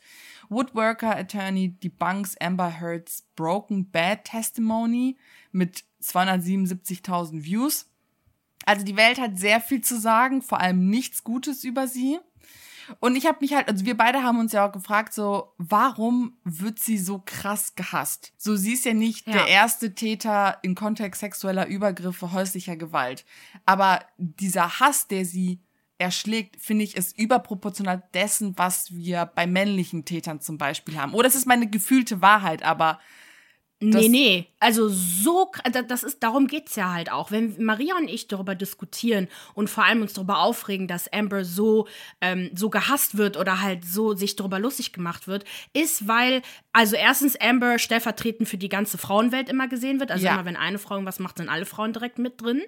Woodworker 0.50 1.16
Attorney 1.18 1.70
debunks 1.70 2.36
Amber 2.40 2.70
Heard's 2.80 3.24
Broken 3.36 3.90
Bad 3.90 4.13
Testimony 4.16 5.18
mit 5.52 5.84
277.000 6.02 7.44
Views. 7.44 7.90
Also 8.66 8.86
die 8.86 8.98
Welt 8.98 9.20
hat 9.20 9.38
sehr 9.38 9.60
viel 9.60 9.82
zu 9.82 10.00
sagen, 10.00 10.42
vor 10.42 10.60
allem 10.60 10.90
nichts 10.90 11.24
Gutes 11.24 11.64
über 11.64 11.88
sie. 11.88 12.20
Und 13.00 13.16
ich 13.16 13.26
habe 13.26 13.38
mich 13.42 13.54
halt, 13.54 13.68
also 13.68 13.86
wir 13.86 13.96
beide 13.96 14.24
haben 14.24 14.40
uns 14.40 14.52
ja 14.52 14.68
auch 14.68 14.72
gefragt, 14.72 15.14
so, 15.14 15.54
warum 15.58 16.38
wird 16.44 16.80
sie 16.80 16.98
so 16.98 17.22
krass 17.26 17.76
gehasst? 17.76 18.34
So, 18.38 18.56
sie 18.56 18.74
ist 18.74 18.86
ja 18.86 18.94
nicht 18.94 19.28
ja. 19.28 19.34
der 19.34 19.48
erste 19.48 19.96
Täter 19.96 20.58
im 20.64 20.76
Kontext 20.76 21.22
sexueller 21.22 21.68
Übergriffe, 21.68 22.32
häuslicher 22.32 22.76
Gewalt. 22.76 23.26
Aber 23.66 24.02
dieser 24.18 24.80
Hass, 24.80 25.08
der 25.08 25.26
sie 25.26 25.62
erschlägt, 25.98 26.60
finde 26.60 26.84
ich, 26.84 26.98
ist 26.98 27.18
überproportional 27.18 28.04
dessen, 28.14 28.58
was 28.58 28.94
wir 28.94 29.26
bei 29.26 29.48
männlichen 29.48 30.06
Tätern 30.06 30.42
zum 30.42 30.58
Beispiel 30.58 30.98
haben. 30.98 31.14
Oder 31.14 31.28
es 31.28 31.36
ist 31.36 31.46
meine 31.46 31.70
gefühlte 31.70 32.22
Wahrheit, 32.22 32.64
aber 32.64 33.00
Nee, 33.90 34.08
nee. 34.08 34.48
Also 34.60 34.88
so, 34.88 35.52
das 35.88 36.04
ist, 36.04 36.24
darum 36.24 36.48
geht's 36.48 36.76
ja 36.76 36.94
halt 36.94 37.12
auch. 37.12 37.32
Wenn 37.32 37.62
Maria 37.64 37.96
und 37.98 38.08
ich 38.08 38.28
darüber 38.28 38.56
diskutieren 38.56 39.28
und 39.54 39.70
vor 39.70 39.84
allem 39.84 40.02
uns 40.02 40.14
darüber 40.14 40.40
aufregen, 40.40 40.88
dass 40.88 41.12
Amber 41.12 41.44
so, 41.44 41.88
ähm, 42.22 42.50
so 42.56 42.70
gehasst 42.70 43.18
wird 43.18 43.36
oder 43.36 43.62
halt 43.62 43.86
so 43.86 44.14
sich 44.14 44.36
darüber 44.36 44.60
lustig 44.60 44.94
gemacht 44.94 45.28
wird, 45.28 45.44
ist, 45.74 46.08
weil, 46.08 46.42
also 46.72 46.96
erstens 46.96 47.36
Amber 47.36 47.78
stellvertretend 47.78 48.48
für 48.48 48.58
die 48.58 48.70
ganze 48.70 48.98
Frauenwelt 48.98 49.50
immer 49.50 49.68
gesehen 49.68 50.00
wird. 50.00 50.12
Also 50.12 50.26
ja. 50.26 50.34
immer, 50.34 50.46
wenn 50.46 50.56
eine 50.56 50.80
Frau 50.80 50.96
irgendwas 50.96 51.20
macht, 51.20 51.38
sind 51.38 51.50
alle 51.50 51.66
Frauen 51.66 51.94
direkt 51.94 52.20
mit 52.20 52.42
drin. 52.42 52.62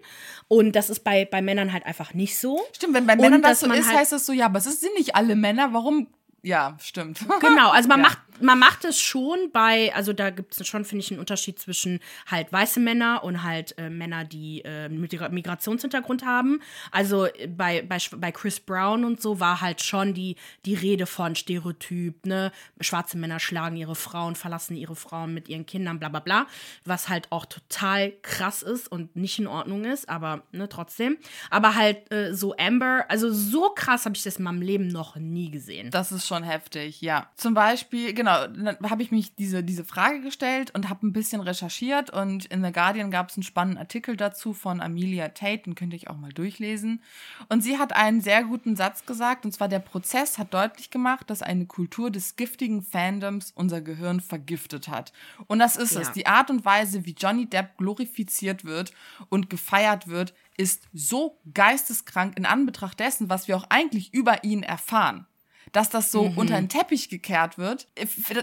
Und 0.48 0.76
das 0.76 0.90
ist 0.90 1.04
bei, 1.04 1.26
bei 1.26 1.42
Männern 1.42 1.72
halt 1.72 1.86
einfach 1.86 2.14
nicht 2.14 2.38
so. 2.38 2.62
Stimmt, 2.74 2.94
wenn 2.94 3.08
bei 3.08 3.16
Männern 3.16 3.36
und, 3.36 3.46
das 3.46 3.62
so 3.62 3.72
ist, 3.72 3.88
halt 3.88 4.00
heißt 4.00 4.12
das 4.12 4.26
so, 4.26 4.34
ja, 4.34 4.48
aber 4.48 4.60
es 4.60 4.66
sind 4.66 4.94
nicht 4.98 5.16
alle 5.16 5.36
Männer. 5.36 5.74
Warum 5.74 6.08
ja, 6.46 6.78
stimmt. 6.80 7.26
Genau, 7.42 7.72
also 7.72 7.90
man 7.90 8.00
ja. 8.02 8.04
macht 8.04 8.20
man 8.42 8.60
macht 8.60 8.86
es 8.86 9.00
schon 9.00 9.52
bei, 9.52 9.94
also 9.96 10.14
da 10.14 10.30
gibt 10.30 10.60
es 10.60 10.68
schon, 10.68 10.86
finde 10.86 11.04
ich, 11.04 11.12
einen 11.12 11.20
Unterschied 11.20 11.60
zwischen 11.60 12.00
halt 12.28 12.52
weiße 12.52 12.80
Männer 12.80 13.24
und 13.24 13.44
halt 13.44 13.78
äh, 13.78 13.90
Männer, 13.90 14.26
die 14.26 14.64
äh, 14.66 14.90
Migrationshintergrund 14.90 16.26
haben. 16.26 16.62
Also 16.92 17.26
äh, 17.26 17.48
bei, 17.48 17.82
bei, 17.82 17.98
bei 18.18 18.32
Chris 18.32 18.60
Brown 18.60 19.06
und 19.06 19.22
so 19.22 19.40
war 19.40 19.62
halt 19.62 19.82
schon 19.82 20.14
die, 20.14 20.36
die 20.66 20.76
Rede 20.76 21.06
von 21.06 21.36
Stereotyp, 21.36 22.26
ne? 22.26 22.52
Schwarze 22.82 23.18
Männer 23.18 23.40
schlagen 23.40 23.78
ihre 23.78 23.96
Frauen, 23.96 24.36
verlassen 24.36 24.76
ihre 24.76 24.96
Frauen 24.96 25.34
mit 25.34 25.50
ihren 25.50 25.66
Kindern, 25.66 26.00
bla 26.00 26.10
bla 26.10 26.20
bla. 26.20 26.48
Was 26.84 27.10
halt 27.10 27.32
auch 27.32 27.46
total 27.46 28.12
krass 28.22 28.62
ist 28.62 28.92
und 28.92 29.16
nicht 29.16 29.40
in 29.40 29.48
Ordnung 29.48 29.86
ist, 29.86 30.10
aber 30.10 30.44
ne, 30.52 30.68
trotzdem. 30.70 31.18
Aber 31.50 31.76
halt 31.76 32.12
äh, 32.12 32.34
so 32.34 32.56
Amber, 32.58 33.06
also 33.10 33.32
so 33.32 33.70
krass 33.70 34.06
habe 34.06 34.16
ich 34.16 34.24
das 34.24 34.38
in 34.38 34.44
meinem 34.44 34.62
Leben 34.62 34.88
noch 34.88 35.16
nie 35.16 35.52
gesehen. 35.52 35.92
Das 35.92 36.12
ist 36.12 36.28
schon 36.28 36.44
heftig, 36.44 37.02
ja. 37.02 37.30
Zum 37.36 37.54
Beispiel, 37.54 38.14
genau 38.14 38.25
genau, 38.26 38.48
dann 38.48 38.90
habe 38.90 39.04
ich 39.04 39.12
mich 39.12 39.36
diese, 39.36 39.64
diese 39.64 39.86
Frage 39.86 40.22
gestellt 40.22 40.72
und 40.74 40.90
habe 40.90 41.06
ein 41.06 41.14
bisschen 41.14 41.42
recherchiert 41.42 42.10
und 42.10 42.46
in 42.46 42.64
The 42.64 42.72
Guardian 42.72 43.12
gab 43.12 43.30
es 43.30 43.38
einen 43.38 43.44
spannenden 43.44 43.80
Artikel 43.80 44.18
dazu 44.18 44.54
von 44.54 44.82
Amelia 44.82 45.30
Tate, 45.30 45.64
den 45.64 45.76
könnte 45.76 45.96
ich 45.96 46.10
auch 46.10 46.18
mal 46.18 46.34
durchlesen. 46.34 47.02
Und 47.50 47.62
sie 47.62 47.78
hat 47.78 47.96
einen 47.96 48.22
sehr 48.22 48.44
guten 48.44 48.76
Satz 48.76 49.06
gesagt, 49.06 49.46
und 49.46 49.52
zwar 49.52 49.68
der 49.68 49.80
Prozess 49.80 50.38
hat 50.38 50.54
deutlich 50.54 50.90
gemacht, 50.90 51.30
dass 51.30 51.42
eine 51.42 51.66
Kultur 51.66 52.10
des 52.10 52.36
giftigen 52.36 52.82
Fandoms 52.82 53.52
unser 53.56 53.82
Gehirn 53.82 54.22
vergiftet 54.22 54.88
hat. 54.88 55.14
Und 55.48 55.60
das 55.60 55.76
ist 55.76 55.94
ja. 55.94 56.02
es. 56.02 56.12
Die 56.12 56.28
Art 56.28 56.50
und 56.50 56.66
Weise, 56.66 57.06
wie 57.06 57.16
Johnny 57.18 57.46
Depp 57.46 57.78
glorifiziert 57.78 58.66
wird 58.66 58.92
und 59.30 59.50
gefeiert 59.50 60.08
wird, 60.08 60.34
ist 60.58 60.88
so 60.94 61.38
geisteskrank 61.54 62.38
in 62.38 62.46
Anbetracht 62.46 63.00
dessen, 63.00 63.30
was 63.30 63.48
wir 63.48 63.58
auch 63.58 63.66
eigentlich 63.70 64.14
über 64.14 64.44
ihn 64.44 64.64
erfahren 64.64 65.28
dass 65.76 65.90
das 65.90 66.10
so 66.10 66.30
mhm. 66.30 66.38
unter 66.38 66.56
den 66.56 66.70
Teppich 66.70 67.10
gekehrt 67.10 67.58
wird. 67.58 67.88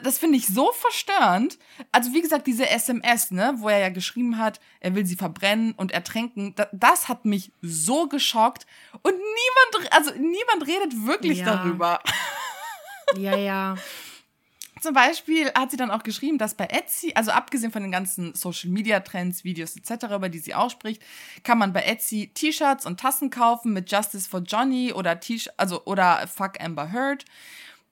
Das 0.03 0.19
finde 0.19 0.37
ich 0.37 0.47
so 0.47 0.71
verstörend. 0.73 1.59
Also 1.91 2.13
wie 2.13 2.21
gesagt, 2.21 2.47
diese 2.47 2.69
SMS, 2.69 3.31
ne, 3.31 3.55
wo 3.57 3.71
er 3.71 3.79
ja 3.79 3.89
geschrieben 3.89 4.37
hat, 4.37 4.61
er 4.81 4.95
will 4.95 5.07
sie 5.07 5.17
verbrennen 5.17 5.73
und 5.73 5.93
ertränken, 5.93 6.55
das, 6.55 6.69
das 6.73 7.09
hat 7.09 7.25
mich 7.25 7.53
so 7.63 8.07
geschockt 8.07 8.67
und 9.03 9.15
niemand, 9.15 9.93
also 9.93 10.11
niemand 10.13 10.67
redet 10.67 11.07
wirklich 11.07 11.39
ja. 11.39 11.47
darüber. 11.47 12.01
Ja, 13.17 13.37
ja. 13.37 13.77
Zum 14.83 14.95
Beispiel 14.95 15.49
hat 15.55 15.71
sie 15.71 15.77
dann 15.77 15.93
auch 15.93 16.03
geschrieben, 16.03 16.39
dass 16.39 16.57
bei 16.57 16.65
Etsy, 16.65 17.13
also 17.15 17.31
abgesehen 17.31 17.71
von 17.71 17.83
den 17.83 17.93
ganzen 17.93 18.35
Social 18.35 18.69
Media 18.69 18.99
Trends, 18.99 19.45
Videos 19.45 19.77
etc., 19.77 20.07
über 20.17 20.29
die 20.29 20.41
sie 20.41 20.57
auch 20.57 20.71
spricht, 20.71 21.01
kann 21.45 21.57
man 21.59 21.73
bei 21.73 21.83
Etsy 21.83 22.33
T-Shirts 22.35 22.85
und 22.85 22.99
Tassen 22.99 23.31
kaufen 23.31 23.73
mit 23.73 23.93
Justice 23.93 24.29
for 24.29 24.41
Johnny 24.41 24.93
oder 24.93 25.21
T 25.21 25.41
also 25.57 25.85
oder 25.85 26.27
Fuck 26.27 26.61
Amber 26.61 26.91
Heard. 26.91 27.25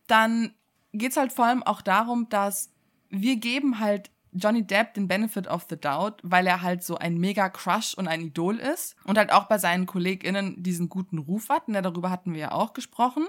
Dann 0.08 0.52
geht 0.92 1.12
es 1.12 1.16
halt 1.16 1.32
vor 1.32 1.44
allem 1.44 1.62
auch 1.62 1.80
darum, 1.80 2.28
dass 2.28 2.70
wir 3.08 3.36
geben 3.36 3.78
halt 3.78 4.10
Johnny 4.32 4.66
Depp 4.66 4.94
den 4.94 5.06
Benefit 5.06 5.46
of 5.46 5.66
the 5.70 5.76
Doubt, 5.80 6.18
weil 6.24 6.44
er 6.48 6.60
halt 6.60 6.82
so 6.82 6.96
ein 6.96 7.18
mega 7.18 7.50
Crush 7.50 7.94
und 7.94 8.08
ein 8.08 8.20
Idol 8.20 8.56
ist 8.56 8.96
und 9.04 9.16
halt 9.16 9.30
auch 9.30 9.44
bei 9.44 9.58
seinen 9.58 9.86
KollegInnen 9.86 10.60
diesen 10.60 10.88
guten 10.88 11.18
Ruf 11.18 11.50
hat. 11.50 11.68
Und 11.68 11.74
darüber 11.74 12.10
hatten 12.10 12.32
wir 12.32 12.40
ja 12.40 12.50
auch 12.50 12.72
gesprochen. 12.72 13.28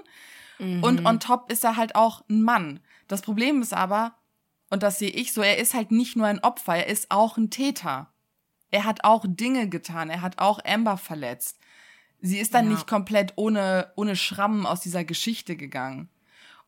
Mhm. 0.58 0.82
Und 0.82 1.06
on 1.06 1.20
top 1.20 1.52
ist 1.52 1.62
er 1.62 1.76
halt 1.76 1.94
auch 1.94 2.24
ein 2.28 2.42
Mann. 2.42 2.80
Das 3.12 3.20
Problem 3.20 3.60
ist 3.60 3.74
aber, 3.74 4.14
und 4.70 4.82
das 4.82 4.98
sehe 4.98 5.10
ich 5.10 5.34
so, 5.34 5.42
er 5.42 5.58
ist 5.58 5.74
halt 5.74 5.90
nicht 5.90 6.16
nur 6.16 6.24
ein 6.24 6.38
Opfer, 6.38 6.76
er 6.76 6.86
ist 6.86 7.10
auch 7.10 7.36
ein 7.36 7.50
Täter. 7.50 8.10
Er 8.70 8.84
hat 8.84 9.04
auch 9.04 9.26
Dinge 9.28 9.68
getan, 9.68 10.08
er 10.08 10.22
hat 10.22 10.38
auch 10.38 10.60
Amber 10.64 10.96
verletzt. 10.96 11.58
Sie 12.22 12.38
ist 12.38 12.54
dann 12.54 12.64
ja. 12.64 12.70
nicht 12.70 12.86
komplett 12.86 13.34
ohne, 13.36 13.92
ohne 13.96 14.16
Schrammen 14.16 14.64
aus 14.64 14.80
dieser 14.80 15.04
Geschichte 15.04 15.56
gegangen. 15.56 16.08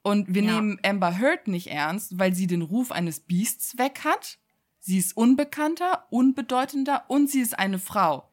Und 0.03 0.35
wir 0.35 0.43
ja. 0.43 0.53
nehmen 0.53 0.79
Amber 0.85 1.19
Heard 1.19 1.49
nicht 1.49 1.69
ernst, 1.69 2.19
weil 2.19 2.35
sie 2.35 2.47
den 2.47 2.61
Ruf 2.61 2.93
eines 2.93 3.21
Biests 3.21 3.79
weg 3.79 4.01
hat. 4.05 4.37
Sie 4.81 4.99
ist 4.99 5.17
unbekannter, 5.17 6.05
unbedeutender 6.11 7.05
und 7.09 7.31
sie 7.31 7.41
ist 7.41 7.59
eine 7.59 7.79
Frau. 7.79 8.31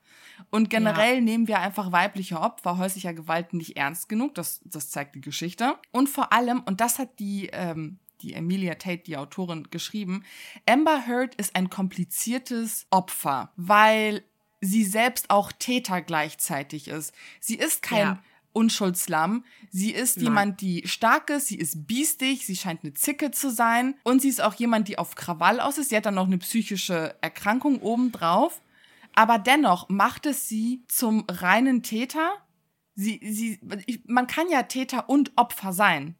Und 0.49 0.69
generell 0.69 1.15
ja. 1.15 1.21
nehmen 1.21 1.47
wir 1.47 1.60
einfach 1.60 1.91
weibliche 1.91 2.39
Opfer 2.39 2.77
häuslicher 2.77 3.13
Gewalt 3.13 3.54
nicht 3.54 3.77
ernst 3.77 4.10
genug. 4.10 4.36
Das, 4.36 4.62
das 4.65 4.89
zeigt 4.89 5.15
die 5.15 5.21
Geschichte. 5.21 5.75
Und 5.91 6.10
vor 6.10 6.34
allem, 6.34 6.62
und 6.62 6.82
das 6.82 6.99
hat 6.99 7.19
die, 7.19 7.49
ähm, 7.54 7.99
die 8.21 8.34
Emilia 8.34 8.75
Tate, 8.75 9.04
die 9.04 9.17
Autorin, 9.17 9.67
geschrieben, 9.71 10.23
Amber 10.67 11.06
Heard 11.08 11.36
ist 11.36 11.56
ein 11.56 11.69
kompliziertes 11.69 12.88
Opfer, 12.89 13.51
weil 13.56 14.23
sie 14.62 14.84
selbst 14.84 15.30
auch 15.30 15.51
Täter 15.51 16.01
gleichzeitig 16.01 16.88
ist. 16.88 17.13
Sie 17.39 17.56
ist 17.56 17.82
kein 17.82 17.99
ja. 17.99 18.23
Unschuldslamm. 18.54 19.43
Sie 19.71 19.91
ist 19.91 20.17
Nein. 20.17 20.25
jemand, 20.25 20.62
die 20.62 20.88
stark 20.88 21.30
ist, 21.30 21.47
sie 21.47 21.56
ist 21.56 21.88
biestig, 21.88 22.45
sie 22.45 22.56
scheint 22.56 22.84
eine 22.84 22.93
Zicke 22.93 23.32
zu 23.32 23.49
sein 23.49 23.95
und 24.04 24.21
sie 24.21 24.30
ist 24.30 24.41
auch 24.41 24.54
jemand, 24.56 24.88
die 24.88 24.97
auf 24.97 25.15
Krawall 25.15 25.60
aus 25.60 25.77
ist. 25.77 25.89
Sie 25.89 25.97
hat 25.97 26.06
dann 26.06 26.15
noch 26.15 26.27
eine 26.27 26.38
psychische 26.38 27.15
Erkrankung 27.21 27.82
obendrauf. 27.82 28.62
Aber 29.13 29.39
dennoch 29.39 29.89
macht 29.89 30.26
es 30.26 30.47
sie 30.47 30.84
zum 30.88 31.26
reinen 31.30 31.84
Täter. 31.84 32.32
Sie, 32.95 33.19
sie, 33.24 33.60
man 34.06 34.28
kann 34.28 34.50
ja 34.50 34.63
Täter 34.63 35.10
und 35.10 35.32
Opfer 35.36 35.74
sein 35.74 36.15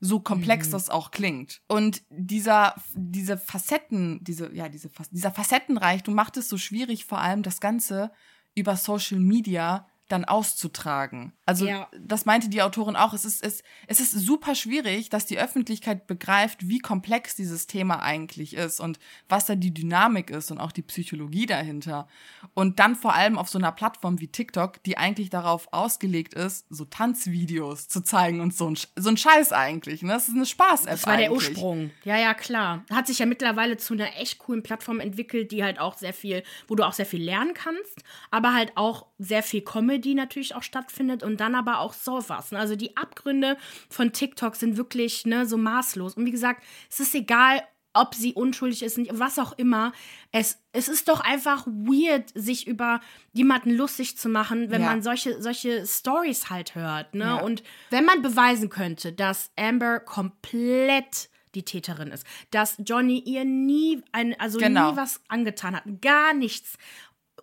so 0.00 0.20
komplex 0.20 0.68
mhm. 0.68 0.72
das 0.72 0.90
auch 0.90 1.10
klingt. 1.10 1.62
Und 1.68 2.02
dieser, 2.10 2.74
diese 2.94 3.38
Facetten, 3.38 4.22
diese, 4.22 4.54
ja, 4.54 4.68
diese, 4.68 4.90
dieser 5.10 5.30
Facettenreichtum 5.30 6.14
macht 6.14 6.36
es 6.36 6.48
so 6.48 6.58
schwierig, 6.58 7.06
vor 7.06 7.18
allem 7.18 7.42
das 7.42 7.60
Ganze 7.60 8.12
über 8.54 8.76
Social 8.76 9.20
Media 9.20 9.88
dann 10.08 10.24
auszutragen. 10.24 11.32
Also 11.46 11.66
ja. 11.66 11.88
das 11.98 12.26
meinte 12.26 12.48
die 12.48 12.62
Autorin 12.62 12.94
auch. 12.94 13.12
Es 13.12 13.24
ist, 13.24 13.44
es, 13.44 13.62
es 13.88 13.98
ist 13.98 14.12
super 14.12 14.54
schwierig, 14.54 15.10
dass 15.10 15.26
die 15.26 15.38
Öffentlichkeit 15.38 16.06
begreift, 16.06 16.68
wie 16.68 16.78
komplex 16.78 17.34
dieses 17.34 17.66
Thema 17.66 18.02
eigentlich 18.02 18.54
ist 18.54 18.80
und 18.80 19.00
was 19.28 19.46
da 19.46 19.56
die 19.56 19.74
Dynamik 19.74 20.30
ist 20.30 20.50
und 20.52 20.58
auch 20.58 20.70
die 20.70 20.82
Psychologie 20.82 21.46
dahinter. 21.46 22.06
Und 22.54 22.78
dann 22.78 22.94
vor 22.94 23.14
allem 23.14 23.36
auf 23.36 23.48
so 23.48 23.58
einer 23.58 23.72
Plattform 23.72 24.20
wie 24.20 24.28
TikTok, 24.28 24.82
die 24.84 24.96
eigentlich 24.96 25.30
darauf 25.30 25.68
ausgelegt 25.72 26.34
ist, 26.34 26.66
so 26.70 26.84
Tanzvideos 26.84 27.88
zu 27.88 28.02
zeigen 28.02 28.40
und 28.40 28.54
so 28.54 28.70
ein, 28.70 28.78
so 28.94 29.08
ein 29.08 29.16
Scheiß 29.16 29.52
eigentlich. 29.52 30.02
Ne? 30.02 30.12
Das 30.12 30.28
ist 30.28 30.36
eine 30.36 30.46
Spaß-App. 30.46 30.90
Das 30.90 31.06
war 31.06 31.16
der 31.16 31.32
Ursprung. 31.32 31.90
Ja, 32.04 32.16
ja, 32.16 32.34
klar. 32.34 32.84
Hat 32.92 33.08
sich 33.08 33.18
ja 33.18 33.26
mittlerweile 33.26 33.76
zu 33.76 33.94
einer 33.94 34.16
echt 34.16 34.38
coolen 34.38 34.62
Plattform 34.62 35.00
entwickelt, 35.00 35.50
die 35.50 35.64
halt 35.64 35.80
auch 35.80 35.96
sehr 35.96 36.12
viel, 36.12 36.44
wo 36.68 36.76
du 36.76 36.84
auch 36.84 36.92
sehr 36.92 37.06
viel 37.06 37.22
lernen 37.22 37.54
kannst, 37.54 38.04
aber 38.30 38.54
halt 38.54 38.72
auch 38.76 39.06
sehr 39.18 39.42
viel 39.42 39.62
Comedy 39.62 39.95
Comedy 39.96 40.14
natürlich 40.14 40.54
auch 40.54 40.62
stattfindet 40.62 41.22
und 41.22 41.40
dann 41.40 41.54
aber 41.54 41.80
auch 41.80 41.94
sowas. 41.94 42.52
Ne? 42.52 42.58
Also 42.58 42.76
die 42.76 42.96
Abgründe 42.96 43.56
von 43.88 44.12
TikTok 44.12 44.56
sind 44.56 44.76
wirklich 44.76 45.26
ne, 45.26 45.46
so 45.46 45.56
maßlos. 45.56 46.14
Und 46.14 46.26
wie 46.26 46.30
gesagt, 46.30 46.62
es 46.90 47.00
ist 47.00 47.14
egal, 47.14 47.62
ob 47.94 48.14
sie 48.14 48.34
unschuldig 48.34 48.82
ist, 48.82 49.00
was 49.18 49.38
auch 49.38 49.52
immer. 49.56 49.92
Es, 50.30 50.58
es 50.72 50.88
ist 50.88 51.08
doch 51.08 51.20
einfach 51.20 51.66
weird, 51.66 52.30
sich 52.34 52.66
über 52.66 53.00
jemanden 53.32 53.70
lustig 53.70 54.18
zu 54.18 54.28
machen, 54.28 54.70
wenn 54.70 54.82
ja. 54.82 54.88
man 54.88 55.02
solche, 55.02 55.40
solche 55.40 55.86
Stories 55.86 56.50
halt 56.50 56.74
hört. 56.74 57.14
Ne? 57.14 57.24
Ja. 57.24 57.36
Und 57.36 57.62
wenn 57.88 58.04
man 58.04 58.20
beweisen 58.20 58.68
könnte, 58.68 59.12
dass 59.12 59.50
Amber 59.56 60.00
komplett 60.00 61.30
die 61.54 61.64
Täterin 61.64 62.08
ist, 62.08 62.26
dass 62.50 62.76
Johnny 62.84 63.18
ihr 63.24 63.46
nie 63.46 64.02
ein, 64.12 64.38
also 64.38 64.58
genau. 64.58 64.90
nie 64.90 64.96
was 64.98 65.22
angetan 65.28 65.74
hat, 65.74 65.84
gar 66.02 66.34
nichts 66.34 66.76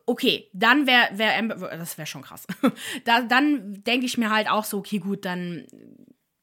okay, 0.05 0.49
dann 0.53 0.87
wäre 0.87 1.17
wär 1.17 1.37
Amber, 1.37 1.55
das 1.55 1.97
wäre 1.97 2.07
schon 2.07 2.23
krass. 2.23 2.45
da, 3.05 3.21
dann 3.21 3.83
denke 3.83 4.05
ich 4.05 4.17
mir 4.17 4.29
halt 4.29 4.49
auch 4.49 4.65
so, 4.65 4.79
okay, 4.79 4.99
gut, 4.99 5.25
dann 5.25 5.65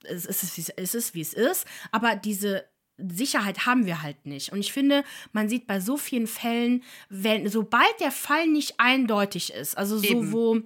ist 0.05 0.29
es, 0.29 0.71
ist 0.71 0.95
es, 0.95 1.15
wie 1.15 1.21
es 1.21 1.35
ist. 1.35 1.67
Aber 1.93 2.17
diese 2.17 2.65
Sicherheit 2.97 3.67
haben 3.67 3.87
wir 3.87 4.03
halt 4.03 4.27
nicht. 4.27 4.53
Und 4.53 4.61
ich 4.61 4.73
finde, 4.73 5.05
man 5.33 5.49
sieht 5.49 5.67
bei 5.67 5.81
so 5.81 5.97
vielen 5.97 6.27
Fällen, 6.27 6.83
wenn, 7.09 7.49
sobald 7.49 8.01
der 8.01 8.13
Fall 8.13 8.47
nicht 8.47 8.75
eindeutig 8.79 9.53
ist, 9.53 9.77
also 9.77 9.99
so, 9.99 10.05
Eben. 10.05 10.33
wo 10.33 10.61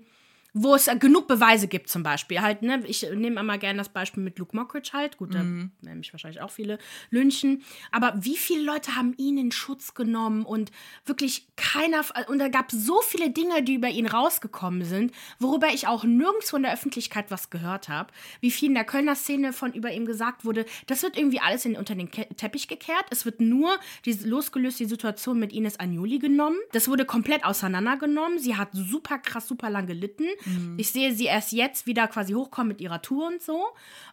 wo 0.57 0.77
es 0.77 0.88
genug 1.01 1.27
Beweise 1.27 1.67
gibt, 1.67 1.88
zum 1.88 2.05
Beispiel. 2.05 2.40
Halt, 2.40 2.62
ne, 2.62 2.81
ich 2.87 3.03
nehme 3.03 3.40
immer 3.40 3.59
gerne 3.59 3.79
das 3.79 3.88
Beispiel 3.88 4.23
mit 4.23 4.38
Luke 4.38 4.57
Mockridge 4.57 4.90
halt. 4.93 5.19
Gut, 5.19 5.35
da 5.35 5.43
mhm. 5.43 5.73
werden 5.83 5.99
mich 5.99 6.12
wahrscheinlich 6.12 6.40
auch 6.40 6.53
viele 6.53 6.79
lynchen. 7.11 7.62
Aber 7.90 8.14
wie 8.17 8.37
viele 8.37 8.62
Leute 8.62 8.95
haben 8.95 9.14
ihn 9.17 9.37
in 9.37 9.51
Schutz 9.51 9.95
genommen 9.95 10.45
und 10.45 10.71
wirklich 11.07 11.49
keiner. 11.57 12.05
Und 12.29 12.38
da 12.38 12.49
gab 12.49 12.73
es 12.73 12.87
so 12.87 13.01
viele 13.03 13.31
Dinge, 13.31 13.64
die 13.64 13.75
über 13.75 13.88
ihn 13.88 14.07
rausgekommen 14.07 14.85
sind, 14.85 15.12
worüber 15.40 15.69
ich 15.75 15.88
auch 15.88 16.05
nirgendwo 16.05 16.57
in 16.57 16.62
der 16.62 16.73
Öffentlichkeit 16.73 17.33
was 17.33 17.51
gehört 17.51 17.88
habe. 17.88 18.12
Wie 18.40 18.53
viel 18.53 18.69
in 18.69 18.75
der 18.75 18.85
Kölner 18.85 19.17
Szene 19.17 19.53
von 19.53 19.73
über 19.73 19.90
ihm 19.90 20.07
gesagt 20.07 20.45
wurde, 20.45 20.67
das 20.87 21.03
wird 21.03 21.19
irgendwie 21.19 21.40
alles 21.40 21.64
in, 21.64 21.77
unter 21.77 21.97
den 21.97 22.12
Ke 22.12 22.29
Teppich 22.37 22.69
gekehrt. 22.69 23.07
Es 23.11 23.25
wird 23.25 23.40
nur 23.40 23.77
die, 24.05 24.12
losgelöst 24.12 24.79
die 24.79 24.85
Situation 24.85 25.40
mit 25.40 25.53
Ines 25.53 25.81
Agnoli 25.81 26.21
genommen. 26.21 26.59
Das 26.71 26.87
wurde 26.87 27.05
komplett 27.05 27.45
auseinandergenommen. 27.45 28.38
Sie 28.38 28.57
hat 28.57 28.69
super 28.73 29.19
krass, 29.19 29.49
super 29.49 29.69
lang 29.69 29.88
gelitten. 29.88 30.27
Mhm. 30.44 30.76
Ich 30.78 30.90
sehe 30.90 31.12
sie 31.14 31.26
erst 31.26 31.52
jetzt 31.52 31.87
wieder 31.87 32.09
quasi 32.09 32.33
hochkommen 32.33 32.68
mit 32.68 32.80
ihrer 32.80 33.02
Tour 33.02 33.26
und 33.28 33.42
so. 33.42 33.66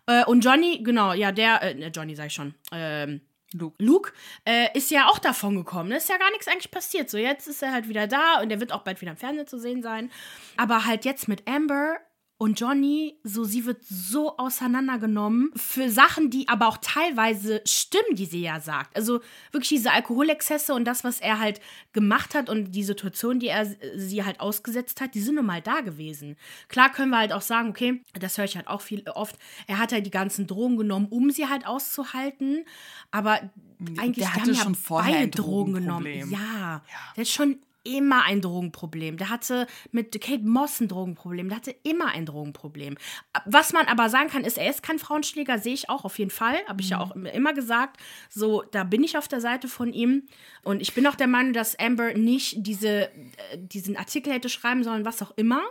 Äh, 0.07 0.25
und 0.25 0.43
Johnny, 0.43 0.81
genau, 0.83 1.13
ja, 1.13 1.31
der, 1.31 1.61
äh, 1.61 1.73
ne, 1.75 1.87
Johnny 1.87 2.15
sag 2.15 2.27
ich 2.27 2.33
schon, 2.33 2.53
ähm, 2.71 3.21
Luke, 3.53 3.75
Luke 3.83 4.13
äh, 4.45 4.67
ist 4.77 4.91
ja 4.91 5.07
auch 5.09 5.19
davon 5.19 5.55
gekommen. 5.55 5.89
Da 5.89 5.97
ist 5.97 6.09
ja 6.09 6.17
gar 6.17 6.31
nichts 6.31 6.47
eigentlich 6.47 6.71
passiert. 6.71 7.09
So, 7.09 7.17
jetzt 7.17 7.47
ist 7.47 7.61
er 7.61 7.73
halt 7.73 7.89
wieder 7.89 8.07
da 8.07 8.39
und 8.41 8.49
er 8.49 8.59
wird 8.59 8.71
auch 8.71 8.83
bald 8.83 9.01
wieder 9.01 9.11
im 9.11 9.17
Fernsehen 9.17 9.47
zu 9.47 9.59
sehen 9.59 9.83
sein. 9.83 10.09
Aber 10.57 10.85
halt 10.85 11.05
jetzt 11.05 11.27
mit 11.27 11.47
Amber 11.47 11.97
und 12.41 12.59
Johnny, 12.59 13.19
so 13.23 13.43
sie 13.43 13.65
wird 13.65 13.85
so 13.87 14.35
auseinandergenommen 14.35 15.51
für 15.55 15.91
Sachen, 15.91 16.31
die 16.31 16.47
aber 16.47 16.69
auch 16.69 16.79
teilweise 16.81 17.61
stimmen, 17.67 18.15
die 18.15 18.25
sie 18.25 18.41
ja 18.41 18.59
sagt. 18.59 18.95
Also 18.95 19.19
wirklich 19.51 19.69
diese 19.69 19.91
Alkoholexzesse 19.91 20.73
und 20.73 20.85
das, 20.85 21.03
was 21.03 21.19
er 21.19 21.37
halt 21.37 21.61
gemacht 21.93 22.33
hat 22.33 22.49
und 22.49 22.71
die 22.71 22.81
Situation, 22.81 23.39
die 23.39 23.49
er 23.49 23.67
sie 23.95 24.25
halt 24.25 24.39
ausgesetzt 24.39 25.01
hat, 25.01 25.13
die 25.13 25.21
sind 25.21 25.35
nun 25.35 25.45
mal 25.45 25.61
da 25.61 25.81
gewesen. 25.81 26.35
Klar 26.67 26.91
können 26.91 27.11
wir 27.11 27.19
halt 27.19 27.31
auch 27.31 27.43
sagen, 27.43 27.69
okay, 27.69 28.01
das 28.19 28.39
höre 28.39 28.45
ich 28.45 28.55
halt 28.55 28.67
auch 28.67 28.81
viel 28.81 29.07
oft. 29.07 29.35
Er 29.67 29.77
hat 29.77 29.91
halt 29.91 30.07
die 30.07 30.09
ganzen 30.09 30.47
Drogen 30.47 30.77
genommen, 30.77 31.09
um 31.11 31.29
sie 31.29 31.47
halt 31.47 31.67
auszuhalten, 31.67 32.65
aber 33.11 33.51
eigentlich 33.99 34.25
der 34.25 34.33
hatte 34.33 34.57
haben 34.57 34.73
ja 34.73 34.79
beide 34.89 35.27
Drogen 35.27 35.73
genommen. 35.73 36.31
Ja, 36.31 36.39
ja, 36.39 36.81
der 37.15 37.21
hat 37.21 37.27
schon 37.27 37.59
immer 37.83 38.23
ein 38.23 38.41
Drogenproblem. 38.41 39.17
Der 39.17 39.29
hatte 39.29 39.67
mit 39.91 40.19
Kate 40.21 40.43
Moss 40.43 40.79
ein 40.79 40.87
Drogenproblem. 40.87 41.49
Der 41.49 41.57
hatte 41.57 41.75
immer 41.83 42.07
ein 42.07 42.25
Drogenproblem. 42.25 42.97
Was 43.45 43.73
man 43.73 43.87
aber 43.87 44.09
sagen 44.09 44.29
kann, 44.29 44.43
ist, 44.43 44.57
er 44.57 44.69
ist 44.69 44.83
kein 44.83 44.99
Frauenschläger, 44.99 45.59
sehe 45.59 45.73
ich 45.73 45.89
auch 45.89 46.05
auf 46.05 46.19
jeden 46.19 46.31
Fall. 46.31 46.57
Habe 46.67 46.81
ich 46.81 46.87
mhm. 46.87 46.91
ja 46.91 46.99
auch 46.99 47.11
immer 47.15 47.53
gesagt. 47.53 47.97
So, 48.29 48.63
da 48.71 48.83
bin 48.83 49.03
ich 49.03 49.17
auf 49.17 49.27
der 49.27 49.41
Seite 49.41 49.67
von 49.67 49.93
ihm. 49.93 50.27
Und 50.63 50.81
ich 50.81 50.93
bin 50.93 51.07
auch 51.07 51.15
der 51.15 51.27
Meinung, 51.27 51.53
dass 51.53 51.77
Amber 51.79 52.13
nicht 52.13 52.55
diese, 52.59 53.09
äh, 53.09 53.57
diesen 53.57 53.97
Artikel 53.97 54.33
hätte 54.33 54.49
schreiben 54.49 54.83
sollen, 54.83 55.05
was 55.05 55.21
auch 55.21 55.31
immer. 55.35 55.61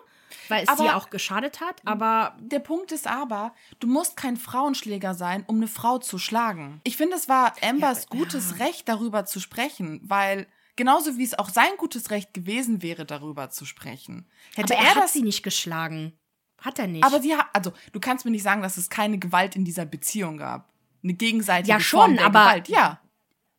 Weil 0.48 0.64
es 0.64 0.68
aber 0.68 0.84
ihr 0.84 0.96
auch 0.96 1.10
geschadet 1.10 1.60
hat, 1.60 1.80
aber. 1.84 2.36
Der 2.40 2.60
Punkt 2.60 2.92
ist 2.92 3.06
aber, 3.06 3.54
du 3.80 3.86
musst 3.86 4.16
kein 4.16 4.36
Frauenschläger 4.36 5.14
sein, 5.14 5.44
um 5.46 5.56
eine 5.56 5.68
Frau 5.68 5.98
zu 5.98 6.18
schlagen. 6.18 6.80
Ich 6.84 6.96
finde, 6.96 7.16
es 7.16 7.28
war 7.28 7.54
Ambers 7.62 8.02
ja, 8.02 8.18
gutes 8.18 8.54
ja. 8.58 8.64
Recht, 8.64 8.88
darüber 8.88 9.24
zu 9.24 9.40
sprechen, 9.40 10.00
weil 10.04 10.46
Genauso 10.80 11.18
wie 11.18 11.24
es 11.24 11.38
auch 11.38 11.50
sein 11.50 11.76
gutes 11.76 12.10
Recht 12.10 12.32
gewesen 12.32 12.80
wäre, 12.80 13.04
darüber 13.04 13.50
zu 13.50 13.66
sprechen. 13.66 14.26
Hätte 14.54 14.72
aber 14.74 14.82
er, 14.82 14.94
er 14.94 15.02
hat 15.02 15.10
sie 15.10 15.20
nicht 15.20 15.42
geschlagen. 15.42 16.14
Hat 16.56 16.78
er 16.78 16.86
nicht. 16.86 17.04
Aber 17.04 17.20
sie 17.20 17.36
hat, 17.36 17.48
also 17.52 17.74
du 17.92 18.00
kannst 18.00 18.24
mir 18.24 18.30
nicht 18.30 18.44
sagen, 18.44 18.62
dass 18.62 18.78
es 18.78 18.88
keine 18.88 19.18
Gewalt 19.18 19.56
in 19.56 19.66
dieser 19.66 19.84
Beziehung 19.84 20.38
gab. 20.38 20.72
Eine 21.04 21.12
gegenseitige 21.12 21.68
ja, 21.68 21.80
schon, 21.80 22.00
Form 22.00 22.16
der 22.16 22.24
aber 22.24 22.44
Gewalt. 22.44 22.68
Ja 22.70 22.98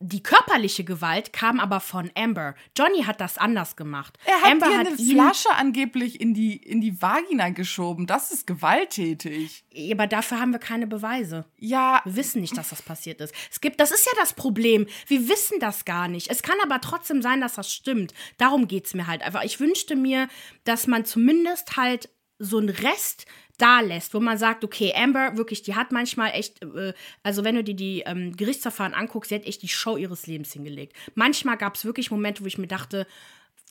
die 0.01 0.23
körperliche 0.23 0.83
Gewalt 0.83 1.31
kam 1.31 1.59
aber 1.59 1.79
von 1.79 2.11
Amber. 2.15 2.55
Johnny 2.77 3.03
hat 3.03 3.21
das 3.21 3.37
anders 3.37 3.75
gemacht. 3.75 4.17
Er 4.25 4.41
hat 4.41 4.51
Amber 4.51 4.69
ihr 4.69 4.79
eine 4.79 4.97
Flasche 4.97 5.51
angeblich 5.51 6.19
in 6.19 6.33
die, 6.33 6.57
in 6.57 6.81
die 6.81 7.01
Vagina 7.01 7.49
geschoben. 7.49 8.07
Das 8.07 8.31
ist 8.31 8.47
gewalttätig. 8.47 9.63
Aber 9.91 10.07
dafür 10.07 10.39
haben 10.39 10.51
wir 10.51 10.59
keine 10.59 10.87
Beweise. 10.87 11.45
Ja. 11.57 12.01
Wir 12.03 12.15
wissen 12.15 12.41
nicht, 12.41 12.57
dass 12.57 12.69
das 12.69 12.81
passiert 12.81 13.21
ist. 13.21 13.33
Es 13.51 13.61
gibt, 13.61 13.79
das 13.79 13.91
ist 13.91 14.05
ja 14.05 14.11
das 14.19 14.33
Problem. 14.33 14.87
Wir 15.07 15.29
wissen 15.29 15.59
das 15.59 15.85
gar 15.85 16.07
nicht. 16.07 16.29
Es 16.29 16.41
kann 16.41 16.57
aber 16.63 16.81
trotzdem 16.81 17.21
sein, 17.21 17.39
dass 17.39 17.55
das 17.55 17.71
stimmt. 17.71 18.13
Darum 18.37 18.67
geht 18.67 18.87
es 18.87 18.93
mir 18.93 19.07
halt 19.07 19.21
einfach. 19.21 19.43
Ich 19.43 19.59
wünschte 19.59 19.95
mir, 19.95 20.27
dass 20.63 20.87
man 20.87 21.05
zumindest 21.05 21.77
halt 21.77 22.09
so 22.39 22.57
einen 22.57 22.69
Rest 22.69 23.27
da 23.61 23.81
lässt, 23.81 24.13
wo 24.13 24.19
man 24.19 24.37
sagt, 24.37 24.63
okay, 24.63 24.93
Amber, 24.95 25.37
wirklich, 25.37 25.61
die 25.61 25.75
hat 25.75 25.91
manchmal 25.91 26.31
echt, 26.31 26.63
äh, 26.63 26.93
also 27.23 27.43
wenn 27.43 27.55
du 27.55 27.63
dir 27.63 27.75
die 27.75 28.01
ähm, 28.05 28.35
Gerichtsverfahren 28.35 28.93
anguckst, 28.93 29.29
sie 29.29 29.35
hat 29.35 29.45
echt 29.45 29.61
die 29.61 29.67
Show 29.67 29.97
ihres 29.97 30.25
Lebens 30.27 30.53
hingelegt. 30.53 30.95
Manchmal 31.15 31.57
gab 31.57 31.75
es 31.75 31.85
wirklich 31.85 32.11
Momente, 32.11 32.41
wo 32.43 32.47
ich 32.47 32.57
mir 32.57 32.67
dachte, 32.67 33.05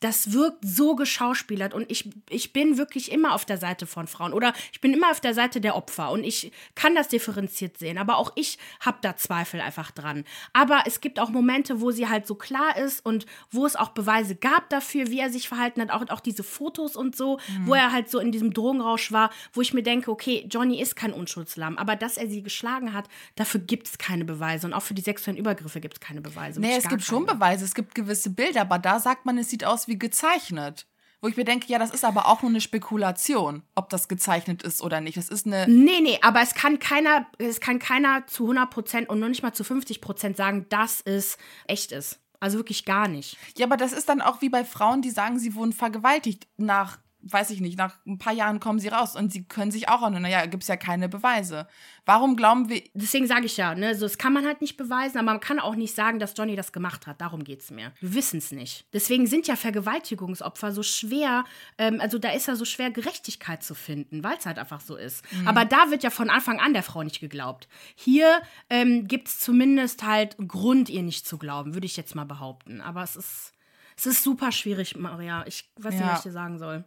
das 0.01 0.33
wirkt 0.33 0.65
so 0.65 0.97
geschauspielert 0.97 1.75
und 1.75 1.91
ich, 1.91 2.11
ich 2.29 2.53
bin 2.53 2.79
wirklich 2.79 3.13
immer 3.13 3.35
auf 3.35 3.45
der 3.45 3.59
Seite 3.59 3.87
von 3.87 4.07
Frauen 4.07 4.33
oder 4.33 4.55
ich 4.73 4.81
bin 4.81 4.93
immer 4.95 5.11
auf 5.11 5.21
der 5.21 5.35
Seite 5.35 5.61
der 5.61 5.77
Opfer 5.77 6.11
und 6.11 6.25
ich 6.25 6.53
kann 6.75 6.95
das 6.95 7.09
differenziert 7.09 7.79
sehen, 7.79 7.99
aber 7.99 8.17
auch 8.17 8.33
ich 8.35 8.59
habe 8.81 8.99
da 9.03 9.17
Zweifel 9.17 9.61
einfach 9.61 9.91
dran. 9.91 10.25
Aber 10.53 10.85
es 10.87 11.01
gibt 11.01 11.21
auch 11.21 11.29
Momente, 11.29 11.81
wo 11.81 11.91
sie 11.91 12.09
halt 12.09 12.27
so 12.27 12.35
klar 12.35 12.77
ist 12.77 13.05
und 13.05 13.27
wo 13.51 13.67
es 13.67 13.77
auch 13.77 13.91
Beweise 13.91 14.35
gab 14.35 14.71
dafür, 14.71 15.09
wie 15.09 15.21
er 15.21 15.31
sich 15.31 15.49
verhalten 15.49 15.83
hat, 15.83 15.91
auch, 15.91 16.09
auch 16.09 16.21
diese 16.21 16.43
Fotos 16.43 16.97
und 16.97 17.15
so, 17.15 17.39
mhm. 17.49 17.67
wo 17.67 17.75
er 17.75 17.93
halt 17.93 18.11
so 18.11 18.19
in 18.19 18.33
diesem 18.33 18.55
Drogenrausch 18.55 19.13
war, 19.13 19.31
wo 19.53 19.61
ich 19.61 19.75
mir 19.75 19.83
denke, 19.83 20.11
okay, 20.11 20.47
Johnny 20.51 20.81
ist 20.81 20.97
kein 20.97 21.13
Unschuldslamm, 21.13 21.77
aber 21.77 21.97
dass 21.97 22.17
er 22.17 22.27
sie 22.27 22.43
geschlagen 22.43 22.95
hat, 22.95 23.09
dafür 23.37 23.61
gibt 23.61 23.89
es 23.89 23.99
keine 23.99 24.25
Beweise 24.25 24.67
und 24.67 24.73
auch 24.73 24.83
für 24.83 24.95
die 24.95 25.03
sexuellen 25.03 25.39
Übergriffe 25.39 25.81
gibt 25.81 25.95
es 25.95 26.01
keine 26.01 26.23
Beweise. 26.23 26.61
Nee, 26.61 26.71
es 26.71 26.83
gibt 26.85 26.91
keine. 26.91 27.03
schon 27.03 27.27
Beweise, 27.27 27.65
es 27.65 27.75
gibt 27.75 27.95
gewisse 27.95 28.31
Bilder, 28.31 28.63
aber 28.63 28.79
da 28.79 28.99
sagt 28.99 29.27
man, 29.27 29.37
es 29.37 29.51
sieht 29.51 29.65
aus 29.65 29.89
wie 29.89 29.90
wie 29.91 29.99
gezeichnet. 29.99 30.87
Wo 31.23 31.29
ich 31.29 31.37
mir 31.37 31.45
denke, 31.45 31.67
ja, 31.69 31.79
das 31.79 31.91
ist 31.91 32.07
aber 32.07 32.29
auch 32.29 32.41
nur 32.41 32.51
eine 32.51 32.63
Spekulation, 32.63 33.63
ob 33.75 33.91
das 33.91 34.09
gezeichnet 34.09 34.63
ist 34.63 34.81
oder 34.81 35.03
nicht. 35.03 35.19
Das 35.19 35.29
ist 35.29 35.47
eine. 35.47 35.69
Nee, 35.69 36.01
nee, 36.01 36.19
aber 36.23 36.41
es 36.41 36.55
kann 36.55 36.79
keiner, 36.79 37.27
es 37.37 37.61
kann 37.61 37.79
keiner 37.79 38.27
zu 38.27 38.45
100 38.45 38.71
Prozent 38.71 39.09
und 39.11 39.21
nur 39.21 39.29
nicht 39.29 39.43
mal 39.43 39.53
zu 39.53 39.63
50 39.63 40.01
Prozent 40.01 40.39
sagen, 40.39 40.65
dass 40.71 41.03
es 41.03 41.37
echt 41.67 41.93
ist. 41.93 42.21
Also 42.41 42.57
wirklich 42.57 42.87
gar 42.87 43.07
nicht. 43.07 43.37
Ja, 43.59 43.67
aber 43.67 43.77
das 43.77 43.93
ist 43.93 44.09
dann 44.09 44.23
auch 44.23 44.41
wie 44.41 44.49
bei 44.49 44.65
Frauen, 44.65 45.03
die 45.03 45.11
sagen, 45.11 45.39
sie 45.39 45.55
wurden 45.55 45.75
vergewaltigt 45.75 46.49
nach 46.57 46.99
weiß 47.23 47.51
ich 47.51 47.61
nicht, 47.61 47.77
nach 47.77 47.97
ein 48.07 48.19
paar 48.19 48.33
Jahren 48.33 48.61
kommen 48.61 48.79
sie 48.79 48.89
raus 48.89 49.17
und 49.17 49.33
sie 49.33 49.45
können 49.45 49.71
sich 49.71 49.89
auch 49.89 50.03
an, 50.03 50.21
naja, 50.21 50.47
gibt 50.47 50.63
es 50.63 50.69
ja 50.69 50.77
keine 50.77 51.09
Beweise. 51.09 51.67
Warum 52.07 52.37
glauben 52.37 52.69
wir. 52.69 52.83
Deswegen 52.95 53.27
sage 53.27 53.47
ich 53.47 53.57
ja, 53.57 53.75
ne, 53.75 53.95
so, 53.95 54.07
das 54.07 54.19
kann 54.19 54.33
man 54.33 54.47
halt 54.47 54.61
nicht 54.61 54.77
beweisen, 54.77 55.19
aber 55.19 55.27
man 55.27 55.41
kann 55.41 55.61
auch 55.61 55.75
nicht 55.75 55.95
sagen, 55.95 56.19
dass 56.19 56.35
Johnny 56.37 56.57
das 56.57 56.73
gemacht 56.73 57.07
hat. 57.07 57.21
Darum 57.21 57.45
geht 57.45 57.61
es 57.61 57.71
mir. 57.71 57.93
Wir 58.01 58.15
wissen 58.15 58.39
es 58.39 58.53
nicht. 58.53 58.87
Deswegen 58.93 59.27
sind 59.27 59.47
ja 59.47 59.57
Vergewaltigungsopfer 59.57 60.73
so 60.73 60.83
schwer, 60.83 61.45
ähm, 61.79 62.01
also 62.01 62.19
da 62.19 62.31
ist 62.31 62.49
ja 62.49 62.57
so 62.57 62.65
schwer, 62.65 62.91
Gerechtigkeit 62.91 63.63
zu 63.63 63.75
finden, 63.75 64.25
weil 64.25 64.37
es 64.39 64.47
halt 64.47 64.59
einfach 64.59 64.81
so 64.81 64.97
ist. 64.97 65.25
Mhm. 65.33 65.49
Aber 65.49 65.65
da 65.65 65.91
wird 65.91 66.03
ja 66.03 66.11
von 66.11 66.31
Anfang 66.31 66.59
an 66.59 66.73
der 66.73 66.83
Frau 66.83 67.03
nicht 67.03 67.21
geglaubt. 67.21 67.69
Hier 67.95 68.41
ähm, 68.71 69.07
gibt 69.07 69.29
es 69.29 69.41
zumindest 69.41 70.05
halt 70.05 70.37
Grund, 70.49 70.89
ihr 70.89 71.03
nicht 71.03 71.27
zu 71.27 71.39
glauben, 71.39 71.75
würde 71.75 71.87
ich 71.87 71.97
jetzt 71.97 72.15
mal 72.15 72.25
behaupten. 72.25 72.81
Aber 72.81 73.03
es 73.03 73.17
ist. 73.17 73.53
Es 73.97 74.07
ist 74.07 74.25
super 74.25 74.51
schwierig, 74.51 74.97
Maria. 74.97 75.45
Ich 75.47 75.71
weiß 75.77 75.93
nicht, 75.93 76.07
was 76.07 76.19
ich 76.21 76.23
dir 76.23 76.33
sagen 76.33 76.59
soll. 76.59 76.87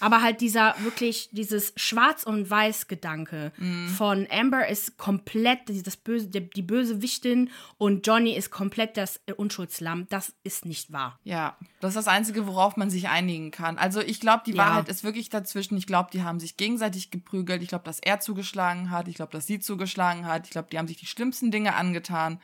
Aber 0.00 0.22
halt 0.22 0.40
dieser 0.40 0.74
wirklich, 0.82 1.28
dieses 1.32 1.72
Schwarz- 1.76 2.24
und 2.24 2.50
Weiß-Gedanke 2.50 3.52
mm. 3.56 3.88
von 3.88 4.26
Amber 4.30 4.68
ist 4.68 4.96
komplett 4.96 5.60
das 5.86 5.96
böse, 5.96 6.28
die, 6.28 6.48
die 6.48 6.62
böse 6.62 7.02
Wichtin 7.02 7.50
und 7.76 8.06
Johnny 8.06 8.34
ist 8.34 8.50
komplett 8.50 8.96
das 8.96 9.20
Unschuldslamm. 9.36 10.06
Das 10.08 10.32
ist 10.44 10.64
nicht 10.64 10.92
wahr. 10.92 11.18
Ja, 11.24 11.56
das 11.80 11.90
ist 11.90 11.96
das 11.96 12.08
Einzige, 12.08 12.46
worauf 12.46 12.76
man 12.76 12.90
sich 12.90 13.08
einigen 13.08 13.50
kann. 13.50 13.78
Also 13.78 14.00
ich 14.00 14.20
glaube, 14.20 14.42
die 14.46 14.52
ja. 14.52 14.58
Wahrheit 14.58 14.88
ist 14.88 15.04
wirklich 15.04 15.30
dazwischen. 15.30 15.76
Ich 15.76 15.86
glaube, 15.86 16.10
die 16.12 16.22
haben 16.22 16.40
sich 16.40 16.56
gegenseitig 16.56 17.10
geprügelt. 17.10 17.62
Ich 17.62 17.68
glaube, 17.68 17.84
dass 17.84 18.00
er 18.00 18.20
zugeschlagen 18.20 18.90
hat. 18.90 19.08
Ich 19.08 19.14
glaube, 19.14 19.32
dass 19.32 19.46
sie 19.46 19.60
zugeschlagen 19.60 20.26
hat. 20.26 20.46
Ich 20.46 20.50
glaube, 20.50 20.68
die 20.70 20.78
haben 20.78 20.88
sich 20.88 20.96
die 20.96 21.06
schlimmsten 21.06 21.50
Dinge 21.50 21.74
angetan. 21.74 22.40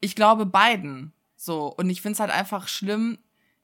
Ich 0.00 0.14
glaube 0.14 0.46
beiden. 0.46 1.12
So. 1.36 1.72
Und 1.74 1.90
ich 1.90 2.02
finde 2.02 2.14
es 2.14 2.20
halt 2.20 2.30
einfach 2.30 2.68
schlimm, 2.68 3.18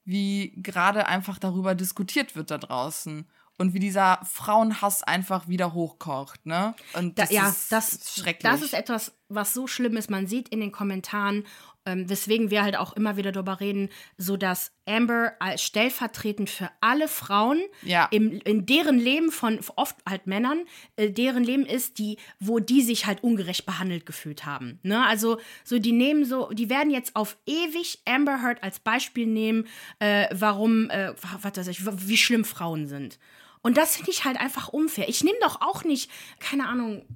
wie 0.05 0.55
gerade 0.57 1.07
einfach 1.07 1.39
darüber 1.39 1.75
diskutiert 1.75 2.37
wird 2.37 2.51
da 2.51 2.59
draußen 2.59 3.27
und 3.59 3.75
wie 3.75 3.79
dieser 3.79 4.21
Frauenhass 4.25 5.03
einfach 5.03 5.47
wieder 5.49 5.73
hochkocht, 5.75 6.47
ne? 6.47 6.75
Und 6.95 7.19
das 7.19 7.29
da, 7.29 7.35
ja, 7.35 7.49
ist 7.49 7.71
das, 7.71 8.15
schrecklich. 8.15 8.51
Das 8.51 8.63
ist 8.63 8.75
etwas, 8.75 9.13
was 9.29 9.55
so 9.55 9.67
schlimm 9.67 9.97
ist. 9.97 10.11
Man 10.11 10.27
sieht 10.27 10.49
in 10.49 10.61
den 10.61 10.73
Kommentaren, 10.73 11.45
ähm, 11.87 12.09
weswegen 12.09 12.51
wir 12.51 12.63
halt 12.63 12.77
auch 12.77 12.93
immer 12.95 13.17
wieder 13.17 13.33
darüber 13.33 13.61
reden, 13.61 13.89
so 14.17 14.37
dass 14.37 14.73
Amber 14.87 15.35
als 15.41 15.63
stellvertretend 15.63 16.51
für 16.51 16.71
alle 16.81 17.09
Frauen 17.09 17.61
ja. 17.83 18.09
im, 18.11 18.41
in 18.45 18.67
deren 18.67 18.99
Leben 18.99 19.31
von 19.31 19.59
oft 19.77 19.97
halt 20.09 20.27
Männern, 20.27 20.65
äh, 20.97 21.11
deren 21.11 21.45
Leben 21.45 21.67
ist, 21.67 21.99
die, 21.99 22.19
wo 22.41 22.59
die 22.59 22.83
sich 22.83 23.07
halt 23.07 23.23
ungerecht 23.23 23.67
behandelt 23.67 24.07
gefühlt 24.07 24.45
haben. 24.47 24.79
Ne? 24.83 25.05
Also 25.07 25.39
so 25.65 25.79
die 25.79 25.93
nehmen 25.93 26.25
so, 26.25 26.51
die 26.51 26.71
werden 26.71 26.91
jetzt 26.91 27.17
auf 27.17 27.37
ewig 27.47 28.01
Amber 28.05 28.43
Heard 28.43 28.63
als 28.63 28.81
Beispiel 28.81 29.27
nehmen, 29.27 29.67
äh, 29.99 30.29
warum, 30.33 30.91
äh, 30.91 31.15
was 31.41 31.57
weiß 31.57 31.67
ich, 31.69 31.85
wie 31.85 32.17
schlimm 32.17 32.45
Frauen 32.45 32.87
sind. 32.87 33.19
Und 33.63 33.77
das 33.77 33.97
finde 33.97 34.11
ich 34.11 34.25
halt 34.25 34.39
einfach 34.39 34.69
unfair. 34.69 35.09
Ich 35.09 35.23
nehme 35.23 35.39
doch 35.41 35.61
auch 35.61 35.85
nicht, 35.85 36.11
keine 36.41 36.67
Ahnung, 36.67 37.07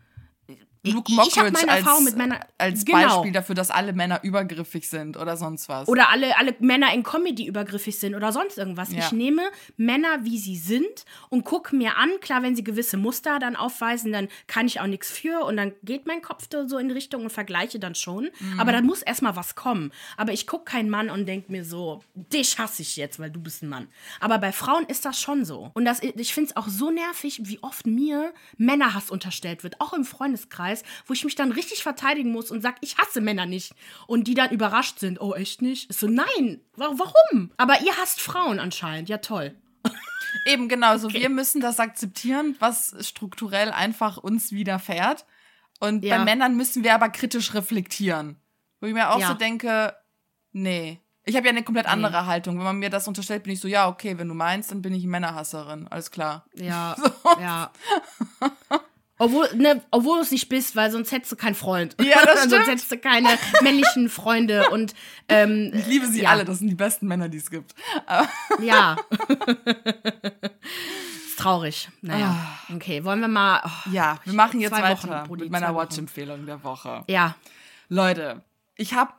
Luke 0.92 1.12
Mockridge 1.12 1.68
als, 1.68 1.86
als 2.58 2.84
genau. 2.84 2.98
Beispiel 2.98 3.32
dafür, 3.32 3.54
dass 3.54 3.70
alle 3.70 3.92
Männer 3.92 4.22
übergriffig 4.22 4.88
sind 4.88 5.16
oder 5.16 5.36
sonst 5.36 5.68
was. 5.68 5.88
Oder 5.88 6.10
alle, 6.10 6.36
alle 6.38 6.54
Männer 6.60 6.92
in 6.92 7.02
Comedy 7.02 7.46
übergriffig 7.46 7.98
sind 7.98 8.14
oder 8.14 8.32
sonst 8.32 8.58
irgendwas. 8.58 8.92
Ja. 8.92 8.98
Ich 8.98 9.12
nehme 9.12 9.42
Männer, 9.76 10.24
wie 10.24 10.38
sie 10.38 10.56
sind 10.56 11.04
und 11.28 11.44
gucke 11.44 11.74
mir 11.74 11.96
an. 11.96 12.10
Klar, 12.20 12.42
wenn 12.42 12.56
sie 12.56 12.64
gewisse 12.64 12.96
Muster 12.96 13.38
dann 13.38 13.56
aufweisen, 13.56 14.12
dann 14.12 14.28
kann 14.46 14.66
ich 14.66 14.80
auch 14.80 14.86
nichts 14.86 15.10
für 15.10 15.44
und 15.44 15.56
dann 15.56 15.72
geht 15.82 16.06
mein 16.06 16.22
Kopf 16.22 16.48
so 16.66 16.78
in 16.78 16.90
Richtung 16.90 17.22
und 17.22 17.30
vergleiche 17.30 17.78
dann 17.78 17.94
schon. 17.94 18.30
Mhm. 18.38 18.60
Aber 18.60 18.72
da 18.72 18.80
muss 18.80 19.02
erstmal 19.02 19.36
was 19.36 19.54
kommen. 19.54 19.92
Aber 20.16 20.32
ich 20.32 20.46
gucke 20.46 20.64
keinen 20.64 20.90
Mann 20.90 21.10
und 21.10 21.26
denke 21.26 21.50
mir 21.52 21.64
so, 21.64 22.02
dich 22.14 22.58
hasse 22.58 22.82
ich 22.82 22.96
jetzt, 22.96 23.18
weil 23.18 23.30
du 23.30 23.40
bist 23.40 23.62
ein 23.62 23.68
Mann. 23.68 23.88
Aber 24.20 24.38
bei 24.38 24.52
Frauen 24.52 24.84
ist 24.86 25.04
das 25.04 25.20
schon 25.20 25.44
so. 25.44 25.70
Und 25.74 25.84
das, 25.84 26.02
ich 26.02 26.34
finde 26.34 26.50
es 26.50 26.56
auch 26.56 26.68
so 26.68 26.90
nervig, 26.90 27.40
wie 27.44 27.62
oft 27.62 27.86
mir 27.86 28.32
Männerhass 28.56 29.10
unterstellt 29.10 29.64
wird, 29.64 29.80
auch 29.80 29.92
im 29.92 30.04
Freundeskreis 30.04 30.75
Freundeskreis, 30.76 30.82
wo 31.06 31.12
ich 31.12 31.24
mich 31.24 31.34
dann 31.34 31.52
richtig 31.52 31.82
verteidigen 31.82 32.32
muss 32.32 32.50
und 32.50 32.60
sage, 32.60 32.76
ich 32.80 32.98
hasse 32.98 33.20
Männer 33.20 33.46
nicht. 33.46 33.74
Und 34.06 34.24
die 34.24 34.34
dann 34.34 34.50
überrascht 34.50 34.98
sind, 34.98 35.20
oh, 35.20 35.34
echt 35.34 35.62
nicht? 35.62 35.92
so, 35.92 36.06
nein, 36.06 36.60
warum? 36.76 37.52
Aber 37.56 37.80
ihr 37.82 37.96
hasst 37.96 38.20
Frauen 38.20 38.58
anscheinend, 38.58 39.08
ja 39.08 39.18
toll. 39.18 39.54
Eben 40.46 40.68
genau, 40.68 40.96
so 40.98 41.08
okay. 41.08 41.22
wir 41.22 41.28
müssen 41.28 41.60
das 41.60 41.80
akzeptieren, 41.80 42.56
was 42.58 42.94
strukturell 43.00 43.70
einfach 43.70 44.16
uns 44.16 44.52
widerfährt. 44.52 45.24
Und 45.80 46.04
ja. 46.04 46.18
bei 46.18 46.24
Männern 46.24 46.56
müssen 46.56 46.84
wir 46.84 46.94
aber 46.94 47.08
kritisch 47.10 47.54
reflektieren. 47.54 48.36
Wo 48.80 48.86
ich 48.86 48.94
mir 48.94 49.10
auch 49.10 49.20
ja. 49.20 49.28
so 49.28 49.34
denke, 49.34 49.94
nee. 50.52 51.00
Ich 51.28 51.36
habe 51.36 51.46
ja 51.46 51.52
eine 51.52 51.64
komplett 51.64 51.86
andere 51.86 52.22
nee. 52.22 52.26
Haltung. 52.26 52.56
Wenn 52.56 52.64
man 52.64 52.78
mir 52.78 52.88
das 52.88 53.08
unterstellt, 53.08 53.42
bin 53.42 53.52
ich 53.52 53.60
so, 53.60 53.68
ja, 53.68 53.88
okay, 53.88 54.16
wenn 54.16 54.28
du 54.28 54.34
meinst, 54.34 54.70
dann 54.70 54.80
bin 54.80 54.94
ich 54.94 55.04
Männerhasserin. 55.04 55.88
Alles 55.88 56.10
klar. 56.10 56.46
Ja, 56.54 56.96
so. 57.24 57.40
ja. 57.40 57.72
Obwohl, 59.18 59.48
ne, 59.56 59.82
obwohl 59.90 60.18
du 60.18 60.22
es 60.22 60.30
nicht 60.30 60.48
bist, 60.48 60.76
weil 60.76 60.90
sonst 60.90 61.10
hättest 61.10 61.32
du 61.32 61.36
keinen 61.36 61.54
Freund. 61.54 61.96
Ja, 62.00 62.24
das 62.24 62.38
stimmt. 62.44 62.50
sonst 62.50 62.68
hättest 62.68 62.92
du 62.92 62.98
keine 62.98 63.30
männlichen 63.62 64.08
Freunde 64.10 64.68
und 64.70 64.94
ähm, 65.28 65.72
Ich 65.74 65.86
liebe 65.86 66.06
sie 66.06 66.22
ja. 66.22 66.30
alle, 66.30 66.44
das 66.44 66.58
sind 66.58 66.68
die 66.68 66.74
besten 66.74 67.06
Männer, 67.06 67.28
die 67.28 67.38
es 67.38 67.50
gibt. 67.50 67.74
ja. 68.62 68.96
ist 71.26 71.38
traurig. 71.38 71.88
Naja. 72.02 72.58
Ah. 72.68 72.74
Okay, 72.74 73.04
wollen 73.04 73.20
wir 73.20 73.28
mal. 73.28 73.62
Oh, 73.64 73.90
ja, 73.90 74.18
wir 74.24 74.34
machen 74.34 74.60
jetzt 74.60 74.72
weiter 74.72 75.26
Wochen, 75.26 75.40
mit 75.40 75.50
meiner 75.50 75.74
Watch-Empfehlung 75.74 76.44
der 76.44 76.62
Woche. 76.62 77.04
Ja. 77.08 77.36
Leute, 77.88 78.42
ich 78.74 78.94
habe 78.94 79.12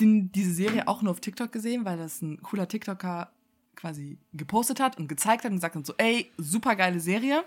diese 0.00 0.52
Serie 0.52 0.88
auch 0.88 1.02
nur 1.02 1.12
auf 1.12 1.20
TikTok 1.20 1.52
gesehen, 1.52 1.84
weil 1.84 1.98
das 1.98 2.22
ein 2.22 2.40
cooler 2.42 2.66
TikToker 2.66 3.30
quasi 3.76 4.18
gepostet 4.32 4.80
hat 4.80 4.98
und 4.98 5.06
gezeigt 5.08 5.44
hat 5.44 5.50
und 5.50 5.58
gesagt 5.58 5.76
hat 5.76 5.86
so, 5.86 5.94
ey, 5.98 6.32
super 6.36 6.74
geile 6.74 6.98
Serie. 6.98 7.44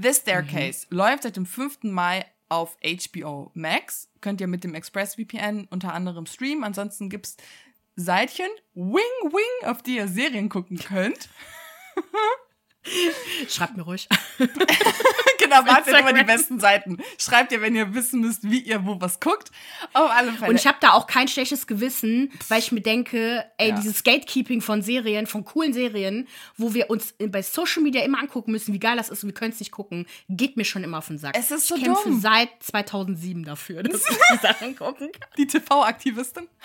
The 0.00 0.14
Staircase 0.14 0.86
mhm. 0.90 0.96
läuft 0.96 1.22
seit 1.24 1.36
dem 1.36 1.46
5. 1.46 1.82
Mai 1.82 2.24
auf 2.48 2.76
HBO 2.82 3.50
Max. 3.54 4.08
Könnt 4.20 4.40
ihr 4.40 4.46
mit 4.46 4.64
dem 4.64 4.74
ExpressVPN 4.74 5.66
unter 5.70 5.92
anderem 5.92 6.26
streamen. 6.26 6.64
Ansonsten 6.64 7.10
gibt's 7.10 7.36
Seitchen, 7.96 8.48
Wing 8.74 9.32
Wing, 9.32 9.68
auf 9.68 9.82
die 9.82 9.96
ihr 9.96 10.08
Serien 10.08 10.48
gucken 10.48 10.78
könnt. 10.78 11.28
Schreibt 13.48 13.76
mir 13.76 13.82
ruhig. 13.82 14.08
genau, 15.38 15.56
wartet 15.66 15.98
immer 15.98 16.12
die 16.12 16.24
besten 16.24 16.58
Seiten. 16.60 16.98
Schreibt 17.18 17.52
ihr, 17.52 17.60
wenn 17.60 17.74
ihr 17.74 17.94
wissen 17.94 18.20
müsst, 18.20 18.48
wie 18.48 18.60
ihr 18.60 18.84
wo 18.86 19.00
was 19.00 19.20
guckt. 19.20 19.50
Auf 19.92 20.10
alle 20.10 20.32
Fälle. 20.32 20.50
Und 20.50 20.56
ich 20.56 20.66
habe 20.66 20.78
da 20.80 20.92
auch 20.92 21.06
kein 21.06 21.28
schlechtes 21.28 21.66
Gewissen, 21.66 22.32
weil 22.48 22.60
ich 22.60 22.72
mir 22.72 22.80
denke, 22.80 23.44
ey, 23.58 23.70
ja. 23.70 23.76
dieses 23.76 24.04
Gatekeeping 24.04 24.60
von 24.60 24.82
Serien, 24.82 25.26
von 25.26 25.44
coolen 25.44 25.72
Serien, 25.72 26.28
wo 26.56 26.72
wir 26.74 26.88
uns 26.90 27.14
bei 27.18 27.42
Social 27.42 27.82
Media 27.82 28.02
immer 28.02 28.18
angucken 28.20 28.52
müssen, 28.52 28.72
wie 28.72 28.80
geil 28.80 28.96
das 28.96 29.10
ist 29.10 29.22
und 29.22 29.30
wir 29.30 29.34
können 29.34 29.52
es 29.52 29.60
nicht 29.60 29.72
gucken, 29.72 30.06
geht 30.28 30.56
mir 30.56 30.64
schon 30.64 30.84
immer 30.84 30.98
auf 30.98 31.08
den 31.08 31.18
Sack. 31.18 31.36
Es 31.38 31.50
ist 31.50 31.66
so 31.66 31.76
ich 31.76 31.84
kämpfe 31.84 32.08
dumm. 32.08 32.20
seit 32.20 32.50
2007 32.60 33.44
dafür, 33.44 33.82
dass 33.82 34.08
ich 34.08 34.16
die 34.32 34.38
Sachen 34.38 34.76
gucken 34.76 35.12
kann. 35.12 35.30
Die 35.36 35.46
TV-Aktivistin. 35.46 36.48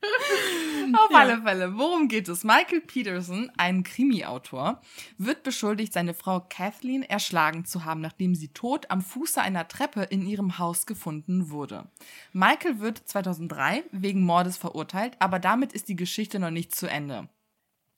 Auf 0.94 1.10
ja. 1.10 1.18
alle 1.18 1.42
Fälle, 1.42 1.76
worum 1.76 2.08
geht 2.08 2.28
es? 2.28 2.44
Michael 2.44 2.80
Peterson, 2.80 3.50
ein 3.56 3.82
Krimi-Autor, 3.82 4.80
wird 5.18 5.42
beschuldigt, 5.42 5.92
seine 5.92 6.14
Frau 6.14 6.40
Kathleen 6.48 7.02
erschlagen 7.02 7.64
zu 7.64 7.84
haben, 7.84 8.00
nachdem 8.00 8.34
sie 8.34 8.48
tot 8.48 8.90
am 8.90 9.02
Fuße 9.02 9.40
einer 9.40 9.68
Treppe 9.68 10.02
in 10.02 10.26
ihrem 10.26 10.58
Haus 10.58 10.86
gefunden 10.86 11.50
wurde. 11.50 11.88
Michael 12.32 12.80
wird 12.80 12.98
2003 12.98 13.84
wegen 13.92 14.22
Mordes 14.22 14.56
verurteilt, 14.56 15.16
aber 15.18 15.38
damit 15.38 15.72
ist 15.72 15.88
die 15.88 15.96
Geschichte 15.96 16.38
noch 16.38 16.50
nicht 16.50 16.74
zu 16.74 16.86
Ende. 16.86 17.28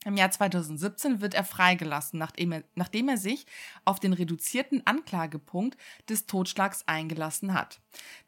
Im 0.05 0.17
Jahr 0.17 0.31
2017 0.31 1.21
wird 1.21 1.35
er 1.35 1.45
freigelassen, 1.45 2.19
nachdem 2.19 2.53
er, 2.53 2.65
nachdem 2.75 3.09
er 3.09 3.17
sich 3.17 3.47
auf 3.85 4.01
den 4.01 4.13
reduzierten 4.13 4.85
Anklagepunkt 4.85 5.77
des 6.09 6.27
Totschlags 6.27 6.87
eingelassen 6.87 7.55
hat. 7.55 7.81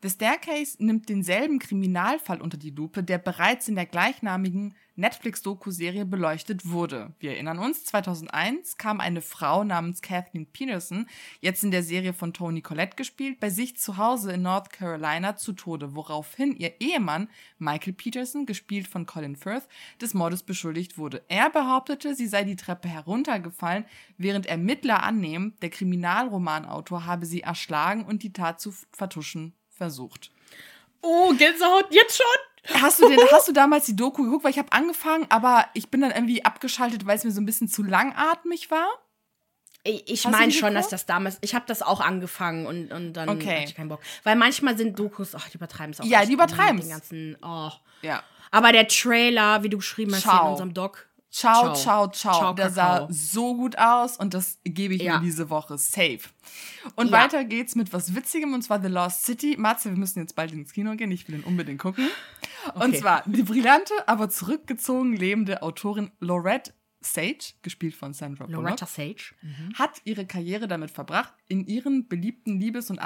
The 0.03 0.11
Staircase 0.11 0.77
nimmt 0.85 1.09
denselben 1.09 1.59
Kriminalfall 1.59 2.41
unter 2.41 2.57
die 2.57 2.71
Lupe, 2.71 3.03
der 3.03 3.19
bereits 3.19 3.69
in 3.69 3.75
der 3.75 3.87
gleichnamigen 3.87 4.75
Netflix-Doku-Serie 4.97 6.05
beleuchtet 6.05 6.71
wurde. 6.71 7.13
Wir 7.19 7.33
erinnern 7.33 7.59
uns, 7.59 7.85
2001 7.85 8.77
kam 8.77 9.01
eine 9.01 9.23
Frau 9.23 9.65
namens 9.65 10.03
Kathleen 10.03 10.47
Peterson, 10.47 11.07
jetzt 11.41 11.65
in 11.65 11.71
der 11.71 11.83
Serie 11.83 12.13
von 12.13 12.33
Tony 12.33 12.63
Collette 12.63 12.97
gespielt, 12.97 13.41
bei 13.41 13.51
sich 13.51 13.77
zu 13.77 13.97
Hause 13.97 14.33
in 14.33 14.43
North 14.43 14.71
Carolina 14.71 15.37
zu 15.37 15.53
Tode, 15.53 15.95
woraufhin 15.95 16.55
ihr 16.57 16.81
Ehemann 16.81 17.29
Michael 17.59 17.95
Peterson, 17.95 18.47
gespielt 18.47 18.87
von 18.87 19.07
Colin 19.07 19.37
Firth, 19.37 19.69
des 20.01 20.15
Mordes 20.15 20.43
beschuldigt 20.43 20.99
wurde. 20.99 21.25
Er 21.29 21.51
behauptete, 21.51 22.15
sie 22.15 22.27
sei 22.27 22.45
die 22.45 22.57
Treppe 22.57 22.89
heruntergefallen, 22.89 23.85
während 24.17 24.47
Ermittler 24.47 25.03
annehmen, 25.03 25.55
der 25.63 25.71
Kriminalromanautor 25.71 27.07
habe 27.07 27.27
sie 27.27 27.41
erschlagen 27.41 28.05
und 28.05 28.23
die 28.23 28.33
Tat 28.33 28.61
zu 28.61 28.73
vertuschen 28.93 29.55
versucht. 29.71 30.34
Oh, 31.05 31.35
Gänsehaut, 31.35 31.87
jetzt 31.91 32.17
schon? 32.17 32.81
Hast 32.81 33.01
du, 33.01 33.09
den, 33.09 33.19
hast 33.31 33.47
du 33.47 33.53
damals 33.53 33.85
die 33.85 33.95
Doku 33.95 34.23
geguckt? 34.25 34.45
Weil 34.45 34.51
ich 34.51 34.59
habe 34.59 34.73
angefangen, 34.73 35.27
aber 35.29 35.67
ich 35.75 35.91
bin 35.91 36.01
dann 36.01 36.11
irgendwie 36.11 36.45
abgeschaltet, 36.45 37.05
weil 37.05 37.17
es 37.17 37.25
mir 37.25 37.31
so 37.31 37.41
ein 37.41 37.47
bisschen 37.47 37.69
zu 37.69 37.83
langatmig 37.83 38.71
war. 38.71 38.89
Ich, 39.87 40.09
ich 40.09 40.29
meine 40.29 40.51
schon, 40.51 40.73
dass 40.73 40.89
das 40.89 41.05
damals, 41.05 41.37
ich 41.43 41.55
habe 41.55 41.67
das 41.69 41.83
auch 41.83 42.01
angefangen 42.01 42.67
und, 42.67 42.91
und 42.91 43.13
dann 43.13 43.29
okay. 43.29 43.57
hatte 43.57 43.65
ich 43.65 43.75
keinen 43.75 43.91
Bock. 43.91 44.01
Weil 44.23 44.35
manchmal 44.35 44.79
sind 44.79 44.99
Dokus, 44.99 45.35
ach, 45.35 45.51
die 45.51 45.59
übertreiben 45.59 45.93
es 45.93 46.01
auch. 46.01 46.07
Ja, 46.07 46.25
die 46.25 46.33
übertreiben 46.33 46.79
es. 46.79 46.87
Den 46.87 46.91
ganzen, 46.91 47.37
oh. 47.43 47.71
Ja. 48.01 48.23
Aber 48.51 48.73
der 48.73 48.89
Trailer, 48.89 49.63
wie 49.63 49.69
du 49.69 49.77
geschrieben 49.77 50.15
hast 50.15 50.23
Ciao. 50.23 50.33
hier 50.33 50.43
in 50.43 50.51
unserem 50.53 50.75
Doc. 50.75 51.07
Ciao, 51.35 51.75
ciao, 51.75 52.07
ciao. 52.13 52.33
Ciao, 52.39 52.53
Der 52.55 52.71
sah 52.71 53.09
so 53.11 53.57
gut 53.57 53.77
aus 53.77 54.17
und 54.19 54.35
das 54.35 54.59
gebe 54.63 54.95
ich 54.95 55.03
Ja. 55.03 55.19
mir 55.19 55.25
diese 55.25 55.51
Woche 55.51 55.77
safe. 55.79 56.21
Und 56.95 57.07
Ja. 57.11 57.13
weiter 57.25 57.45
geht's 57.45 57.75
mit 57.75 57.93
was 57.93 58.15
Witzigem 58.15 58.55
und 58.55 58.63
zwar 58.63 58.81
The 58.81 58.87
Lost 58.87 59.25
City. 59.25 59.57
Matze, 59.59 59.91
wir 59.91 59.97
müssen 59.99 60.21
jetzt 60.21 60.37
bald 60.37 60.53
ins 60.53 60.73
Kino 60.73 60.95
gehen. 60.95 61.11
Ich 61.11 61.27
will 61.27 61.37
den 61.39 61.45
unbedingt 61.45 61.81
gucken. 61.81 62.09
Und 62.75 62.83
Okay. 62.91 63.01
zwar 63.01 63.23
die 63.27 63.43
brillante, 63.43 63.93
aber 64.07 64.31
zurückgezogen 64.31 65.15
lebende 65.17 65.63
Autorin 65.63 66.13
Lorette 66.21 66.73
Sage, 67.01 67.53
gespielt 67.63 67.95
von 67.97 68.15
Sandra 68.15 68.47
Bullock, 68.47 68.63
Loretta 68.63 68.87
Sage. 68.87 69.35
hat 69.75 70.01
ihre 70.05 70.25
Karriere 70.27 70.69
damit 70.69 70.91
verbracht, 70.93 71.35
in 71.49 71.67
ihren 71.67 72.07
beliebten 72.09 72.59
Liebes- 72.61 72.91
und 72.91 72.99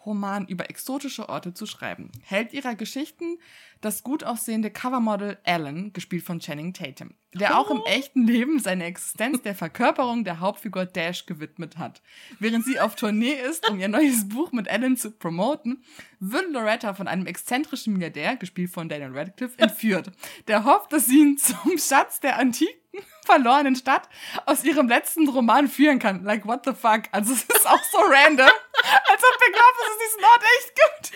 Abenteuerroman 0.00 0.46
über 0.46 0.70
exotische 0.70 1.28
Orte 1.28 1.54
zu 1.54 1.66
schreiben. 1.66 2.10
Held 2.22 2.52
ihrer 2.52 2.74
Geschichten 2.74 3.38
das 3.80 4.02
gut 4.02 4.24
aussehende 4.24 4.70
Covermodel 4.70 5.38
Alan, 5.44 5.92
gespielt 5.94 6.22
von 6.22 6.38
Channing 6.38 6.74
Tatum, 6.74 7.14
der 7.32 7.58
auch 7.58 7.70
im 7.70 7.80
echten 7.86 8.26
Leben 8.26 8.58
seine 8.58 8.84
Existenz 8.84 9.40
der 9.40 9.54
Verkörperung 9.54 10.22
der 10.22 10.40
Hauptfigur 10.40 10.84
Dash 10.84 11.24
gewidmet 11.24 11.78
hat. 11.78 12.02
Während 12.38 12.66
sie 12.66 12.78
auf 12.78 12.94
Tournee 12.94 13.32
ist, 13.32 13.70
um 13.70 13.80
ihr 13.80 13.88
neues 13.88 14.28
Buch 14.28 14.52
mit 14.52 14.68
Alan 14.68 14.98
zu 14.98 15.10
promoten, 15.10 15.82
wird 16.18 16.50
Loretta 16.50 16.92
von 16.92 17.08
einem 17.08 17.26
exzentrischen 17.26 17.94
Milliardär, 17.94 18.36
gespielt 18.36 18.70
von 18.70 18.90
Daniel 18.90 19.16
Radcliffe, 19.16 19.58
entführt. 19.58 20.12
Der 20.46 20.64
hofft, 20.64 20.92
dass 20.92 21.06
sie 21.06 21.20
ihn 21.20 21.38
zum 21.38 21.78
Schatz 21.78 22.20
der 22.20 22.38
antiken 22.38 22.79
verlorenen 23.24 23.76
Stadt 23.76 24.08
aus 24.46 24.64
ihrem 24.64 24.88
letzten 24.88 25.28
Roman 25.28 25.68
führen 25.68 25.98
kann. 25.98 26.24
Like, 26.24 26.46
what 26.46 26.64
the 26.64 26.72
fuck? 26.72 27.02
Also, 27.12 27.32
es 27.32 27.44
ist 27.44 27.66
auch 27.66 27.82
so 27.84 27.98
random. 27.98 28.46
Als 29.08 29.22
ob 29.22 29.40
wir 29.40 29.52
glauben, 29.52 29.76
dass 29.78 29.90
es 29.90 30.08
diesen 30.08 30.24
Ort 30.24 30.42
echt 30.58 30.74
gibt. 30.74 31.12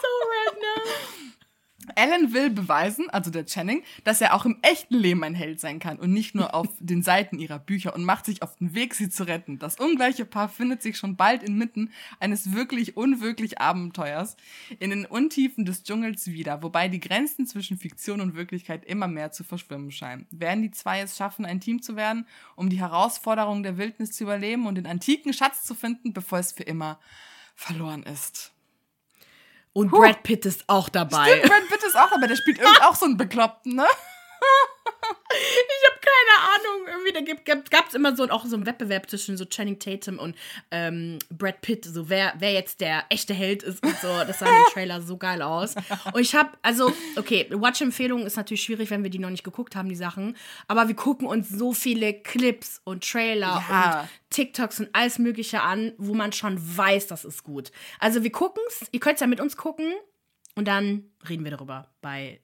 So 0.00 0.08
random. 0.50 1.34
Alan 1.96 2.32
will 2.32 2.50
beweisen, 2.50 3.10
also 3.10 3.30
der 3.30 3.46
Channing, 3.46 3.82
dass 4.04 4.20
er 4.20 4.34
auch 4.34 4.44
im 4.44 4.58
echten 4.62 4.94
Leben 4.94 5.24
ein 5.24 5.34
Held 5.34 5.60
sein 5.60 5.78
kann 5.78 5.98
und 5.98 6.12
nicht 6.12 6.34
nur 6.34 6.54
auf 6.54 6.68
den 6.78 7.02
Seiten 7.02 7.38
ihrer 7.38 7.58
Bücher 7.58 7.94
und 7.94 8.04
macht 8.04 8.26
sich 8.26 8.42
auf 8.42 8.56
den 8.56 8.74
Weg, 8.74 8.94
sie 8.94 9.08
zu 9.08 9.24
retten. 9.24 9.58
Das 9.58 9.76
ungleiche 9.76 10.24
Paar 10.24 10.48
findet 10.48 10.82
sich 10.82 10.96
schon 10.96 11.16
bald 11.16 11.42
inmitten 11.42 11.90
eines 12.20 12.52
wirklich 12.52 12.96
unwirklich 12.96 13.60
Abenteuers 13.60 14.36
in 14.78 14.90
den 14.90 15.06
Untiefen 15.06 15.64
des 15.64 15.82
Dschungels 15.82 16.26
wieder, 16.28 16.62
wobei 16.62 16.88
die 16.88 17.00
Grenzen 17.00 17.46
zwischen 17.46 17.78
Fiktion 17.78 18.20
und 18.20 18.34
Wirklichkeit 18.34 18.84
immer 18.84 19.08
mehr 19.08 19.32
zu 19.32 19.44
verschwimmen 19.44 19.90
scheinen. 19.90 20.26
Werden 20.30 20.62
die 20.62 20.70
zwei 20.70 21.00
es 21.00 21.16
schaffen, 21.16 21.44
ein 21.44 21.60
Team 21.60 21.82
zu 21.82 21.96
werden, 21.96 22.26
um 22.56 22.68
die 22.68 22.80
Herausforderungen 22.80 23.62
der 23.62 23.78
Wildnis 23.78 24.12
zu 24.12 24.24
überleben 24.24 24.66
und 24.66 24.74
den 24.74 24.86
antiken 24.86 25.32
Schatz 25.32 25.64
zu 25.64 25.74
finden, 25.74 26.12
bevor 26.12 26.38
es 26.38 26.52
für 26.52 26.64
immer 26.64 26.98
verloren 27.54 28.02
ist? 28.02 28.52
Und 29.78 29.92
Brad 29.92 30.24
Pitt 30.24 30.44
ist 30.44 30.64
auch 30.66 30.88
dabei. 30.88 31.28
Stimmt, 31.28 31.42
Brad 31.44 31.68
Pitt 31.68 31.84
ist 31.84 31.96
auch, 31.96 32.10
aber 32.10 32.26
der 32.26 32.34
spielt 32.34 32.58
irgendwie 32.58 32.82
auch 32.82 32.96
so 32.96 33.04
einen 33.04 33.16
Bekloppten, 33.16 33.76
ne? 33.76 33.86
Ich 35.30 35.90
habe 35.90 36.00
keine 36.00 36.54
Ahnung. 36.54 36.88
Irgendwie, 36.88 37.12
da 37.12 37.20
gibt, 37.20 37.44
gab, 37.44 37.70
gab's 37.70 37.94
immer 37.94 38.16
so 38.16 38.24
auch 38.28 38.44
so 38.46 38.56
einen 38.56 38.66
Wettbewerb 38.66 39.08
zwischen 39.10 39.36
so 39.36 39.44
Channing 39.44 39.78
Tatum 39.78 40.18
und 40.18 40.36
ähm, 40.70 41.18
Brad 41.30 41.60
Pitt, 41.60 41.84
so 41.84 42.08
wer, 42.08 42.34
wer 42.38 42.52
jetzt 42.52 42.80
der 42.80 43.04
echte 43.10 43.34
Held 43.34 43.62
ist 43.62 43.84
und 43.84 43.96
so. 43.98 44.08
Das 44.08 44.38
sah 44.38 44.46
im 44.46 44.64
Trailer 44.72 45.00
so 45.02 45.16
geil 45.16 45.42
aus. 45.42 45.74
Und 46.12 46.20
ich 46.20 46.34
habe, 46.34 46.50
also, 46.62 46.92
okay, 47.16 47.46
Watch-Empfehlung 47.50 48.24
ist 48.26 48.36
natürlich 48.36 48.62
schwierig, 48.62 48.90
wenn 48.90 49.02
wir 49.02 49.10
die 49.10 49.18
noch 49.18 49.30
nicht 49.30 49.44
geguckt 49.44 49.76
haben, 49.76 49.88
die 49.88 49.94
Sachen. 49.96 50.36
Aber 50.66 50.88
wir 50.88 50.96
gucken 50.96 51.26
uns 51.26 51.48
so 51.48 51.72
viele 51.72 52.14
Clips 52.14 52.80
und 52.84 53.08
Trailer 53.08 53.62
Ja. 53.68 54.00
und 54.02 54.08
TikToks 54.30 54.80
und 54.80 54.88
alles 54.92 55.18
Mögliche 55.18 55.62
an, 55.62 55.92
wo 55.98 56.14
man 56.14 56.32
schon 56.32 56.58
weiß, 56.76 57.06
das 57.06 57.24
ist 57.24 57.44
gut. 57.44 57.70
Also 57.98 58.22
wir 58.22 58.30
gucken's, 58.30 58.86
ihr 58.92 59.00
könnt's 59.00 59.20
ja 59.20 59.26
mit 59.26 59.40
uns 59.40 59.56
gucken 59.56 59.92
und 60.54 60.66
dann 60.68 61.04
reden 61.28 61.44
wir 61.44 61.50
darüber 61.50 61.90
bei 62.00 62.40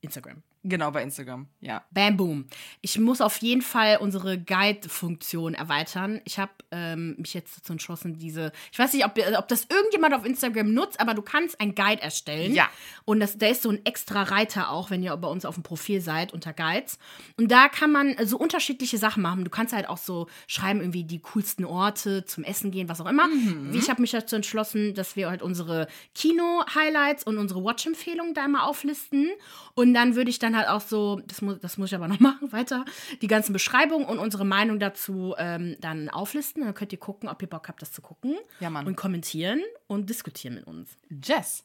Instagram. 0.00 0.42
Genau, 0.68 0.90
bei 0.90 1.02
Instagram, 1.02 1.46
ja. 1.60 1.84
Bam, 1.92 2.16
boom. 2.16 2.46
Ich 2.80 2.98
muss 2.98 3.20
auf 3.20 3.36
jeden 3.38 3.62
Fall 3.62 3.98
unsere 4.00 4.36
Guide-Funktion 4.36 5.54
erweitern. 5.54 6.20
Ich 6.24 6.40
habe 6.40 6.52
ähm, 6.72 7.14
mich 7.18 7.34
jetzt 7.34 7.58
dazu 7.58 7.72
entschlossen, 7.72 8.18
diese. 8.18 8.50
Ich 8.72 8.78
weiß 8.78 8.92
nicht, 8.92 9.04
ob, 9.04 9.12
ob 9.38 9.48
das 9.48 9.66
irgendjemand 9.70 10.14
auf 10.14 10.24
Instagram 10.24 10.74
nutzt, 10.74 10.98
aber 10.98 11.14
du 11.14 11.22
kannst 11.22 11.60
ein 11.60 11.74
Guide 11.74 12.02
erstellen. 12.02 12.52
Ja. 12.52 12.68
Und 13.04 13.20
das, 13.20 13.38
da 13.38 13.46
ist 13.46 13.62
so 13.62 13.70
ein 13.70 13.84
extra 13.86 14.24
Reiter 14.24 14.70
auch, 14.70 14.90
wenn 14.90 15.04
ihr 15.04 15.16
bei 15.16 15.28
uns 15.28 15.44
auf 15.44 15.54
dem 15.54 15.62
Profil 15.62 16.00
seid, 16.00 16.32
unter 16.32 16.52
Guides. 16.52 16.98
Und 17.36 17.52
da 17.52 17.68
kann 17.68 17.92
man 17.92 18.16
so 18.24 18.36
unterschiedliche 18.36 18.98
Sachen 18.98 19.22
machen. 19.22 19.44
Du 19.44 19.50
kannst 19.50 19.72
halt 19.72 19.88
auch 19.88 19.98
so 19.98 20.26
schreiben, 20.48 20.80
irgendwie 20.80 21.04
die 21.04 21.20
coolsten 21.20 21.64
Orte 21.64 22.24
zum 22.24 22.42
Essen 22.42 22.72
gehen, 22.72 22.88
was 22.88 23.00
auch 23.00 23.06
immer. 23.06 23.28
Wie 23.70 23.78
Ich 23.78 23.88
habe 23.88 24.00
mich 24.00 24.10
dazu 24.10 24.34
entschlossen, 24.34 24.94
dass 24.94 25.14
wir 25.14 25.28
halt 25.28 25.42
unsere 25.42 25.86
Kino-Highlights 26.16 27.22
und 27.22 27.38
unsere 27.38 27.62
Watch-Empfehlungen 27.62 28.34
da 28.34 28.44
immer 28.44 28.66
auflisten. 28.66 29.28
Und 29.74 29.94
dann 29.94 30.16
würde 30.16 30.30
ich 30.30 30.40
dann 30.40 30.55
halt 30.56 30.68
auch 30.68 30.80
so, 30.80 31.20
das 31.26 31.42
muss, 31.42 31.60
das 31.60 31.78
muss 31.78 31.90
ich 31.90 31.94
aber 31.94 32.08
noch 32.08 32.20
machen, 32.20 32.52
weiter, 32.52 32.84
die 33.22 33.28
ganzen 33.28 33.52
Beschreibungen 33.52 34.06
und 34.06 34.18
unsere 34.18 34.44
Meinung 34.44 34.78
dazu 34.80 35.34
ähm, 35.38 35.76
dann 35.80 36.08
auflisten. 36.08 36.64
Dann 36.64 36.74
könnt 36.74 36.92
ihr 36.92 36.98
gucken, 36.98 37.28
ob 37.28 37.40
ihr 37.42 37.48
Bock 37.48 37.68
habt, 37.68 37.82
das 37.82 37.92
zu 37.92 38.02
gucken. 38.02 38.36
Ja, 38.60 38.70
Mann. 38.70 38.86
Und 38.86 38.96
kommentieren 38.96 39.62
und 39.86 40.10
diskutieren 40.10 40.54
mit 40.54 40.66
uns. 40.66 40.96
Jess. 41.22 41.64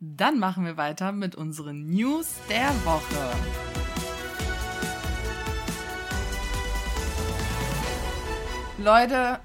Dann 0.00 0.38
machen 0.38 0.64
wir 0.64 0.76
weiter 0.76 1.12
mit 1.12 1.36
unseren 1.36 1.86
News 1.90 2.36
der 2.48 2.68
Woche. 2.84 3.36
Leute, 8.78 9.38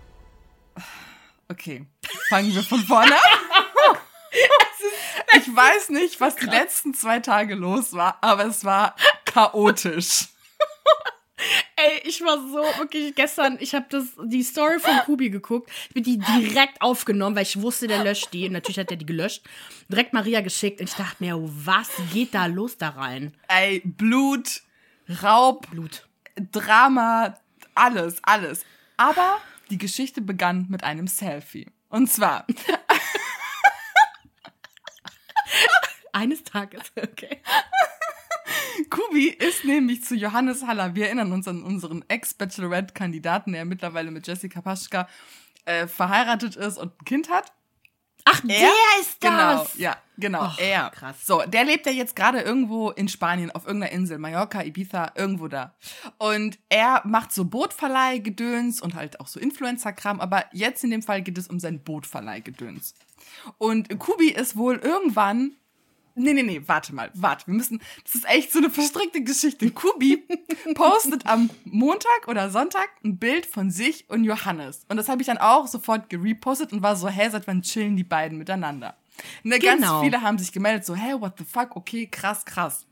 okay, 1.50 1.86
fangen 2.30 2.56
wir 2.56 2.64
von 2.64 2.80
vorne 2.80 3.12
an. 3.12 3.45
Ich 5.46 5.56
weiß 5.56 5.90
nicht, 5.90 6.20
was 6.22 6.36
die 6.36 6.48
letzten 6.48 6.94
zwei 6.96 7.20
Tage 7.20 7.54
los 7.54 7.94
war, 7.94 8.18
aber 8.22 8.46
es 8.46 8.66
war 8.66 8.96
chaotisch. 9.26 10.28
Ey, 11.76 12.02
ich 12.04 12.22
war 12.22 12.38
so 12.38 12.80
wirklich 12.80 13.14
gestern, 13.14 13.58
ich 13.60 13.76
habe 13.76 13.86
das 13.90 14.06
die 14.24 14.42
Story 14.42 14.80
von 14.80 14.98
Kubi 15.06 15.30
geguckt, 15.30 15.70
ich 15.90 15.94
bin 15.94 16.04
die 16.04 16.18
direkt 16.18 16.82
aufgenommen, 16.82 17.36
weil 17.36 17.44
ich 17.44 17.62
wusste, 17.62 17.88
der 17.88 18.04
löscht 18.04 18.34
die. 18.34 18.48
Und 18.48 18.54
natürlich 18.54 18.80
hat 18.80 18.90
er 18.90 18.98
die 18.98 19.06
gelöscht. 19.06 19.44
Direkt 19.88 20.14
Maria 20.14 20.42
geschickt 20.42 20.80
und 20.80 20.90
ich 20.90 20.96
dachte 20.96 21.24
mir, 21.24 21.38
was 21.40 21.90
geht 22.12 22.34
da 22.34 22.48
los 22.48 22.78
da 22.78 22.90
rein? 22.90 23.36
Ey, 23.48 23.82
Blut, 23.86 24.62
Raub, 25.22 25.70
Blut. 25.70 26.08
Drama, 26.52 27.38
alles, 27.76 28.18
alles. 28.24 28.66
Aber 28.98 29.38
die 29.70 29.78
Geschichte 29.78 30.22
begann 30.22 30.66
mit 30.70 30.84
einem 30.84 31.08
Selfie. 31.08 31.68
Und 31.90 32.12
zwar, 32.12 32.48
Eines 36.16 36.44
Tages, 36.44 36.82
okay. 36.96 37.42
Kubi 38.90 39.28
ist 39.28 39.66
nämlich 39.66 40.04
zu 40.06 40.16
Johannes 40.16 40.66
Haller. 40.66 40.96
Wir 40.96 41.08
erinnern 41.08 41.34
uns 41.34 41.46
an 41.48 41.62
unseren 41.64 42.06
Ex-Bachelorette-Kandidaten, 42.08 43.52
der 43.52 43.66
mittlerweile 43.66 44.12
mit 44.12 44.26
Jessica 44.26 44.62
Paschka 44.62 45.10
äh, 45.66 45.88
verheiratet 45.88 46.56
ist 46.56 46.78
und 46.78 46.94
ein 47.02 47.06
Kind 47.06 47.30
hat. 47.30 47.52
Ach, 48.24 48.40
der 48.46 48.70
ist 49.02 49.20
Genau, 49.20 49.58
das. 49.60 49.78
ja, 49.78 49.98
genau, 50.18 50.46
Och, 50.46 50.58
er. 50.60 50.90
krass. 50.92 51.26
So, 51.26 51.42
der 51.44 51.64
lebt 51.66 51.86
ja 51.86 51.92
jetzt 51.92 52.16
gerade 52.16 52.40
irgendwo 52.42 52.92
in 52.92 53.08
Spanien, 53.08 53.52
auf 53.52 53.66
irgendeiner 53.68 53.92
Insel, 53.94 54.18
Mallorca, 54.18 54.64
Ibiza, 54.64 55.12
irgendwo 55.16 55.48
da. 55.48 55.76
Und 56.18 56.58
er 56.70 57.02
macht 57.06 57.34
so 57.34 57.44
Bootverleih-Gedöns 57.46 58.82
und 58.82 58.96
halt 58.96 59.20
auch 59.20 59.28
so 59.28 59.40
Influencer-Kram, 59.40 60.22
aber 60.22 60.46
jetzt 60.54 60.84
in 60.84 60.92
dem 60.92 61.04
Fall 61.04 61.22
geht 61.24 61.38
es 61.38 61.48
um 61.48 61.60
sein 61.60 61.84
Bootverleih-Gedöns. 61.84 62.96
Und 63.58 64.00
Kubi 64.00 64.30
ist 64.30 64.56
wohl 64.56 64.78
irgendwann 64.78 65.56
Nee, 66.18 66.32
nee, 66.32 66.44
nee, 66.44 66.62
warte 66.66 66.96
mal, 66.96 67.12
warte. 67.14 67.48
Wir 67.48 67.54
müssen, 67.54 67.82
das 68.06 68.16
ist 68.16 68.26
echt 68.30 68.52
so 68.52 68.60
eine 68.60 68.70
verstrickte 68.70 69.22
Geschichte. 69.22 69.70
Kubi 69.72 70.26
postet 70.74 71.26
am 71.26 71.50
Montag 71.66 72.28
oder 72.28 72.50
Sonntag 72.50 72.90
ein 73.04 73.18
Bild 73.18 73.46
von 73.46 73.70
sich 73.70 74.10
und 74.10 74.24
Johannes. 74.24 74.86
Und 74.88 74.96
das 74.96 75.10
habe 75.10 75.22
ich 75.22 75.28
dann 75.28 75.38
auch 75.38 75.68
sofort 75.68 76.10
gerepostet 76.10 76.72
und 76.72 76.82
war 76.82 76.96
so, 76.96 77.10
hä, 77.10 77.30
seit 77.30 77.48
wann 77.48 77.62
chillen 77.62 77.98
die 77.98 78.06
beiden 78.06 78.38
miteinander? 78.38 78.96
Ne, 79.44 79.60
genau. 79.60 80.00
Ganz 80.00 80.04
viele 80.06 80.22
haben 80.22 80.38
sich 80.38 80.54
gemeldet, 80.54 80.86
so, 80.86 80.96
hä, 80.96 81.16
what 81.20 81.34
the 81.38 81.44
fuck, 81.44 81.76
okay, 81.76 82.08
krass, 82.08 82.46
krass. 82.46 82.86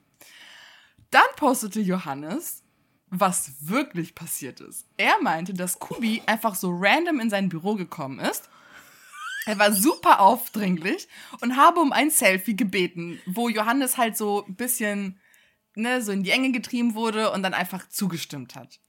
Dann 1.10 1.22
postete 1.38 1.80
Johannes, 1.80 2.62
was 3.10 3.54
wirklich 3.62 4.16
passiert 4.16 4.60
ist. 4.60 4.86
Er 4.98 5.22
meinte, 5.22 5.54
dass 5.54 5.80
Kubi 5.80 6.22
einfach 6.26 6.56
so 6.56 6.76
random 6.76 7.22
in 7.22 7.30
sein 7.30 7.48
Büro 7.48 7.76
gekommen 7.76 8.20
ist 8.20 8.50
er 9.46 9.60
war 9.60 9.72
super 9.72 10.20
aufdringlich 10.20 11.08
und 11.42 11.58
habe 11.58 11.80
um 11.80 11.92
ein 11.92 12.10
Selfie 12.10 12.56
gebeten, 12.56 13.20
wo 13.26 13.50
Johannes 13.50 13.98
halt 13.98 14.18
so 14.18 14.46
ein 14.46 14.56
bisschen 14.56 15.20
ne, 15.76 16.02
so 16.02 16.12
in 16.12 16.24
die 16.24 16.32
Enge 16.32 16.52
getrieben 16.52 16.96
wurde 16.96 17.32
und 17.32 17.44
dann 17.44 17.54
einfach 17.54 17.88
zugestimmt 17.90 18.56
hat. 18.56 18.80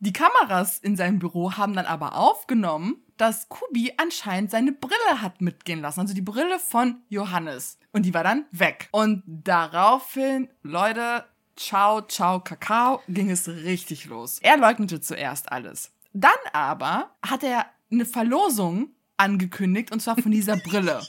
Die 0.00 0.12
Kameras 0.12 0.78
in 0.78 0.96
seinem 0.96 1.18
Büro 1.18 1.52
haben 1.52 1.74
dann 1.74 1.86
aber 1.86 2.16
aufgenommen, 2.16 3.02
dass 3.16 3.48
Kubi 3.48 3.92
anscheinend 3.96 4.50
seine 4.50 4.72
Brille 4.72 5.22
hat 5.22 5.40
mitgehen 5.40 5.80
lassen, 5.80 6.00
also 6.00 6.14
die 6.14 6.20
Brille 6.20 6.58
von 6.58 7.02
Johannes. 7.08 7.78
Und 7.92 8.04
die 8.04 8.12
war 8.12 8.24
dann 8.24 8.44
weg. 8.50 8.88
Und 8.90 9.22
daraufhin, 9.26 10.48
Leute, 10.62 11.24
ciao, 11.56 12.02
ciao, 12.02 12.40
Kakao, 12.40 13.02
ging 13.08 13.30
es 13.30 13.48
richtig 13.48 14.06
los. 14.06 14.40
Er 14.40 14.56
leugnete 14.56 15.00
zuerst 15.00 15.50
alles. 15.52 15.92
Dann 16.12 16.32
aber 16.52 17.14
hat 17.22 17.42
er 17.42 17.66
eine 17.90 18.04
Verlosung 18.04 18.90
angekündigt 19.16 19.92
und 19.92 20.00
zwar 20.00 20.16
von 20.16 20.30
dieser 20.30 20.56
Brille. 20.56 21.00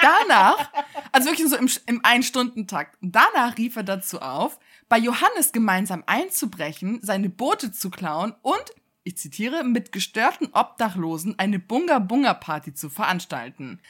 Danach, 0.00 0.70
also 1.12 1.30
wirklich 1.30 1.48
so 1.48 1.56
im, 1.56 1.70
im 1.86 2.00
Ein-Stunden-Takt, 2.04 2.96
danach 3.00 3.56
rief 3.56 3.76
er 3.76 3.84
dazu 3.84 4.20
auf, 4.20 4.58
bei 4.88 4.98
Johannes 4.98 5.52
gemeinsam 5.52 6.02
einzubrechen, 6.06 7.00
seine 7.02 7.28
Boote 7.28 7.72
zu 7.72 7.90
klauen 7.90 8.34
und, 8.42 8.64
ich 9.04 9.16
zitiere, 9.16 9.64
mit 9.64 9.92
gestörten 9.92 10.48
Obdachlosen 10.52 11.38
eine 11.38 11.58
Bunga-Bunga-Party 11.58 12.74
zu 12.74 12.90
veranstalten. 12.90 13.80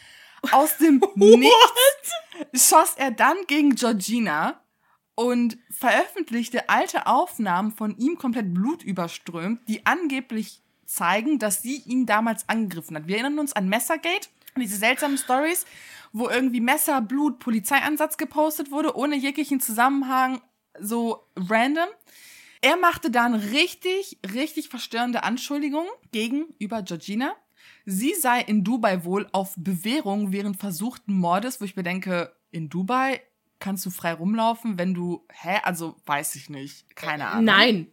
Aus 0.53 0.77
dem 0.79 1.03
Nichts 1.15 2.69
schoss 2.69 2.95
er 2.97 3.11
dann 3.11 3.37
gegen 3.47 3.75
Georgina 3.75 4.61
und 5.15 5.59
veröffentlichte 5.71 6.69
alte 6.69 7.07
Aufnahmen 7.07 7.73
von 7.73 7.97
ihm 7.99 8.17
komplett 8.19 8.55
blutüberströmt, 8.55 9.69
die 9.69 9.85
angeblich 9.85 10.63
zeigen, 10.89 11.39
dass 11.39 11.63
sie 11.63 11.77
ihn 11.77 12.07
damals 12.07 12.49
angegriffen 12.49 12.97
hat. 12.97 13.07
Wir 13.07 13.17
erinnern 13.17 13.39
uns 13.39 13.53
an 13.53 13.69
Messergate, 13.69 14.29
diese 14.57 14.77
seltsamen 14.77 15.19
Stories, 15.19 15.67
wo 16.13 16.29
irgendwie 16.29 16.61
Messer, 16.61 17.01
Blut, 17.03 17.39
Polizeieinsatz 17.39 18.17
gepostet 18.17 18.71
wurde, 18.71 18.97
ohne 18.97 19.15
jeglichen 19.15 19.61
Zusammenhang, 19.61 20.41
so 20.81 21.29
random. 21.37 21.89
Er 22.63 22.77
machte 22.77 23.11
dann 23.11 23.35
richtig, 23.35 24.19
richtig 24.35 24.69
verstörende 24.69 25.23
Anschuldigungen 25.23 25.91
gegenüber 26.11 26.83
Georgina. 26.83 27.37
Sie 27.85 28.15
sei 28.15 28.41
in 28.41 28.65
Dubai 28.65 29.05
wohl 29.05 29.29
auf 29.33 29.55
Bewährung 29.57 30.33
während 30.33 30.57
versuchten 30.57 31.15
Mordes, 31.15 31.61
wo 31.61 31.65
ich 31.65 31.77
mir 31.77 31.83
denke, 31.83 32.35
in 32.51 32.69
Dubai 32.69 33.21
kannst 33.61 33.85
du 33.87 33.91
frei 33.91 34.15
rumlaufen, 34.15 34.79
wenn 34.79 34.95
du, 34.95 35.27
hä, 35.31 35.59
also 35.63 35.97
weiß 36.07 36.35
ich 36.37 36.49
nicht, 36.49 36.97
keine 36.97 37.27
Ahnung. 37.29 37.45
Nein, 37.45 37.93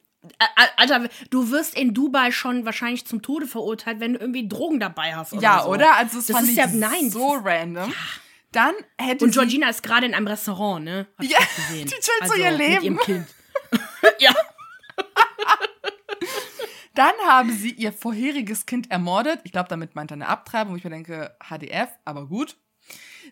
Alter, 0.78 1.10
du 1.30 1.52
wirst 1.52 1.78
in 1.78 1.94
Dubai 1.94 2.32
schon 2.32 2.66
wahrscheinlich 2.66 3.06
zum 3.06 3.22
Tode 3.22 3.48
verurteilt, 3.48 4.00
wenn 4.00 4.14
du 4.14 4.20
irgendwie 4.20 4.48
Drogen 4.48 4.80
dabei 4.80 5.16
hast. 5.16 5.34
Oder 5.34 5.42
ja, 5.42 5.64
so. 5.64 5.70
oder? 5.70 5.96
Also 5.96 6.18
das, 6.18 6.28
das 6.28 6.36
fand 6.36 6.48
ist 6.48 6.52
ich 6.52 6.58
ja 6.58 6.68
nein, 6.68 7.10
so 7.10 7.34
random. 7.34 7.90
Ja. 7.90 7.96
Dann 8.52 8.74
hätte 8.98 9.26
Und 9.26 9.32
Georgina 9.32 9.70
ist 9.70 9.84
gerade 9.84 10.06
in 10.06 10.14
einem 10.14 10.28
Restaurant, 10.28 10.86
ne? 10.86 11.08
Hat 11.18 11.26
ja, 11.28 11.40
die 11.74 11.86
chillt 11.86 12.10
also, 12.22 12.36
so 12.36 12.40
ihr 12.40 12.52
Leben. 12.52 12.74
Mit 12.74 12.84
ihrem 12.84 13.00
Kind. 13.00 13.28
ja. 14.20 14.34
Dann 16.94 17.14
haben 17.28 17.52
sie 17.52 17.72
ihr 17.72 17.92
vorheriges 17.92 18.66
Kind 18.66 18.90
ermordet. 18.90 19.42
Ich 19.44 19.52
glaube, 19.52 19.68
damit 19.68 19.96
meint 19.96 20.12
er 20.12 20.16
eine 20.16 20.28
Abtreibung, 20.28 20.74
wo 20.74 20.78
ich 20.78 20.84
mir 20.86 20.90
denke, 20.90 21.36
HDF, 21.44 21.90
aber 22.06 22.28
gut. 22.28 22.56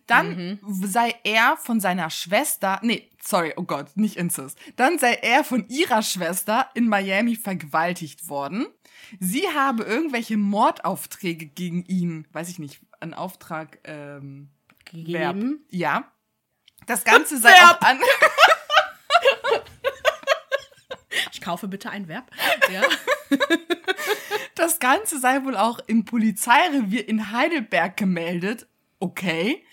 Dann 0.08 0.60
mhm. 0.62 0.86
sei 0.86 1.16
er 1.24 1.58
von 1.58 1.80
seiner 1.80 2.10
Schwester, 2.10 2.80
nee, 2.84 3.10
sorry, 3.22 3.54
oh 3.56 3.64
Gott, 3.64 3.95
nicht 3.95 4.18
Incest. 4.18 4.58
Dann 4.76 4.99
sei 4.99 5.14
er 5.14 5.43
von 5.43 5.68
ihrer 5.70 6.01
Schwester 6.01 6.70
in 6.74 6.88
Miami 6.88 7.36
vergewaltigt 7.36 8.28
worden. 8.28 8.68
Sie 9.20 9.47
habe 9.49 9.84
irgendwelche 9.84 10.38
Mordaufträge 10.38 11.45
gegen 11.45 11.86
ihn, 11.86 12.28
weiß 12.34 12.49
ich 12.49 12.60
nicht, 12.60 12.82
einen 12.99 13.14
Auftrag 13.14 13.80
ähm, 13.86 14.49
gegeben. 14.86 15.14
Verb. 15.14 15.60
Ja. 15.70 16.12
Das 16.86 17.04
Ganze 17.04 17.38
sei 17.38 17.49
Verb. 17.49 17.78
auch 17.82 17.88
an. 17.88 17.99
ich 21.32 21.41
kaufe 21.41 21.68
bitte 21.68 21.89
ein 21.89 22.08
Verb. 22.08 22.30
Ja. 22.72 22.82
Das 24.56 24.80
Ganze 24.80 25.20
sei 25.20 25.43
wohl 25.43 25.58
auch 25.58 25.80
im 25.88 26.06
Polizeirevier 26.06 27.08
in 27.08 27.32
Heidelberg 27.32 27.97
gemeldet. 27.97 28.68
Okay. 28.99 29.66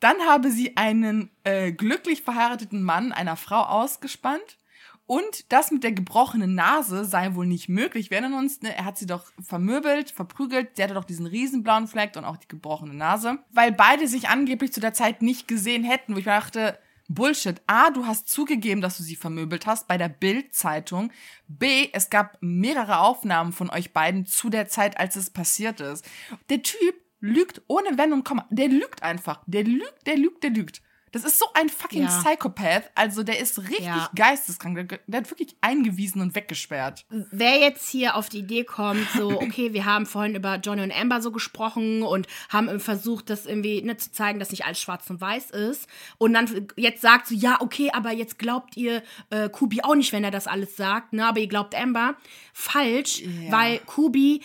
Dann 0.00 0.16
habe 0.28 0.50
sie 0.50 0.76
einen 0.76 1.30
äh, 1.44 1.72
glücklich 1.72 2.22
verheirateten 2.22 2.82
Mann 2.82 3.12
einer 3.12 3.36
Frau 3.36 3.62
ausgespannt. 3.62 4.58
Und 5.06 5.52
das 5.52 5.70
mit 5.70 5.84
der 5.84 5.92
gebrochenen 5.92 6.56
Nase 6.56 7.04
sei 7.04 7.36
wohl 7.36 7.46
nicht 7.46 7.68
möglich. 7.68 8.10
Wir 8.10 8.18
erinnern 8.18 8.40
uns, 8.40 8.62
ne, 8.62 8.76
er 8.76 8.84
hat 8.84 8.98
sie 8.98 9.06
doch 9.06 9.26
vermöbelt, 9.40 10.10
verprügelt. 10.10 10.70
Sie 10.76 10.82
hatte 10.82 10.94
doch 10.94 11.04
diesen 11.04 11.26
riesenblauen 11.26 11.86
Fleck 11.86 12.16
und 12.16 12.24
auch 12.24 12.36
die 12.36 12.48
gebrochene 12.48 12.92
Nase. 12.92 13.38
Weil 13.52 13.70
beide 13.70 14.08
sich 14.08 14.28
angeblich 14.28 14.72
zu 14.72 14.80
der 14.80 14.94
Zeit 14.94 15.22
nicht 15.22 15.46
gesehen 15.46 15.84
hätten, 15.84 16.14
wo 16.14 16.18
ich 16.18 16.26
mir 16.26 16.32
dachte, 16.32 16.76
Bullshit. 17.08 17.62
A, 17.68 17.90
du 17.90 18.06
hast 18.06 18.28
zugegeben, 18.28 18.80
dass 18.80 18.96
du 18.96 19.04
sie 19.04 19.16
vermöbelt 19.16 19.66
hast 19.66 19.86
bei 19.86 19.96
der 19.96 20.08
Bild-Zeitung. 20.08 21.12
B, 21.46 21.88
es 21.92 22.10
gab 22.10 22.36
mehrere 22.40 22.98
Aufnahmen 22.98 23.52
von 23.52 23.70
euch 23.70 23.92
beiden 23.92 24.26
zu 24.26 24.50
der 24.50 24.68
Zeit, 24.68 24.98
als 24.98 25.14
es 25.14 25.30
passiert 25.30 25.80
ist. 25.80 26.04
Der 26.50 26.62
Typ 26.62 26.94
lügt 27.20 27.62
ohne 27.66 27.98
Wenn 27.98 28.12
und 28.12 28.24
Komma. 28.24 28.46
Der 28.50 28.68
lügt 28.68 29.02
einfach. 29.02 29.42
Der 29.46 29.64
lügt, 29.64 30.06
der 30.06 30.16
lügt, 30.16 30.42
der 30.42 30.50
lügt. 30.50 30.82
Das 31.16 31.24
ist 31.24 31.38
so 31.38 31.46
ein 31.54 31.70
fucking 31.70 32.02
ja. 32.02 32.08
Psychopath. 32.08 32.90
Also 32.94 33.22
der 33.22 33.38
ist 33.38 33.58
richtig 33.58 33.86
ja. 33.86 34.10
geisteskrank. 34.14 34.88
Der, 34.88 34.98
der, 35.06 35.20
hat 35.20 35.30
wirklich 35.30 35.56
eingewiesen 35.62 36.20
und 36.20 36.34
weggesperrt. 36.34 37.06
Wer 37.30 37.58
jetzt 37.58 37.88
hier 37.88 38.16
auf 38.16 38.28
die 38.28 38.40
Idee 38.40 38.64
kommt, 38.64 39.08
so, 39.16 39.30
okay, 39.40 39.72
wir 39.72 39.86
haben 39.86 40.04
vorhin 40.04 40.34
über 40.34 40.56
Johnny 40.56 40.82
und 40.82 40.94
Amber 40.94 41.22
so 41.22 41.32
gesprochen 41.32 42.02
und 42.02 42.26
haben 42.50 42.80
versucht, 42.80 43.30
das 43.30 43.46
irgendwie 43.46 43.80
ne, 43.80 43.96
zu 43.96 44.12
zeigen, 44.12 44.38
dass 44.38 44.50
nicht 44.50 44.66
alles 44.66 44.78
schwarz 44.78 45.08
und 45.08 45.18
weiß 45.18 45.52
ist. 45.52 45.88
Und 46.18 46.34
dann 46.34 46.68
jetzt 46.76 47.00
sagt 47.00 47.28
so, 47.28 47.34
ja, 47.34 47.62
okay, 47.62 47.90
aber 47.94 48.12
jetzt 48.12 48.38
glaubt 48.38 48.76
ihr 48.76 49.02
äh, 49.30 49.48
Kubi 49.48 49.80
auch 49.82 49.94
nicht, 49.94 50.12
wenn 50.12 50.22
er 50.22 50.30
das 50.30 50.46
alles 50.46 50.76
sagt, 50.76 51.14
ne? 51.14 51.24
Aber 51.26 51.40
ihr 51.40 51.48
glaubt 51.48 51.74
Amber. 51.74 52.16
Falsch, 52.52 53.20
ja. 53.20 53.52
weil 53.52 53.78
Kubi 53.86 54.42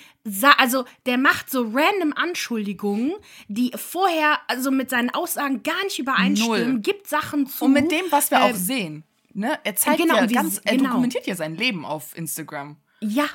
also 0.58 0.86
der 1.06 1.18
macht 1.18 1.50
so 1.50 1.62
random 1.64 2.14
Anschuldigungen, 2.16 3.14
die 3.48 3.72
vorher 3.76 4.40
also 4.48 4.72
mit 4.72 4.90
seinen 4.90 5.10
Aussagen 5.10 5.64
gar 5.64 5.84
nicht 5.84 6.00
übereinstimmen, 6.00 6.74
Null. 6.74 6.82
gibt 6.82 7.08
Sachen 7.08 7.48
zu. 7.48 7.66
Und 7.66 7.74
mit 7.74 7.92
dem, 7.92 8.06
was 8.10 8.32
wir 8.32 8.40
äh, 8.40 8.42
auch 8.52 8.56
sehen, 8.56 9.04
ne? 9.34 9.60
Er 9.64 9.76
zeigt 9.76 10.00
genau, 10.00 10.16
ja 10.16 10.26
ganz, 10.28 10.62
er 10.64 10.78
genau. 10.78 10.90
dokumentiert 10.90 11.28
ja 11.28 11.36
sein 11.36 11.56
Leben 11.56 11.86
auf 11.86 12.16
Instagram. 12.16 12.78
Ja. 13.00 13.26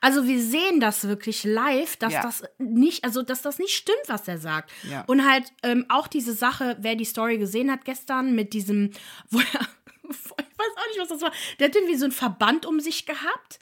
Also 0.00 0.26
wir 0.26 0.42
sehen 0.42 0.80
das 0.80 1.06
wirklich 1.06 1.44
live, 1.44 1.96
dass 1.96 2.12
ja. 2.12 2.22
das 2.22 2.42
nicht, 2.58 3.04
also 3.04 3.22
dass 3.22 3.42
das 3.42 3.58
nicht 3.58 3.74
stimmt, 3.74 4.02
was 4.08 4.26
er 4.26 4.38
sagt. 4.38 4.70
Ja. 4.90 5.04
Und 5.06 5.24
halt 5.24 5.52
ähm, 5.62 5.86
auch 5.88 6.08
diese 6.08 6.34
Sache, 6.34 6.76
wer 6.80 6.96
die 6.96 7.04
Story 7.04 7.38
gesehen 7.38 7.70
hat 7.70 7.84
gestern 7.84 8.34
mit 8.34 8.52
diesem, 8.52 8.90
wo 9.30 9.38
er, 9.38 9.44
ich 10.10 10.30
weiß 10.30 10.72
auch 10.76 10.88
nicht, 10.88 10.98
was 10.98 11.08
das 11.08 11.22
war, 11.22 11.32
der 11.58 11.68
hat 11.68 11.76
irgendwie 11.76 11.96
so 11.96 12.06
ein 12.06 12.12
Verband 12.12 12.66
um 12.66 12.80
sich 12.80 13.06
gehabt 13.06 13.60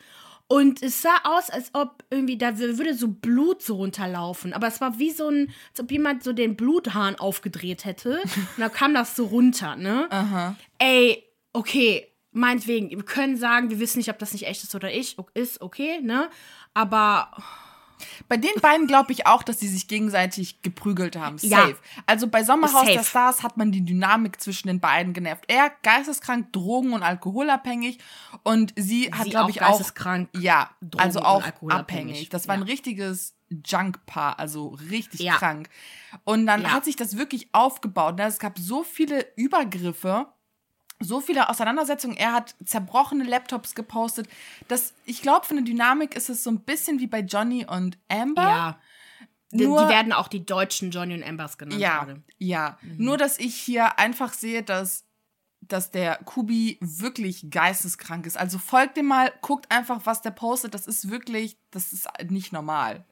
und 0.53 0.82
es 0.82 1.00
sah 1.00 1.16
aus, 1.24 1.48
als 1.48 1.70
ob 1.72 2.05
irgendwie 2.11 2.36
da 2.36 2.59
würde 2.59 2.92
so 2.92 3.09
Blut 3.09 3.62
so 3.62 3.76
runterlaufen. 3.76 4.53
Aber 4.53 4.66
es 4.66 4.82
war 4.82 4.98
wie 4.98 5.11
so 5.11 5.30
ein, 5.30 5.50
als 5.70 5.80
ob 5.80 5.90
jemand 5.90 6.22
so 6.22 6.34
den 6.34 6.57
Bluthahn 6.57 7.16
aufgedreht 7.16 7.86
hätte. 7.86 8.20
Und 8.20 8.59
dann 8.59 8.70
kam 8.70 8.92
das 8.92 9.16
so 9.16 9.24
runter, 9.24 9.76
ne? 9.76 10.09
Aha. 10.11 10.55
Ey, 10.76 11.24
okay, 11.55 12.07
meinetwegen, 12.32 12.90
wir 12.90 13.03
können 13.03 13.38
sagen, 13.38 13.70
wir 13.70 13.80
wissen 13.80 13.96
nicht, 13.96 14.11
ob 14.11 14.18
das 14.18 14.34
nicht 14.34 14.46
echt 14.46 14.62
ist 14.62 14.74
oder 14.74 14.92
ich, 14.92 15.16
ist, 15.32 15.62
okay, 15.62 16.03
ne? 16.03 16.28
Aber 16.74 17.30
bei 18.28 18.36
den 18.36 18.53
beiden 18.61 18.86
glaube 18.86 19.12
ich 19.12 19.26
auch, 19.26 19.42
dass 19.42 19.61
sie 19.61 19.68
sich 19.68 19.88
gegenseitig 19.88 20.62
geprügelt 20.62 21.16
haben. 21.16 21.38
Safe. 21.38 21.70
Ja. 21.70 22.03
Also 22.07 22.28
bei 22.28 22.44
Sommerhaus 22.44 22.86
Safe. 22.86 22.92
der 22.92 23.05
Stars 23.05 23.42
hat 23.42 23.57
man 23.57 23.72
die 23.72 23.84
Dynamik 23.84 24.40
zwischen 24.40 24.68
den 24.68 24.80
beiden 24.80 25.12
genervt. 25.12 25.44
Er 25.48 25.72
geisteskrank, 25.82 26.53
drogen- 26.53 26.92
und 26.92 27.03
alkoholabhängig 27.03 27.98
und 28.42 28.72
sie, 28.76 29.12
hat 29.12 29.30
glaube 29.30 29.50
ich 29.50 29.62
auch 29.62 29.68
geisteskrank, 29.68 30.28
ja, 30.36 30.70
also 30.96 31.20
auch 31.20 31.44
abhängig. 31.68 32.28
Das 32.28 32.48
war 32.48 32.57
ja. 32.57 32.61
ein 32.61 32.66
richtiges 32.66 33.34
Junk-Paar, 33.64 34.38
also 34.38 34.68
richtig 34.90 35.20
ja. 35.20 35.36
krank. 35.36 35.68
Und 36.24 36.46
dann 36.46 36.72
hat 36.72 36.84
sich 36.84 36.96
das 36.96 37.16
wirklich 37.16 37.48
aufgebaut. 37.53 38.18
Es 38.18 38.38
gab 38.38 38.59
so 38.59 38.82
viele 38.82 39.26
Übergriffe 39.36 40.26
so 41.03 41.20
viele 41.20 41.48
Auseinandersetzungen. 41.48 42.16
Er 42.16 42.32
hat 42.32 42.55
zerbrochene 42.64 43.24
Laptops 43.24 43.74
gepostet. 43.74 44.28
Das, 44.68 44.94
ich 45.05 45.22
glaube, 45.22 45.46
für 45.46 45.53
eine 45.53 45.62
Dynamik 45.64 46.14
ist 46.14 46.28
es 46.30 46.42
so 46.44 46.50
ein 46.50 46.61
bisschen 46.61 46.98
wie 47.00 47.07
bei 47.07 47.20
Johnny 47.20 47.66
und 47.66 47.98
Amber. 48.09 48.42
Ja. 48.42 48.80
Die, 49.50 49.66
Nur- 49.66 49.82
die 49.82 49.88
werden 49.88 50.12
auch 50.12 50.28
die 50.28 50.46
deutschen 50.46 50.90
Johnny 50.90 51.14
und 51.14 51.22
Ambers 51.22 51.59
genannt 51.59 51.80
Ja, 51.80 51.98
gerade. 52.05 52.22
ja. 52.38 52.78
Nur, 52.96 53.18
dass 53.18 53.38
ich 53.38 53.55
hier 53.55 53.98
einfach 53.98 54.32
sehe, 54.32 54.62
dass, 54.62 55.05
dass 55.61 55.90
der 55.90 56.16
Kubi 56.24 56.78
wirklich 56.80 57.50
geisteskrank 57.50 58.24
ist. 58.26 58.38
Also 58.38 58.59
folgt 58.59 58.96
dem 58.96 59.07
mal, 59.07 59.30
guckt 59.42 59.70
einfach, 59.70 60.00
was 60.05 60.22
der 60.22 60.30
postet. 60.30 60.72
Das 60.74 60.86
ist 60.86 61.11
wirklich, 61.11 61.59
das 61.70 61.92
ist 61.92 62.09
nicht 62.30 62.53
normal. 62.53 63.05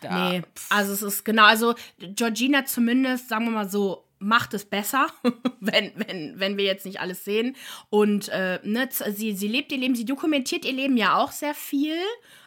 Da, 0.00 0.30
Nee, 0.30 0.42
also 0.70 0.92
es 0.92 1.02
ist 1.02 1.24
genau, 1.24 1.44
also 1.44 1.74
Georgina 1.98 2.64
zumindest, 2.64 3.28
sagen 3.28 3.44
wir 3.44 3.52
mal 3.52 3.68
so, 3.68 4.05
macht 4.18 4.54
es 4.54 4.64
besser, 4.64 5.08
wenn, 5.60 5.92
wenn, 5.96 6.38
wenn 6.40 6.56
wir 6.56 6.64
jetzt 6.64 6.86
nicht 6.86 7.00
alles 7.00 7.24
sehen. 7.24 7.56
Und 7.90 8.28
äh, 8.28 8.60
ne, 8.64 8.88
sie, 8.90 9.34
sie 9.36 9.48
lebt 9.48 9.72
ihr 9.72 9.78
Leben, 9.78 9.94
sie 9.94 10.04
dokumentiert 10.04 10.64
ihr 10.64 10.72
Leben 10.72 10.96
ja 10.96 11.16
auch 11.16 11.32
sehr 11.32 11.54
viel. 11.54 11.96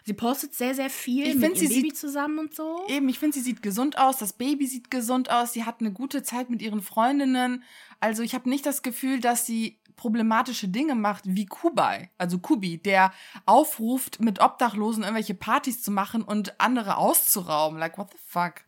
Sie 0.04 0.14
postet 0.14 0.56
sehr, 0.56 0.74
sehr 0.74 0.90
viel 0.90 1.28
Ich 1.28 1.36
mit 1.36 1.44
find, 1.44 1.62
ihrem 1.62 1.70
Baby 1.70 1.90
sieht- 1.90 1.98
zusammen 1.98 2.40
und 2.40 2.56
so. 2.56 2.86
Eben, 2.88 3.08
ich 3.10 3.20
finde, 3.20 3.36
sie 3.36 3.44
sieht 3.44 3.62
gesund 3.62 3.98
aus, 4.00 4.18
das 4.18 4.34
Baby 4.34 4.66
sieht 4.66 4.90
gesund 4.90 5.30
aus, 5.30 5.54
sie 5.54 5.66
hat 5.66 5.82
eine 5.82 5.92
gute 5.92 6.24
Zeit 6.24 6.50
mit 6.50 6.62
ihren 6.62 6.82
Freundinnen. 6.82 7.64
Also 8.00 8.24
ich 8.24 8.34
habe 8.34 8.50
nicht 8.50 8.66
das 8.66 8.82
Gefühl, 8.82 9.20
dass 9.20 9.46
sie 9.46 9.78
problematische 9.96 10.70
Dinge 10.70 10.96
macht 10.96 11.24
wie 11.26 11.46
Kubai, 11.46 12.10
also 12.18 12.40
Kubi, 12.40 12.78
der 12.78 13.12
aufruft, 13.46 14.22
mit 14.22 14.40
Obdachlosen 14.42 15.04
irgendwelche 15.04 15.34
Partys 15.36 15.82
zu 15.84 15.92
machen 15.92 16.22
und 16.24 16.60
andere 16.62 16.96
auszurauben. 16.96 17.78
Like, 17.78 17.98
what 17.98 18.10
the 18.12 18.18
fuck? 18.26 18.62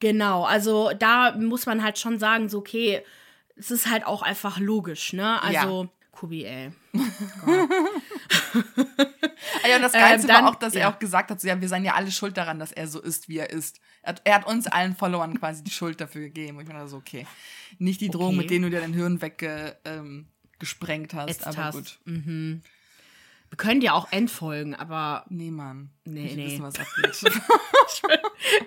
Genau, 0.00 0.44
also 0.44 0.90
da 0.98 1.32
muss 1.36 1.66
man 1.66 1.82
halt 1.82 1.98
schon 1.98 2.18
sagen, 2.18 2.48
so, 2.48 2.58
okay, 2.58 3.02
es 3.56 3.70
ist 3.70 3.88
halt 3.90 4.06
auch 4.06 4.22
einfach 4.22 4.58
logisch, 4.58 5.12
ne? 5.12 5.42
Also, 5.42 5.88
Kubi, 6.12 6.44
ey. 6.44 6.70
Ja, 9.68 9.76
und 9.76 9.82
das 9.82 9.94
Ähm, 9.94 10.00
Geilste 10.00 10.26
dann- 10.28 10.44
war 10.44 10.50
auch, 10.52 10.56
dass 10.56 10.74
ja. 10.74 10.80
er 10.82 10.88
auch 10.90 10.98
gesagt 10.98 11.30
hat, 11.30 11.40
so, 11.40 11.48
ja, 11.48 11.60
wir 11.60 11.68
seien 11.68 11.84
ja 11.84 11.94
alle 11.94 12.10
schuld 12.10 12.36
daran, 12.36 12.58
dass 12.58 12.72
er 12.72 12.86
so 12.88 13.00
ist, 13.00 13.28
wie 13.28 13.38
er 13.38 13.50
ist. 13.50 13.80
Er 14.02 14.10
hat, 14.10 14.22
er 14.24 14.34
hat 14.36 14.46
uns 14.46 14.66
allen 14.66 14.96
Followern 14.96 15.38
quasi 15.38 15.62
die 15.62 15.70
Schuld 15.70 16.00
dafür 16.00 16.22
gegeben. 16.22 16.56
Und 16.56 16.62
ich 16.64 16.68
meine 16.68 16.88
so, 16.88 16.96
okay, 16.96 17.26
nicht 17.78 18.00
die 18.00 18.08
Drohung, 18.08 18.28
Okay. 18.28 18.36
mit 18.38 18.50
denen 18.50 18.62
du 18.64 18.70
dir 18.70 18.80
dein 18.80 18.94
Hirn 18.94 19.20
weggesprengt 19.20 21.12
ähm, 21.14 21.18
hast, 21.20 21.28
Jetzt 21.28 21.46
aber 21.46 21.64
hast. 21.64 21.74
gut. 21.74 21.98
Wir 23.50 23.56
können 23.56 23.80
dir 23.80 23.94
auch 23.94 24.10
entfolgen, 24.12 24.74
aber 24.74 25.24
Nee, 25.28 25.50
Mann. 25.50 25.90
Nee, 26.04 26.26
ich 26.26 26.36
nee. 26.36 26.46
wissen, 26.46 26.62
was 26.62 26.74
abgeht. 26.78 27.32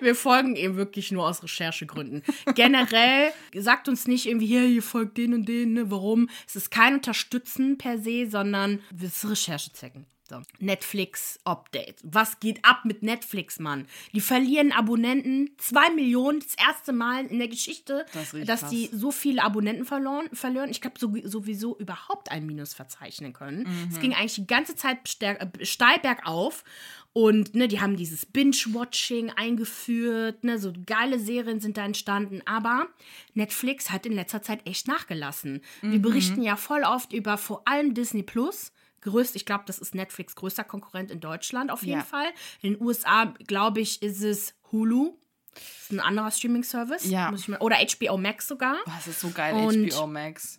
wir 0.00 0.14
folgen 0.14 0.56
ihm 0.56 0.76
wirklich 0.76 1.12
nur 1.12 1.26
aus 1.26 1.42
Recherchegründen. 1.42 2.22
Generell 2.54 3.32
sagt 3.54 3.88
uns 3.88 4.06
nicht 4.06 4.26
irgendwie, 4.26 4.46
hier, 4.46 4.66
ihr 4.66 4.82
folgt 4.82 5.18
den 5.18 5.34
und 5.34 5.48
den, 5.48 5.74
ne? 5.74 5.90
Warum? 5.90 6.28
Es 6.46 6.56
ist 6.56 6.70
kein 6.70 6.94
Unterstützen 6.94 7.78
per 7.78 7.98
se, 7.98 8.28
sondern 8.28 8.80
es 8.96 9.24
ist 9.24 9.30
Recherchezwecken. 9.30 10.06
So. 10.32 10.40
Netflix 10.60 11.38
Update. 11.44 11.96
Was 12.02 12.40
geht 12.40 12.64
ab 12.64 12.84
mit 12.84 13.02
Netflix, 13.02 13.58
Mann? 13.58 13.86
Die 14.14 14.22
verlieren 14.22 14.72
Abonnenten. 14.72 15.50
Zwei 15.58 15.90
Millionen, 15.90 16.40
das 16.40 16.54
erste 16.54 16.92
Mal 16.92 17.26
in 17.26 17.38
der 17.38 17.48
Geschichte, 17.48 18.06
Das 18.14 18.34
dass 18.46 18.70
die 18.70 18.88
so 18.92 19.10
viele 19.10 19.42
Abonnenten 19.42 19.84
verloren, 19.84 20.28
verlieren. 20.32 20.70
Ich 20.70 20.80
glaube, 20.80 20.98
so, 20.98 21.12
sowieso 21.24 21.76
überhaupt 21.76 22.30
ein 22.30 22.46
Minus 22.46 22.72
verzeichnen 22.72 23.34
können. 23.34 23.68
Es 23.90 24.00
ging 24.00 24.14
eigentlich 24.14 24.36
die 24.36 24.46
ganze 24.46 24.74
Zeit 24.74 24.98
äh, 25.20 25.64
steil 25.64 25.98
bergauf. 25.98 26.64
Und 27.12 27.54
ne, 27.54 27.68
die 27.68 27.82
haben 27.82 27.96
dieses 27.96 28.24
Binge-Watching 28.24 29.32
eingeführt, 29.32 30.44
ne, 30.44 30.58
so 30.58 30.72
geile 30.86 31.18
Serien 31.18 31.60
sind 31.60 31.76
da 31.76 31.84
entstanden. 31.84 32.40
Aber 32.46 32.86
Netflix 33.34 33.90
hat 33.90 34.06
in 34.06 34.12
letzter 34.14 34.40
Zeit 34.40 34.66
echt 34.66 34.88
nachgelassen. 34.88 35.60
Wir 35.82 36.00
berichten 36.00 36.40
ja 36.40 36.56
voll 36.56 36.84
oft 36.84 37.12
über 37.12 37.36
vor 37.36 37.68
allem 37.68 37.92
Disney 37.92 38.22
Plus. 38.22 38.72
Größt, 39.02 39.36
ich 39.36 39.44
glaube, 39.46 39.64
das 39.66 39.78
ist 39.78 39.94
Netflix 39.94 40.34
größter 40.34 40.64
Konkurrent 40.64 41.10
in 41.10 41.20
Deutschland 41.20 41.70
auf 41.70 41.82
jeden 41.82 41.98
Ja. 42.00 42.04
Fall. 42.04 42.26
In 42.60 42.72
den 42.74 42.82
USA, 42.82 43.26
glaube 43.46 43.80
ich, 43.80 44.02
ist 44.02 44.22
es 44.22 44.54
Hulu. 44.72 45.16
Das 45.54 45.62
ist 45.82 45.92
ein 45.92 46.00
anderer 46.00 46.30
Streaming-Service. 46.30 47.04
Ja. 47.10 47.30
Mal, 47.46 47.58
oder 47.58 47.76
HBO 47.76 48.16
Max 48.16 48.48
sogar. 48.48 48.76
Boah, 48.84 48.94
das 48.96 49.08
ist 49.08 49.20
so 49.20 49.30
geil, 49.30 49.54
Und- 49.54 49.92
HBO 49.92 50.06
Max. 50.06 50.58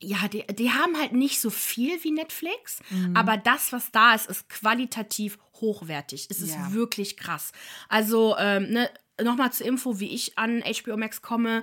Ja, 0.00 0.28
die, 0.28 0.44
die 0.48 0.70
haben 0.70 0.98
halt 0.98 1.12
nicht 1.12 1.40
so 1.40 1.48
viel 1.48 2.02
wie 2.04 2.10
Netflix, 2.10 2.80
Mhm. 2.90 3.16
aber 3.16 3.38
das, 3.38 3.72
was 3.72 3.90
da 3.90 4.14
ist, 4.14 4.26
ist 4.26 4.48
qualitativ 4.50 5.38
hochwertig. 5.60 6.26
Es 6.30 6.40
ist 6.40 6.54
Ja. 6.56 6.72
wirklich 6.74 7.16
krass. 7.16 7.52
Also, 7.88 8.36
ähm, 8.38 8.70
ne, 8.70 8.90
nochmal 9.22 9.52
zur 9.52 9.66
Info, 9.66 10.00
wie 10.00 10.12
ich 10.12 10.36
an 10.36 10.62
HBO 10.62 10.96
Max 10.98 11.22
komme. 11.22 11.62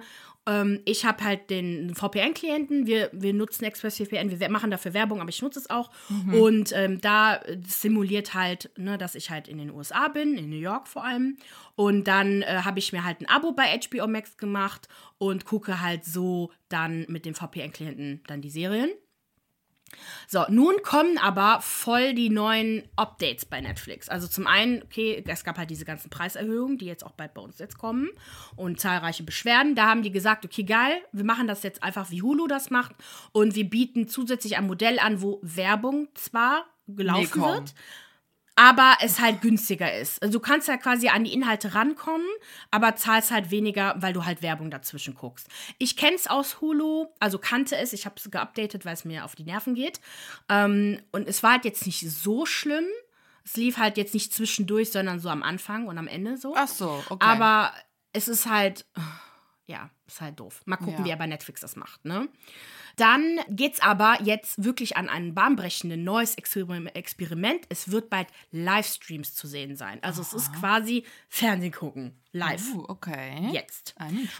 Ähm, 0.52 0.82
ich 0.86 1.06
habe 1.06 1.24
halt 1.24 1.50
den 1.50 1.96
VPN-Klienten. 1.96 2.86
Wir, 2.86 3.10
wir 3.14 3.34
nutzen 3.34 3.64
ExpressVPN. 3.64 4.40
Wir 4.40 4.50
machen 4.50 4.72
dafür 4.72 4.94
Werbung, 4.94 5.22
aber 5.22 5.30
ich 5.30 5.42
nutze 5.42 5.60
es 5.60 5.70
auch. 5.70 5.90
Mhm. 6.10 6.34
Und 6.34 6.72
ähm, 6.74 7.00
da 7.00 7.40
simuliert 7.66 8.34
halt, 8.34 8.70
ne, 8.78 8.98
dass 8.98 9.16
ich 9.16 9.30
halt 9.30 9.48
in 9.48 9.58
den 9.58 9.72
USA 9.72 10.10
bin, 10.10 10.38
in 10.38 10.50
New 10.50 10.58
York 10.58 10.88
vor 10.88 11.06
allem. 11.06 11.38
Und 11.76 12.08
dann 12.08 12.42
äh, 12.42 12.62
habe 12.64 12.80
ich 12.80 12.92
mir 12.92 13.06
halt 13.06 13.22
ein 13.22 13.30
Abo 13.30 13.54
bei 13.54 13.80
HBO 13.80 14.08
Max 14.08 14.38
gemacht 14.38 14.90
und 15.18 15.46
gucke 15.46 15.82
halt 15.82 16.04
so 16.04 16.52
dann 16.68 17.06
mit 17.08 17.26
dem 17.26 17.34
VPN-Klienten 17.34 18.22
dann 18.28 18.42
die 18.42 18.50
Serien. 18.50 18.90
So, 20.28 20.46
nun 20.50 20.76
kommen 20.84 21.18
aber 21.18 21.60
voll 21.62 22.14
die 22.14 22.30
neuen 22.30 22.84
Updates 22.96 23.46
bei 23.46 23.62
Netflix. 23.62 24.10
Also 24.10 24.28
zum 24.28 24.48
einen, 24.48 24.82
okay, 24.84 25.24
es 25.28 25.44
gab 25.44 25.58
halt 25.58 25.70
diese 25.70 25.86
ganzen 25.86 26.10
Preiserhöhungen, 26.10 26.78
die 26.78 26.86
jetzt 26.86 27.06
auch 27.06 27.12
bald 27.12 27.34
bei 27.34 27.42
uns 27.42 27.60
jetzt 27.60 27.78
kommen 27.78 28.10
und 28.56 28.80
zahlreiche 28.80 29.24
Beschwerden. 29.24 29.76
Da 29.76 29.88
haben 29.88 30.04
die 30.04 30.12
gesagt, 30.12 30.46
okay, 30.46 30.64
geil, 30.64 31.02
wir 31.12 31.26
machen 31.26 31.48
das 31.48 31.64
jetzt 31.64 31.84
einfach 31.84 32.12
wie 32.12 32.22
Hulu 32.22 32.48
das 32.48 32.70
macht 32.70 32.96
und 33.32 33.56
wir 33.56 33.70
bieten 33.70 34.08
zusätzlich 34.08 34.58
ein 34.58 34.68
Modell 34.68 35.00
an, 35.00 35.22
wo 35.22 35.40
Werbung 35.42 36.08
zwar 36.14 36.66
gelaufen 36.88 37.42
Nee, 37.42 37.48
wird, 37.48 37.74
aber 38.62 38.98
es 39.02 39.20
halt 39.20 39.42
günstiger 39.42 39.92
ist. 39.92 40.22
Also 40.22 40.38
du 40.38 40.40
kannst 40.40 40.68
ja 40.68 40.78
quasi 40.78 41.08
an 41.10 41.24
die 41.24 41.34
Inhalte 41.34 41.74
rankommen, 41.74 42.28
aber 42.70 42.96
zahlst 42.96 43.32
halt 43.32 43.50
weniger, 43.50 43.96
weil 43.98 44.14
du 44.14 44.24
halt 44.24 44.44
Werbung 44.44 44.70
dazwischen 44.70 45.16
guckst. 45.16 45.48
Ich 45.80 45.98
kenne 45.98 46.16
es 46.16 46.28
aus 46.28 46.62
Hulu, 46.62 47.08
also 47.20 47.40
kannte 47.40 47.76
es, 47.76 47.92
ich 47.92 48.06
habe 48.06 48.18
es 48.18 48.30
geupdatet, 48.30 48.86
weil 48.86 48.94
es 48.94 49.04
mir 49.04 49.26
auf 49.26 49.34
die 49.34 49.46
Nerven 49.46 49.74
geht. 49.74 50.00
Ähm, 50.48 51.02
und 51.12 51.28
es 51.28 51.42
war 51.42 51.54
halt 51.54 51.66
jetzt 51.66 51.88
nicht 51.88 52.08
so 52.08 52.46
schlimm. 52.46 52.86
Es 53.44 53.56
lief 53.56 53.80
halt 53.80 53.98
jetzt 53.98 54.14
nicht 54.14 54.32
zwischendurch, 54.32 54.92
sondern 54.92 55.20
so 55.20 55.30
am 55.30 55.42
Anfang 55.42 55.88
und 55.88 55.98
am 55.98 56.08
Ende 56.08 56.38
so. 56.38 56.54
Ach 56.56 56.68
so, 56.68 57.04
okay. 57.10 57.26
Aber 57.26 57.74
es 58.14 58.28
ist 58.28 58.46
halt, 58.46 58.86
ja, 59.66 59.90
ist 60.14 60.22
halt 60.22 60.40
doof. 60.40 60.62
Mal 60.66 60.78
gucken, 60.78 60.96
Ja. 61.00 61.06
wie 61.06 61.14
aber 61.14 61.28
Netflix 61.28 61.62
das 61.62 61.76
macht, 61.76 62.06
ne? 62.06 62.28
Dann 62.98 63.40
geht's 63.50 63.80
aber 63.80 64.18
jetzt 64.22 64.62
wirklich 64.64 64.98
an 64.98 65.08
ein 65.08 65.34
bahnbrechendes 65.34 65.98
neues 65.98 66.38
Experim- 66.38 66.88
Experiment. 66.94 67.66
Es 67.70 67.90
wird 67.90 68.10
bald 68.10 68.28
Livestreams 68.52 69.34
zu 69.34 69.48
sehen 69.48 69.76
sein. 69.78 70.00
Also 70.02 70.22
es 70.22 70.34
ist 70.34 70.52
quasi 70.54 71.06
Fernsehen 71.30 71.72
gucken. 71.72 72.18
Live. 72.34 72.74
Uh, 72.74 72.86
okay. 72.88 73.50
Jetzt. 73.52 73.94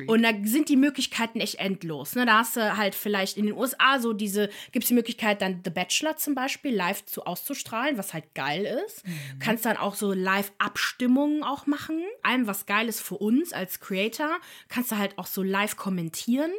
Und 0.08 0.24
da 0.24 0.32
sind 0.44 0.70
die 0.70 0.78
Möglichkeiten 0.78 1.42
echt 1.42 1.56
endlos. 1.56 2.16
Ne? 2.16 2.26
Da 2.26 2.40
hast 2.40 2.56
du 2.56 2.78
halt 2.78 2.96
vielleicht 2.96 3.36
in 3.38 3.46
den 3.48 3.56
USA 3.56 4.00
so 4.00 4.14
diese, 4.14 4.50
gibt 4.72 4.84
es 4.84 4.88
die 4.90 4.94
Möglichkeit, 4.94 5.42
dann 5.42 5.60
The 5.66 5.72
Bachelor 5.72 6.16
zum 6.16 6.34
Beispiel 6.34 6.74
live 6.74 7.06
zu 7.06 7.26
auszustrahlen, 7.26 7.98
was 7.98 8.14
halt 8.14 8.34
geil 8.34 8.64
ist. 8.86 9.04
Kannst 9.40 9.66
dann 9.66 9.76
auch 9.76 9.96
so 9.96 10.14
Live-Abstimmungen 10.14 11.44
auch 11.44 11.68
machen. 11.68 12.02
Allem 12.24 12.48
was 12.48 12.66
geil 12.66 12.88
ist 12.88 13.02
für 13.02 13.16
uns 13.18 13.52
als 13.52 13.82
Creator. 13.82 14.40
Kannst 14.70 14.92
du 14.94 14.98
halt 14.98 15.18
auch 15.18 15.28
so 15.28 15.44
live 15.44 15.61
kommentieren. 15.68 16.52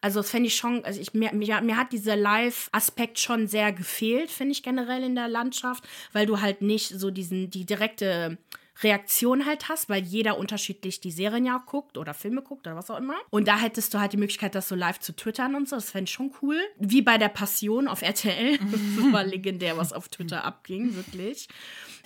Also 0.00 0.20
das 0.20 0.30
fände 0.30 0.46
ich 0.46 0.54
schon, 0.54 0.84
also 0.84 1.00
ich, 1.00 1.12
mir, 1.14 1.32
mir, 1.32 1.60
mir 1.60 1.76
hat 1.76 1.92
dieser 1.92 2.16
Live-Aspekt 2.16 3.18
schon 3.18 3.48
sehr 3.48 3.72
gefehlt, 3.72 4.30
finde 4.30 4.52
ich 4.52 4.62
generell 4.62 5.02
in 5.02 5.16
der 5.16 5.28
Landschaft, 5.28 5.84
weil 6.12 6.26
du 6.26 6.40
halt 6.40 6.62
nicht 6.62 6.88
so 6.88 7.10
diesen, 7.10 7.50
die 7.50 7.64
direkte 7.64 8.38
Reaktion 8.82 9.44
halt 9.44 9.68
hast, 9.68 9.88
weil 9.88 10.04
jeder 10.04 10.38
unterschiedlich 10.38 11.00
die 11.00 11.10
Serien 11.10 11.44
ja 11.44 11.58
auch 11.58 11.66
guckt 11.66 11.98
oder 11.98 12.14
Filme 12.14 12.42
guckt 12.42 12.66
oder 12.66 12.76
was 12.76 12.90
auch 12.90 12.98
immer. 12.98 13.16
Und 13.30 13.48
da 13.48 13.58
hättest 13.58 13.92
du 13.92 13.98
halt 13.98 14.12
die 14.12 14.16
Möglichkeit, 14.16 14.54
das 14.54 14.68
so 14.68 14.76
live 14.76 15.00
zu 15.00 15.14
twittern 15.16 15.56
und 15.56 15.68
so. 15.68 15.76
Das 15.76 15.90
fände 15.90 16.04
ich 16.04 16.12
schon 16.12 16.32
cool. 16.42 16.60
Wie 16.78 17.02
bei 17.02 17.18
der 17.18 17.28
Passion 17.28 17.88
auf 17.88 18.02
RTL. 18.02 18.58
Das 18.68 19.12
war 19.12 19.24
legendär, 19.24 19.76
was 19.76 19.92
auf 19.92 20.08
Twitter 20.08 20.44
abging, 20.44 20.94
wirklich. 20.94 21.48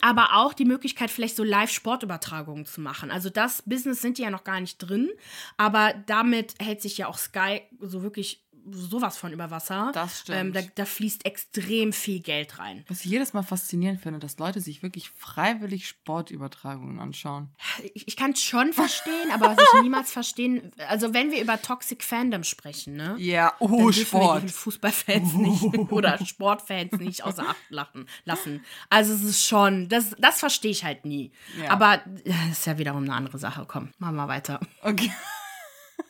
Aber 0.03 0.35
auch 0.35 0.53
die 0.53 0.65
Möglichkeit, 0.65 1.11
vielleicht 1.11 1.37
so 1.37 1.45
Live-Sportübertragungen 1.45 2.67
zu 2.67 2.81
machen. 2.81 3.11
Also 3.13 3.31
das 3.31 3.63
Business 3.63 4.03
sind 4.03 4.19
die 4.19 4.23
ja 4.23 4.31
noch 4.31 4.43
gar 4.43 4.61
nicht 4.61 4.79
drin. 4.79 5.11
Aber 5.57 5.95
damit 6.07 6.55
hält 6.61 6.83
sich 6.83 6.99
ja 6.99 7.07
auch 7.07 7.17
Sky 7.17 7.63
so 7.81 8.03
wirklich 8.03 8.43
sowas 8.71 9.17
von 9.17 9.33
über 9.33 9.51
Wasser. 9.51 9.91
Das 9.95 10.21
stimmt. 10.21 10.39
Ähm, 10.39 10.53
da, 10.53 10.61
da 10.75 10.85
fließt 10.85 11.25
extrem 11.25 11.93
viel 11.93 12.21
Geld 12.21 12.59
rein. 12.59 12.85
Was 12.89 13.05
ich 13.05 13.11
jedes 13.11 13.33
Mal 13.33 13.43
faszinierend 13.43 14.01
finde, 14.01 14.19
dass 14.19 14.39
Leute 14.39 14.61
sich 14.61 14.83
wirklich 14.83 15.11
freiwillig 15.11 15.89
Sportübertragungen 15.89 16.99
anschauen. 16.99 17.49
Ich, 17.95 18.09
ich 18.09 18.17
kann 18.17 18.33
es 18.33 18.43
schon 18.43 18.73
verstehen, 18.73 19.31
aber 19.33 19.57
was 19.57 19.59
ich 19.75 19.83
niemals 19.83 20.13
verstehen, 20.13 20.73
also 20.89 21.15
wenn 21.15 21.31
wir 21.31 21.43
über 21.43 21.61
Toxic 21.61 22.03
Fandom 22.03 22.45
sprechen, 22.45 22.95
ne? 22.95 23.17
Ja, 23.19 23.53
dann 23.59 23.71
oh, 23.71 23.87
wir 23.87 23.93
Sport. 23.93 24.45
die 24.45 24.49
Fußballfans 24.49 25.35
nicht 25.35 25.63
oder 25.91 26.25
Sportfans 26.25 26.93
nicht 26.93 27.25
außer 27.25 27.49
Acht 27.49 27.71
lachen, 27.71 28.07
lassen. 28.25 28.65
Also 28.91 29.13
es 29.13 29.23
ist 29.23 29.47
schon, 29.47 29.89
das, 29.89 30.15
das 30.19 30.39
verstehe 30.39 30.71
ich 30.71 30.85
halt 30.85 31.05
nie. 31.05 31.33
Ja. 31.61 31.71
Aber 31.71 32.01
das 32.25 32.59
ist 32.59 32.67
ja 32.67 32.79
wiederum 32.79 33.05
eine 33.05 33.15
andere 33.15 33.39
Sache. 33.39 33.65
Komm, 33.67 33.91
machen 33.99 34.17
wir 34.17 34.29
weiter. 34.29 34.61
Okay. 34.83 35.11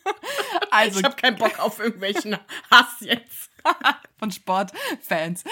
Also 0.70 1.00
Ich 1.00 1.04
habe 1.04 1.16
keinen 1.16 1.36
Bock 1.36 1.58
auf 1.58 1.78
irgendwelchen 1.78 2.36
Hass 2.70 2.96
jetzt. 3.00 3.50
von 4.18 4.30
Sportfans. 4.30 5.44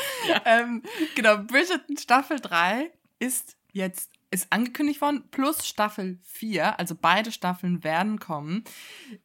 Ähm, 0.44 0.82
genau, 1.14 1.38
Bridgerton 1.38 1.96
Staffel 1.96 2.40
3 2.40 2.90
ist 3.18 3.56
jetzt 3.72 4.10
ist 4.32 4.52
angekündigt 4.52 5.00
worden, 5.00 5.24
plus 5.32 5.66
Staffel 5.66 6.20
4, 6.22 6.78
also 6.78 6.94
beide 6.94 7.32
Staffeln 7.32 7.82
werden 7.82 8.20
kommen. 8.20 8.62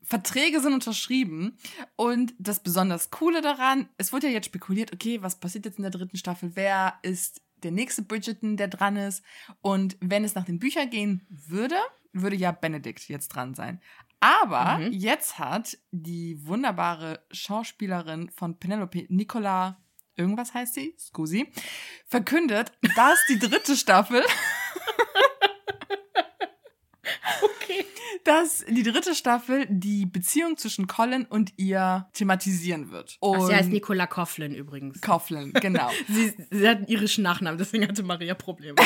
Verträge 0.02 0.60
sind 0.62 0.74
unterschrieben 0.74 1.58
und 1.96 2.34
das 2.40 2.62
besonders 2.62 3.12
Coole 3.12 3.42
daran, 3.42 3.88
es 4.00 4.12
wurde 4.12 4.28
ja 4.28 4.34
jetzt 4.34 4.48
spekuliert, 4.48 4.92
okay, 4.94 5.22
was 5.22 5.40
passiert 5.40 5.66
jetzt 5.66 5.78
in 5.78 5.84
der 5.84 5.92
dritten 5.92 6.18
Staffel? 6.18 6.56
Wer 6.56 6.96
ist 7.04 7.42
der 7.62 7.70
nächste 7.70 8.02
Bridgerton, 8.02 8.58
der 8.58 8.68
dran 8.68 8.96
ist? 8.96 9.24
Und 9.62 9.96
wenn 10.02 10.24
es 10.24 10.34
nach 10.34 10.46
den 10.46 10.58
Büchern 10.58 10.90
gehen 10.90 11.26
würde, 11.30 11.78
würde 12.12 12.36
ja 12.36 12.52
Benedict 12.52 13.08
jetzt 13.08 13.28
dran 13.28 13.54
sein. 13.54 13.82
Aber 14.26 14.80
mhm. 14.80 14.92
jetzt 14.92 15.38
hat 15.38 15.78
die 15.92 16.48
wunderbare 16.48 17.24
Schauspielerin 17.30 18.32
von 18.32 18.58
Penelope, 18.58 19.06
Nicola, 19.10 19.78
irgendwas 20.16 20.52
heißt 20.56 20.74
sie, 20.74 20.96
Scusi, 20.98 21.52
verkündet, 22.08 22.72
dass 22.96 23.20
die 23.30 23.38
dritte 23.38 23.76
Staffel 23.76 24.24
okay. 27.44 27.86
dass 28.24 28.66
die 28.68 28.82
dritte 28.82 29.14
Staffel 29.14 29.68
die 29.70 30.08
Beziehung 30.08 30.58
zwischen 30.58 30.88
Colin 30.88 31.26
und 31.26 31.54
ihr 31.58 32.08
thematisieren 32.14 32.90
wird. 32.90 33.18
Und 33.20 33.38
Ach, 33.38 33.48
sie 33.48 33.56
heißt 33.56 33.70
Nicola 33.70 34.08
Coughlin 34.08 34.56
übrigens. 34.56 35.02
Coughlin, 35.02 35.54
genau. 35.54 35.92
sie, 36.08 36.34
sie 36.50 36.68
hat 36.68 36.78
einen 36.78 36.88
irischen 36.88 37.24
Nachnamen, 37.24 37.60
deswegen 37.60 37.88
hatte 37.88 38.02
Maria 38.02 38.34
Probleme. 38.34 38.76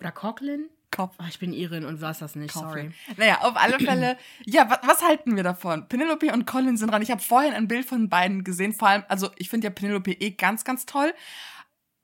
Oder 0.00 0.12
Coughlin? 0.12 0.68
Kopf. 0.90 1.14
Oh, 1.20 1.24
ich 1.28 1.38
bin 1.38 1.52
Irin 1.52 1.84
und 1.84 2.00
weiß 2.00 2.18
das 2.20 2.34
nicht, 2.34 2.52
sorry. 2.52 2.90
Naja, 3.16 3.42
auf 3.42 3.56
alle 3.56 3.78
Fälle, 3.78 4.16
ja, 4.46 4.70
was, 4.70 4.78
was, 4.82 5.02
halten 5.02 5.36
wir 5.36 5.42
davon? 5.42 5.86
Penelope 5.88 6.32
und 6.32 6.46
Colin 6.46 6.76
sind 6.76 6.90
dran. 6.90 7.02
Ich 7.02 7.10
habe 7.10 7.20
vorhin 7.20 7.52
ein 7.52 7.68
Bild 7.68 7.84
von 7.84 8.08
beiden 8.08 8.42
gesehen, 8.42 8.72
vor 8.72 8.88
allem, 8.88 9.04
also 9.08 9.30
ich 9.36 9.50
finde 9.50 9.66
ja 9.66 9.70
Penelope 9.70 10.12
eh 10.12 10.30
ganz, 10.30 10.64
ganz 10.64 10.86
toll. 10.86 11.12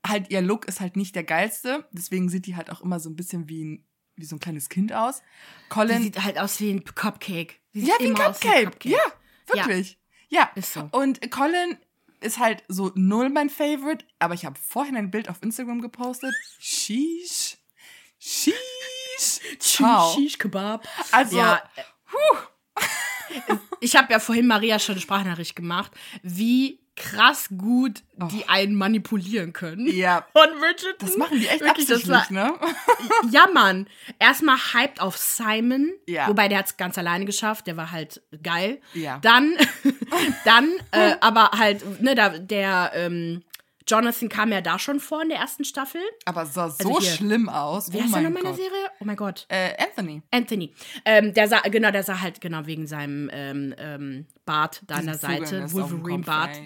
Halt, 0.07 0.30
ihr 0.30 0.42
Look 0.42 0.66
ist 0.66 0.80
halt 0.80 0.97
nicht 0.97 1.14
der 1.14 1.24
geilste, 1.24 1.88
deswegen 1.92 2.28
sieht 2.28 2.47
die 2.47 2.57
halt 2.57 2.70
auch 2.70 2.82
immer 2.82 3.01
so 3.01 3.09
ein 3.09 3.16
bisschen 3.16 3.49
wie 3.49 3.64
ein, 3.64 3.86
wie 4.16 4.26
so 4.26 4.36
ein 4.36 4.40
kleines 4.40 4.68
Kind 4.68 4.92
aus. 4.92 5.22
Colin. 5.70 5.99
Die 5.99 6.05
sieht 6.05 6.22
halt 6.22 6.38
aus 6.38 6.61
wie 6.61 6.70
ein 6.70 6.84
Cupcake. 6.84 7.61
ja, 7.72 7.95
wie 7.99 8.09
ein 8.09 8.14
Cupcake. 8.14 8.45
wie 8.45 8.49
ein 8.49 8.64
Cupcake. 8.64 8.90
Ja, 8.90 8.99
wirklich. 9.47 9.99
Ja. 10.28 10.40
ja. 10.40 10.51
Ist 10.57 10.74
so. 10.74 10.88
Und 10.92 11.30
Colin 11.30 11.78
ist 12.20 12.38
halt 12.38 12.62
so 12.68 12.92
null 12.95 13.30
mein 13.30 13.49
Favorite, 13.49 14.05
aber 14.18 14.34
ich 14.34 14.45
habe 14.45 14.59
vorhin 14.59 14.97
ein 14.97 15.11
Bild 15.11 15.30
auf 15.30 15.42
Instagram 15.42 15.80
gepostet. 15.80 16.34
Sheesh. 16.59 17.57
Sheesh. 18.25 19.41
Ciao. 19.59 20.14
Sheesh 20.14 20.39
Kebab. 20.39 20.89
Also, 21.12 21.37
ja. 21.37 21.62
ich 23.81 23.97
habe 23.97 24.11
ja 24.12 24.18
vorhin 24.18 24.47
Maria 24.47 24.79
schon 24.79 24.95
eine 24.95 25.03
Sprachnachricht 25.03 25.55
gemacht, 25.55 25.93
wie 26.22 26.81
krass 26.97 27.49
gut 27.55 28.03
oh. 28.18 28.29
die 28.33 28.49
einen 28.49 28.77
manipulieren 28.77 29.53
können. 29.53 29.87
Ja. 29.89 30.27
Von 30.33 30.49
Richard. 30.62 30.95
Das 31.01 31.18
machen 31.18 31.39
die 31.39 31.49
echt 31.49 31.61
Wirklich, 31.61 31.91
absichtlich, 31.91 32.31
ne? 32.31 32.55
ja, 33.31 33.47
Mann. 33.53 33.89
Erstmal 34.18 34.57
hyped 34.57 35.01
auf 35.03 35.18
Simon. 35.18 35.93
Ja. 36.07 36.29
Wobei 36.29 36.49
der 36.49 36.59
hat 36.59 36.66
es 36.66 36.77
ganz 36.79 36.97
alleine 36.97 37.27
geschafft. 37.27 37.66
Der 37.66 37.77
war 37.77 37.91
halt 37.91 38.22
geil. 38.43 38.81
Ja. 38.95 39.18
Dann, 39.18 39.57
dann, 40.47 40.70
äh, 40.93 41.16
aber 41.20 41.51
halt, 41.59 42.01
ne, 42.01 42.14
da, 42.14 42.31
der, 42.39 42.93
ähm, 42.95 43.43
Jonathan 43.87 44.28
kam 44.28 44.51
ja 44.51 44.61
da 44.61 44.78
schon 44.78 44.99
vor 45.01 45.22
in 45.22 45.28
der 45.28 45.39
ersten 45.39 45.64
Staffel. 45.64 46.01
Aber 46.24 46.47
sah 46.47 46.64
also 46.64 46.76
so 46.82 46.97
also 46.97 47.07
schlimm 47.07 47.49
aus. 47.49 47.93
Wer 47.93 48.01
oh 48.01 48.05
ist 48.05 48.14
denn 48.14 48.22
nochmal 48.24 48.43
in 48.43 48.49
der 48.49 48.55
Serie? 48.55 48.91
Oh 49.01 49.05
mein 49.05 49.16
Gott. 49.16 49.47
Äh, 49.49 49.72
Anthony. 49.82 50.22
Anthony. 50.30 50.74
Ähm, 51.05 51.35
der 51.35 51.49
sah, 51.49 51.61
genau, 51.61 51.91
der 51.91 52.03
sah 52.03 52.20
halt 52.20 52.41
genau 52.41 52.66
wegen 52.66 52.87
seinem 52.87 53.30
ähm, 53.32 53.74
ähm, 53.76 54.26
Bart 54.47 54.82
da 54.87 54.97
an 54.97 55.07
der 55.07 55.18
Seite. 55.18 55.70
Wolverine-Bart. 55.72 56.59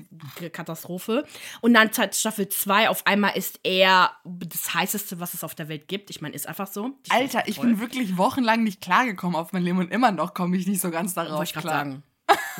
Katastrophe. 0.52 1.24
Und 1.60 1.74
dann 1.74 1.90
Staffel 1.92 2.48
2, 2.48 2.88
auf 2.88 3.06
einmal 3.06 3.36
ist 3.36 3.60
er 3.64 4.12
das 4.24 4.74
heißeste, 4.74 5.18
was 5.18 5.34
es 5.34 5.42
auf 5.42 5.54
der 5.54 5.68
Welt 5.68 5.88
gibt. 5.88 6.10
Ich 6.10 6.20
meine, 6.20 6.34
ist 6.34 6.46
einfach 6.46 6.68
so. 6.68 6.92
Ich 7.04 7.12
Alter, 7.12 7.42
ich 7.46 7.60
bin 7.60 7.80
wirklich 7.80 8.16
wochenlang 8.16 8.62
nicht 8.62 8.80
klargekommen 8.80 9.36
auf 9.36 9.52
mein 9.52 9.62
Leben 9.62 9.78
und 9.78 9.90
immer 9.90 10.12
noch 10.12 10.34
komme 10.34 10.56
ich 10.56 10.66
nicht 10.66 10.80
so 10.80 10.90
ganz 10.90 11.14
darauf 11.14 11.38
Wollte 11.38 11.52
ich 11.56 11.60
klar. 11.60 11.74
sagen. 11.74 12.02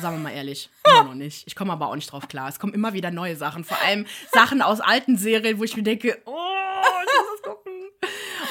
Sagen 0.01 0.17
wir 0.17 0.23
mal 0.23 0.31
ehrlich, 0.31 0.69
immer 0.85 1.03
noch 1.03 1.13
nicht. 1.13 1.45
Ich 1.45 1.55
komme 1.55 1.73
aber 1.73 1.87
auch 1.87 1.95
nicht 1.95 2.11
drauf 2.11 2.27
klar. 2.27 2.47
Es 2.47 2.59
kommen 2.59 2.73
immer 2.73 2.93
wieder 2.93 3.11
neue 3.11 3.35
Sachen. 3.35 3.63
Vor 3.63 3.77
allem 3.81 4.05
Sachen 4.31 4.61
aus 4.61 4.79
alten 4.79 5.17
Serien, 5.17 5.59
wo 5.59 5.63
ich 5.63 5.75
mir 5.75 5.83
denke, 5.83 6.21
oh, 6.25 6.31
ich 6.31 7.19
muss 7.19 7.41
das 7.41 7.51
gucken. 7.51 7.73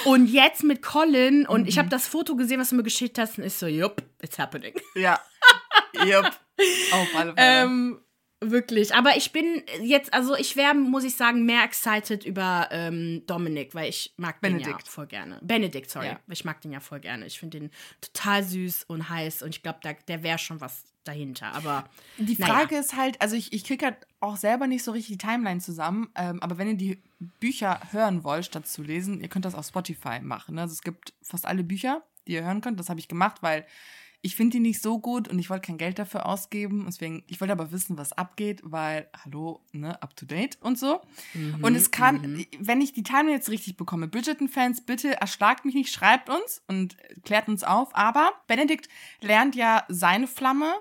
Und 0.04 0.26
jetzt 0.26 0.62
mit 0.62 0.82
Colin 0.82 1.46
und 1.46 1.62
mhm. 1.62 1.68
ich 1.68 1.78
habe 1.78 1.88
das 1.88 2.06
Foto 2.06 2.36
gesehen, 2.36 2.60
was 2.60 2.70
du 2.70 2.76
mir 2.76 2.82
geschickt 2.82 3.18
hast 3.18 3.38
und 3.38 3.44
ich 3.44 3.54
so, 3.54 3.66
yup, 3.66 4.02
it's 4.22 4.38
happening. 4.38 4.74
Ja. 4.94 5.18
yup. 6.04 6.26
Auf 6.92 7.08
alle 7.14 7.34
Fälle. 7.34 7.34
Ähm, 7.36 8.00
Wirklich. 8.40 8.94
Aber 8.94 9.16
ich 9.16 9.32
bin 9.32 9.62
jetzt, 9.82 10.14
also 10.14 10.36
ich 10.36 10.54
wäre, 10.54 10.74
muss 10.74 11.04
ich 11.04 11.16
sagen, 11.16 11.44
mehr 11.44 11.64
excited 11.64 12.24
über 12.24 12.68
ähm, 12.70 13.22
Dominik, 13.26 13.74
weil 13.74 13.88
ich 13.88 14.14
mag 14.16 14.40
Benedikt. 14.40 14.66
den 14.66 14.72
ja 14.72 14.84
voll 14.84 15.06
gerne. 15.06 15.38
Benedikt, 15.42 15.90
sorry. 15.90 16.06
Ja. 16.06 16.20
Ich 16.28 16.44
mag 16.44 16.60
den 16.60 16.70
ja 16.70 16.80
voll 16.80 17.00
gerne. 17.00 17.26
Ich 17.26 17.38
finde 17.38 17.58
den 17.58 17.70
total 18.00 18.44
süß 18.44 18.84
und 18.84 19.08
heiß 19.08 19.42
und 19.42 19.50
ich 19.50 19.62
glaube, 19.62 19.80
der 19.82 20.22
wäre 20.22 20.38
schon 20.38 20.60
was 20.60 20.84
dahinter. 21.08 21.52
Aber 21.54 21.88
die 22.18 22.36
Frage 22.36 22.74
naja. 22.74 22.80
ist 22.80 22.96
halt, 22.96 23.20
also 23.20 23.34
ich, 23.34 23.52
ich 23.52 23.64
kriege 23.64 23.86
halt 23.86 23.96
auch 24.20 24.36
selber 24.36 24.66
nicht 24.66 24.84
so 24.84 24.92
richtig 24.92 25.18
die 25.18 25.26
Timeline 25.26 25.60
zusammen, 25.60 26.10
ähm, 26.14 26.40
aber 26.42 26.58
wenn 26.58 26.68
ihr 26.68 26.76
die 26.76 27.02
Bücher 27.40 27.80
hören 27.90 28.22
wollt, 28.22 28.44
statt 28.44 28.66
zu 28.66 28.82
lesen, 28.82 29.20
ihr 29.20 29.28
könnt 29.28 29.44
das 29.44 29.54
auf 29.54 29.66
Spotify 29.66 30.20
machen. 30.20 30.56
Ne? 30.56 30.62
Also 30.62 30.74
es 30.74 30.82
gibt 30.82 31.14
fast 31.22 31.46
alle 31.46 31.64
Bücher, 31.64 32.02
die 32.26 32.32
ihr 32.34 32.44
hören 32.44 32.60
könnt. 32.60 32.78
Das 32.78 32.88
habe 32.90 33.00
ich 33.00 33.08
gemacht, 33.08 33.38
weil 33.40 33.66
ich 34.20 34.34
finde 34.34 34.56
die 34.56 34.60
nicht 34.60 34.82
so 34.82 34.98
gut 34.98 35.28
und 35.28 35.38
ich 35.38 35.48
wollte 35.48 35.66
kein 35.66 35.78
Geld 35.78 35.98
dafür 35.98 36.26
ausgeben. 36.26 36.84
Deswegen, 36.86 37.22
ich 37.28 37.40
wollte 37.40 37.52
aber 37.52 37.70
wissen, 37.70 37.96
was 37.96 38.12
abgeht, 38.12 38.60
weil, 38.64 39.08
hallo, 39.24 39.64
ne, 39.72 40.00
up 40.02 40.16
to 40.16 40.26
date 40.26 40.58
und 40.60 40.78
so. 40.78 41.00
Mhm, 41.34 41.62
und 41.62 41.74
es 41.76 41.90
kann, 41.90 42.20
mhm. 42.22 42.46
wenn 42.58 42.80
ich 42.80 42.92
die 42.92 43.04
Timeline 43.04 43.36
jetzt 43.36 43.48
richtig 43.48 43.76
bekomme, 43.76 44.08
Bridgerton-Fans, 44.08 44.84
bitte 44.86 45.20
erschlagt 45.20 45.64
mich 45.64 45.74
nicht, 45.74 45.92
schreibt 45.92 46.28
uns 46.28 46.62
und 46.66 46.96
klärt 47.24 47.48
uns 47.48 47.62
auf. 47.62 47.94
Aber 47.94 48.32
Benedikt 48.48 48.88
lernt 49.20 49.54
ja 49.54 49.84
seine 49.88 50.26
Flamme 50.26 50.74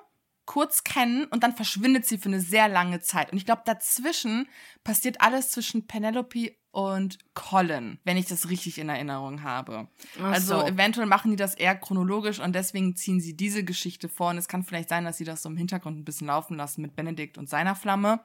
kurz 0.48 0.84
kennen 0.84 1.26
und 1.26 1.44
dann 1.44 1.56
verschwindet 1.56 2.06
sie 2.06 2.18
für 2.18 2.30
eine 2.30 2.40
sehr 2.40 2.68
lange 2.68 3.02
Zeit. 3.02 3.32
Und 3.32 3.38
ich 3.38 3.46
glaube, 3.46 3.64
dazwischen 3.66 4.48
passiert 4.84 5.22
alles 5.22 5.52
zwischen 5.52 5.86
Penelope 5.86 6.56
und 6.78 7.18
Colin, 7.34 7.98
wenn 8.04 8.18
ich 8.18 8.28
das 8.28 8.52
richtig 8.52 8.78
in 8.78 8.88
Erinnerung 8.88 9.42
habe. 9.42 9.88
Also 10.22 10.60
so. 10.60 10.68
eventuell 10.68 11.08
machen 11.08 11.32
die 11.32 11.36
das 11.36 11.56
eher 11.56 11.74
chronologisch 11.74 12.40
und 12.40 12.54
deswegen 12.54 12.96
ziehen 12.96 13.20
sie 13.20 13.36
diese 13.36 13.64
Geschichte 13.64 14.10
vor. 14.10 14.30
Und 14.30 14.38
es 14.38 14.48
kann 14.48 14.62
vielleicht 14.62 14.90
sein, 14.90 15.04
dass 15.04 15.18
sie 15.18 15.24
das 15.24 15.42
so 15.42 15.50
im 15.50 15.58
Hintergrund 15.58 15.98
ein 15.98 16.06
bisschen 16.06 16.28
laufen 16.28 16.56
lassen 16.56 16.84
mit 16.84 16.96
Benedikt 16.96 17.40
und 17.40 17.50
seiner 17.50 17.74
Flamme. 17.74 18.20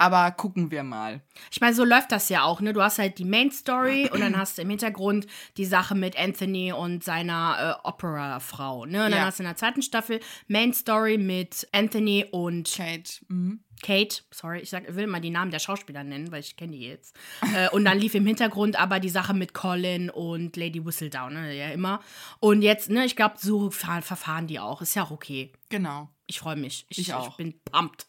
Aber 0.00 0.30
gucken 0.30 0.70
wir 0.70 0.82
mal. 0.82 1.20
Ich 1.52 1.60
meine, 1.60 1.74
so 1.74 1.84
läuft 1.84 2.10
das 2.10 2.30
ja 2.30 2.44
auch, 2.44 2.62
ne? 2.62 2.72
Du 2.72 2.80
hast 2.80 2.98
halt 2.98 3.18
die 3.18 3.26
Main 3.26 3.50
Story 3.50 4.08
und 4.12 4.20
dann 4.20 4.34
hast 4.34 4.56
du 4.56 4.62
im 4.62 4.70
Hintergrund 4.70 5.26
die 5.58 5.66
Sache 5.66 5.94
mit 5.94 6.18
Anthony 6.18 6.72
und 6.72 7.04
seiner 7.04 7.78
äh, 7.84 7.86
Opera-Frau, 7.86 8.86
ne? 8.86 9.04
Und 9.04 9.10
dann 9.10 9.20
ja. 9.20 9.26
hast 9.26 9.40
du 9.40 9.42
in 9.42 9.48
der 9.48 9.56
zweiten 9.56 9.82
Staffel 9.82 10.20
Main 10.48 10.72
Story 10.72 11.18
mit 11.18 11.68
Anthony 11.72 12.24
und 12.30 12.72
Kate. 12.74 13.22
Mhm. 13.28 13.60
Kate, 13.82 14.22
sorry, 14.30 14.60
ich 14.60 14.70
sag, 14.70 14.94
will 14.94 15.06
mal 15.06 15.20
die 15.20 15.28
Namen 15.28 15.50
der 15.50 15.58
Schauspieler 15.58 16.02
nennen, 16.02 16.32
weil 16.32 16.40
ich 16.40 16.56
kenne 16.56 16.72
die 16.72 16.86
jetzt. 16.86 17.14
äh, 17.54 17.68
und 17.68 17.84
dann 17.84 17.98
lief 17.98 18.14
im 18.14 18.26
Hintergrund 18.26 18.80
aber 18.80 19.00
die 19.00 19.10
Sache 19.10 19.34
mit 19.34 19.52
Colin 19.52 20.08
und 20.08 20.56
Lady 20.56 20.82
Whistledown, 20.82 21.34
ne? 21.34 21.54
Ja, 21.54 21.68
immer. 21.68 22.00
Und 22.38 22.62
jetzt, 22.62 22.88
ne, 22.88 23.04
ich 23.04 23.16
glaube, 23.16 23.34
so 23.38 23.70
verfahren 23.70 24.46
die 24.46 24.60
auch. 24.60 24.80
Ist 24.80 24.94
ja 24.94 25.02
auch 25.02 25.10
okay. 25.10 25.52
Genau. 25.68 26.08
Ich 26.26 26.38
freue 26.38 26.56
mich. 26.56 26.86
Ich, 26.88 27.00
ich, 27.00 27.12
auch. 27.12 27.28
ich 27.32 27.36
bin 27.36 27.60
pumped. 27.70 28.06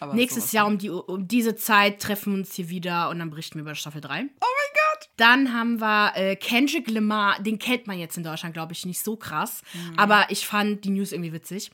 Aber 0.00 0.14
Nächstes 0.14 0.52
Jahr 0.52 0.66
um, 0.66 0.78
die, 0.78 0.90
um 0.90 1.26
diese 1.26 1.56
Zeit 1.56 2.00
treffen 2.00 2.32
wir 2.32 2.38
uns 2.40 2.54
hier 2.54 2.68
wieder 2.68 3.08
und 3.10 3.18
dann 3.18 3.30
berichten 3.30 3.56
wir 3.56 3.62
über 3.62 3.74
Staffel 3.74 4.00
3. 4.00 4.10
Oh 4.10 4.14
mein 4.14 4.24
Gott! 4.24 4.85
Dann 5.16 5.52
haben 5.52 5.80
wir 5.80 6.12
äh, 6.16 6.36
Kendrick 6.36 6.90
Lamar, 6.90 7.42
den 7.42 7.58
kennt 7.58 7.86
man 7.86 7.98
jetzt 7.98 8.16
in 8.16 8.24
Deutschland, 8.24 8.54
glaube 8.54 8.72
ich, 8.72 8.84
nicht 8.86 9.02
so 9.02 9.16
krass. 9.16 9.62
Mhm. 9.72 9.98
Aber 9.98 10.26
ich 10.30 10.46
fand 10.46 10.84
die 10.84 10.90
News 10.90 11.12
irgendwie 11.12 11.32
witzig. 11.32 11.70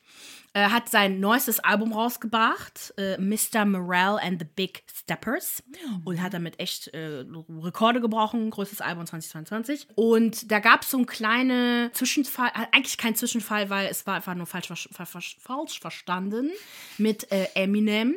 Er 0.55 0.71
hat 0.71 0.91
sein 0.91 1.19
neuestes 1.19 1.61
Album 1.61 1.95
rausgebracht, 1.95 2.93
äh, 2.99 3.17
Mr. 3.19 3.65
Morale 3.65 4.23
and 4.23 4.39
the 4.39 4.45
Big 4.45 4.83
Steppers. 4.93 5.63
Mhm. 5.67 6.03
Und 6.05 6.23
hat 6.23 6.35
damit 6.35 6.61
echt 6.61 6.89
äh, 6.89 7.25
Rekorde 7.63 8.03
gebrochen. 8.03 8.51
Größtes 8.51 8.83
Album 8.83 9.07
2022. 9.07 9.89
Und 9.95 10.53
da 10.53 10.59
gab 10.59 10.83
es 10.83 10.91
so 10.91 10.99
einen 10.99 11.07
kleinen 11.07 11.93
Zwischenfall, 11.95 12.49
äh, 12.49 12.67
eigentlich 12.73 12.99
kein 12.99 13.15
Zwischenfall, 13.15 13.71
weil 13.71 13.89
es 13.89 14.07
war 14.07 14.17
einfach 14.17 14.35
nur 14.35 14.47
falsch, 14.47 14.69
falsch 14.93 15.81
verstanden 15.81 16.51
mit 16.99 17.33
äh, 17.33 17.47
Eminem. 17.55 18.17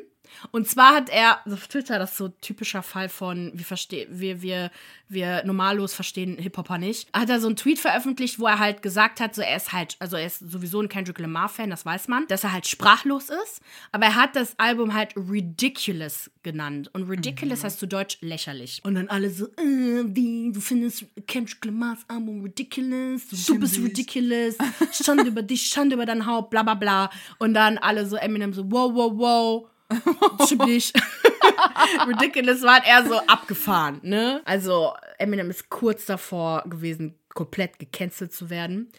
Und 0.51 0.67
zwar 0.67 0.95
hat 0.95 1.09
er, 1.09 1.45
also 1.45 1.55
auf 1.55 1.67
Twitter, 1.67 1.99
das 1.99 2.11
ist 2.11 2.17
so 2.17 2.29
typischer 2.29 2.83
Fall 2.83 3.09
von, 3.09 3.51
wir, 3.53 3.65
verstehen, 3.65 4.07
wir, 4.11 4.41
wir, 4.41 4.71
wir 5.07 5.43
normallos 5.45 5.93
verstehen 5.93 6.38
Hip-Hopper 6.38 6.77
nicht, 6.77 7.09
hat 7.13 7.29
er 7.29 7.39
so 7.39 7.47
einen 7.47 7.55
Tweet 7.55 7.79
veröffentlicht, 7.79 8.39
wo 8.39 8.47
er 8.47 8.59
halt 8.59 8.81
gesagt 8.81 9.19
hat, 9.19 9.36
so 9.36 9.41
er 9.41 9.57
ist 9.57 9.71
halt, 9.71 9.95
also 9.99 10.17
er 10.17 10.25
ist 10.25 10.39
sowieso 10.39 10.81
ein 10.81 10.89
Kendrick 10.89 11.19
Lamar-Fan, 11.19 11.69
das 11.69 11.86
weiß 11.86 12.07
man, 12.07 12.27
dass 12.27 12.43
er 12.43 12.53
halt 12.53 12.67
sprachlos 12.67 13.29
ist, 13.29 13.61
aber 13.91 14.05
er 14.05 14.15
hat 14.15 14.36
das 14.36 14.57
Album 14.59 14.93
halt 14.93 15.15
Ridiculous 15.15 16.31
genannt. 16.43 16.89
Und 16.93 17.09
Ridiculous 17.09 17.59
mhm. 17.59 17.63
heißt 17.65 17.79
zu 17.79 17.88
Deutsch 17.88 18.17
lächerlich. 18.21 18.81
Und 18.83 18.95
dann 18.95 19.09
alle 19.09 19.29
so, 19.29 19.45
äh, 19.57 20.03
wie, 20.05 20.51
du 20.51 20.61
findest 20.61 21.05
Kendrick 21.27 21.65
Lamars 21.65 21.99
Album 22.07 22.41
ridiculous, 22.41 23.27
du, 23.27 23.53
du 23.53 23.59
bist 23.59 23.77
ridiculous, 23.77 24.55
Schande 24.91 25.25
über 25.25 25.41
dich, 25.41 25.67
Schande 25.67 25.95
über 25.95 26.05
dein 26.05 26.25
Haupt, 26.25 26.49
bla 26.51 26.63
bla 26.63 26.75
bla. 26.75 27.09
Und 27.39 27.53
dann 27.53 27.77
alle 27.77 28.05
so, 28.05 28.15
Eminem 28.15 28.53
so, 28.53 28.71
wow, 28.71 28.93
wow, 28.93 29.11
wow. 29.15 29.69
Stimmt 30.46 30.66
nicht. 30.66 30.96
Ridiculous 32.08 32.62
war 32.64 32.86
eher 32.86 33.06
so 33.08 33.18
abgefahren, 33.28 34.00
ne? 34.04 34.41
Also, 34.46 34.93
Eminem 35.18 35.50
ist 35.50 35.70
kurz 35.70 36.06
davor 36.06 36.64
gewesen, 36.66 37.16
komplett 37.34 37.80
gecancelt 37.80 38.34
zu 38.34 38.50
werden. 38.50 38.89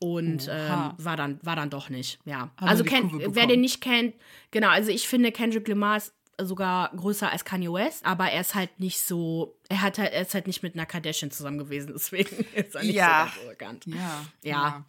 Und 0.00 0.48
ähm, 0.50 0.92
war, 0.98 1.16
dann, 1.16 1.38
war 1.42 1.56
dann 1.56 1.70
doch 1.70 1.88
nicht. 1.88 2.18
Ja. 2.24 2.50
Haben 2.56 2.68
also, 2.68 2.84
Kurve 2.84 3.34
wer 3.34 3.46
den 3.46 3.60
nicht 3.60 3.80
kennt, 3.80 4.14
genau, 4.50 4.68
also 4.68 4.90
ich 4.90 5.08
finde 5.08 5.32
Kendrick 5.32 5.66
Lamar 5.68 5.96
ist 5.98 6.12
sogar 6.40 6.90
größer 6.96 7.30
als 7.30 7.44
Kanye 7.44 7.72
West, 7.72 8.04
aber 8.04 8.26
er 8.30 8.40
ist 8.40 8.54
halt 8.56 8.80
nicht 8.80 8.98
so, 9.00 9.56
er 9.68 9.82
hat 9.82 9.98
halt, 9.98 10.12
er 10.12 10.22
ist 10.22 10.34
halt 10.34 10.48
nicht 10.48 10.62
mit 10.64 10.74
einer 10.74 10.84
Kardashian 10.84 11.30
zusammen 11.30 11.58
gewesen, 11.58 11.92
deswegen 11.94 12.44
ist 12.54 12.74
er 12.74 12.82
nicht 12.82 12.94
Ja. 12.94 13.30
so 13.32 13.40
ganz 13.56 13.84
bekannt. 13.84 13.86
Ja. 13.86 14.24
Ja. 14.42 14.84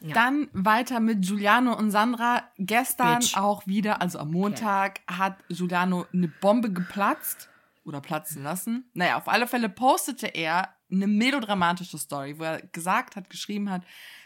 Dann 0.00 0.48
weiter 0.52 1.00
mit 1.00 1.22
Giuliano 1.22 1.76
und 1.76 1.90
Sandra. 1.90 2.44
Gestern 2.58 3.18
Bitch. 3.18 3.36
auch 3.36 3.66
wieder, 3.66 4.00
also 4.00 4.18
am 4.18 4.30
Montag, 4.30 5.00
hat 5.08 5.36
Giuliano 5.48 6.06
eine 6.12 6.28
Bombe 6.28 6.72
geplatzt 6.72 7.48
oder 7.84 8.00
platzen 8.00 8.42
lassen. 8.42 8.88
Naja, 8.94 9.16
auf 9.16 9.28
alle 9.28 9.46
Fälle 9.46 9.68
postete 9.68 10.26
er 10.28 10.74
eine 10.90 11.06
melodramatische 11.06 11.98
Story, 11.98 12.38
wo 12.38 12.44
er 12.44 12.62
gesagt 12.62 13.16
hat, 13.16 13.28
geschrieben 13.30 13.70
hat, 13.70 13.82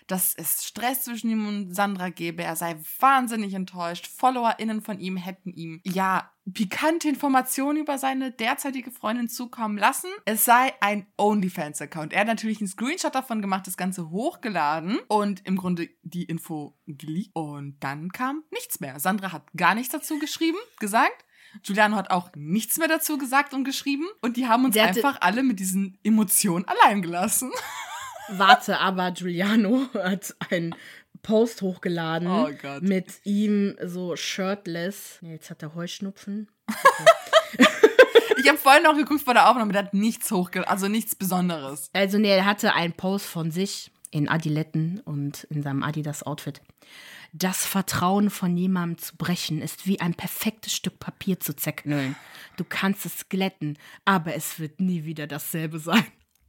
dass 0.06 0.34
es 0.34 0.64
Stress 0.64 1.04
zwischen 1.04 1.30
ihm 1.30 1.46
und 1.46 1.74
Sandra 1.74 2.10
gäbe. 2.10 2.42
Er 2.42 2.56
sei 2.56 2.76
wahnsinnig 3.00 3.54
enttäuscht. 3.54 4.06
FollowerInnen 4.06 4.82
von 4.82 4.98
ihm 4.98 5.16
hätten 5.16 5.52
ihm, 5.52 5.80
ja, 5.84 6.30
pikante 6.52 7.08
Informationen 7.08 7.78
über 7.78 7.98
seine 7.98 8.32
derzeitige 8.32 8.90
Freundin 8.90 9.28
zukommen 9.28 9.78
lassen. 9.78 10.10
Es 10.24 10.44
sei 10.44 10.72
ein 10.80 11.06
OnlyFans-Account. 11.16 12.12
Er 12.12 12.20
hat 12.20 12.26
natürlich 12.26 12.58
einen 12.58 12.68
Screenshot 12.68 13.14
davon 13.14 13.40
gemacht, 13.40 13.66
das 13.66 13.76
Ganze 13.76 14.10
hochgeladen 14.10 14.98
und 15.08 15.46
im 15.46 15.56
Grunde 15.56 15.88
die 16.02 16.24
Info 16.24 16.76
geleakt. 16.86 17.30
Und 17.34 17.76
dann 17.80 18.10
kam 18.10 18.42
nichts 18.50 18.80
mehr. 18.80 18.98
Sandra 18.98 19.32
hat 19.32 19.44
gar 19.56 19.74
nichts 19.74 19.92
dazu 19.92 20.18
geschrieben, 20.18 20.58
gesagt. 20.80 21.24
Giuliano 21.62 21.96
hat 21.96 22.10
auch 22.10 22.30
nichts 22.34 22.78
mehr 22.78 22.88
dazu 22.88 23.18
gesagt 23.18 23.54
und 23.54 23.64
geschrieben. 23.64 24.06
Und 24.22 24.36
die 24.36 24.48
haben 24.48 24.64
uns 24.64 24.76
einfach 24.76 25.18
alle 25.20 25.42
mit 25.42 25.60
diesen 25.60 25.98
Emotionen 26.02 26.64
allein 26.64 27.02
gelassen. 27.02 27.50
Warte, 28.30 28.78
aber 28.78 29.10
Giuliano 29.12 29.86
hat 29.94 30.34
einen 30.50 30.74
Post 31.22 31.62
hochgeladen 31.62 32.28
Oh 32.28 32.50
Gott. 32.60 32.82
mit 32.82 33.20
ihm 33.24 33.76
so 33.84 34.16
shirtless. 34.16 35.18
Nee, 35.20 35.32
jetzt 35.34 35.50
hat 35.50 35.62
er 35.62 35.74
Heuschnupfen. 35.74 36.48
Ich 38.38 38.48
habe 38.48 38.58
vorhin 38.58 38.82
noch 38.82 38.96
geguckt 38.96 39.22
vor 39.22 39.34
der 39.34 39.48
Aufnahme, 39.48 39.72
der 39.72 39.84
hat 39.84 39.94
nichts 39.94 40.30
hochgeladen, 40.32 40.70
also 40.70 40.88
nichts 40.88 41.14
Besonderes. 41.14 41.90
Also, 41.92 42.18
nee, 42.18 42.30
er 42.30 42.44
hatte 42.44 42.74
einen 42.74 42.92
Post 42.94 43.26
von 43.26 43.50
sich 43.52 43.92
in 44.10 44.28
Adiletten 44.28 45.00
und 45.04 45.44
in 45.44 45.62
seinem 45.62 45.82
Adidas-Outfit. 45.84 46.60
Das 47.32 47.64
Vertrauen 47.64 48.30
von 48.30 48.56
jemandem 48.56 48.98
zu 48.98 49.16
brechen 49.16 49.62
ist 49.62 49.86
wie 49.86 50.00
ein 50.00 50.14
perfektes 50.14 50.74
Stück 50.74 50.98
Papier 50.98 51.38
zu 51.40 51.54
zerknüllen. 51.54 52.16
Du 52.56 52.64
kannst 52.64 53.06
es 53.06 53.28
glätten, 53.28 53.78
aber 54.04 54.34
es 54.34 54.58
wird 54.58 54.80
nie 54.80 55.04
wieder 55.04 55.26
dasselbe 55.26 55.78
sein. 55.78 56.04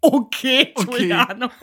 Okay, 0.05 0.73
Okay. 0.75 0.85
Giuliano. 0.85 1.49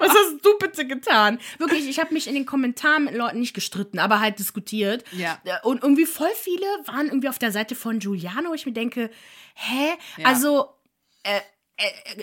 Was 0.00 0.08
hast 0.08 0.44
du 0.44 0.58
bitte 0.58 0.86
getan? 0.88 1.38
Wirklich, 1.58 1.88
ich 1.88 2.00
habe 2.00 2.12
mich 2.12 2.26
in 2.26 2.34
den 2.34 2.46
Kommentaren 2.46 3.04
mit 3.04 3.14
Leuten 3.14 3.38
nicht 3.38 3.54
gestritten, 3.54 4.00
aber 4.00 4.18
halt 4.18 4.40
diskutiert. 4.40 5.04
Ja. 5.12 5.38
Und 5.62 5.84
irgendwie 5.84 6.04
voll 6.04 6.32
viele 6.34 6.66
waren 6.86 7.06
irgendwie 7.06 7.28
auf 7.28 7.38
der 7.38 7.52
Seite 7.52 7.76
von 7.76 8.00
Giuliano. 8.00 8.54
Ich 8.54 8.66
mir 8.66 8.72
denke, 8.72 9.08
hä? 9.54 9.92
Ja. 10.16 10.26
Also, 10.26 10.66
äh, 11.22 11.36
äh, 11.36 11.40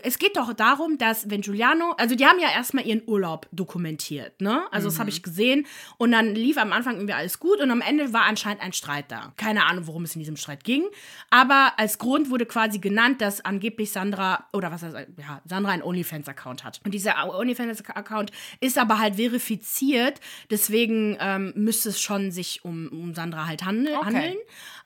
es 0.04 0.20
geht 0.20 0.36
doch 0.36 0.52
darum, 0.54 0.98
dass 0.98 1.30
wenn 1.30 1.40
Giuliano, 1.42 1.92
also 1.98 2.16
die 2.16 2.26
haben 2.26 2.40
ja 2.40 2.52
erstmal 2.52 2.86
ihren 2.86 3.02
Urlaub 3.08 3.48
dokumentiert, 3.54 4.42
ne? 4.42 4.66
Also 4.72 4.90
das 4.90 5.00
habe 5.00 5.10
ich 5.10 5.24
gesehen 5.24 5.66
und 5.98 6.12
dann 6.12 6.36
lief 6.36 6.58
am 6.58 6.74
Anfang 6.74 6.96
irgendwie 6.96 7.14
alles 7.14 7.40
gut 7.40 7.62
und 7.62 7.72
am 7.72 7.80
Ende 7.82 8.12
war 8.12 8.24
anscheinend 8.24 8.62
ein 8.62 8.74
Streit 8.74 9.06
da. 9.10 9.34
Keine 9.38 9.66
Ahnung, 9.66 9.88
worum 9.88 10.04
es 10.04 10.14
in 10.14 10.20
diesem 10.20 10.36
Streit 10.36 10.64
ging, 10.66 10.84
aber 11.30 11.74
als 11.78 11.98
Grund 12.00 12.30
wurde 12.30 12.46
quasi 12.46 12.80
genannt, 12.80 13.22
dass 13.22 13.44
angeblich 13.46 13.92
Sandra 13.92 14.46
oder 14.52 14.72
was 14.72 14.84
heißt, 14.84 14.96
ja, 15.18 15.42
Sandra 15.46 15.72
einen 15.72 15.84
OnlyFans 15.84 16.28
Account 16.28 16.64
hat. 16.66 16.82
Und 16.84 16.94
dieser 16.94 17.16
OnlyFans 17.34 17.82
Account 17.90 18.32
ist 18.60 18.78
aber 18.78 19.00
halt 19.00 19.16
verifiziert, 19.16 20.20
deswegen 20.50 21.18
ähm, 21.22 21.54
müsste 21.56 21.90
es 21.90 22.02
schon 22.02 22.32
sich 22.32 22.66
um, 22.66 22.90
um 22.90 23.14
Sandra 23.16 23.48
halt 23.48 23.64
handel, 23.64 23.96
Okay. 23.96 24.06
handeln. 24.06 24.36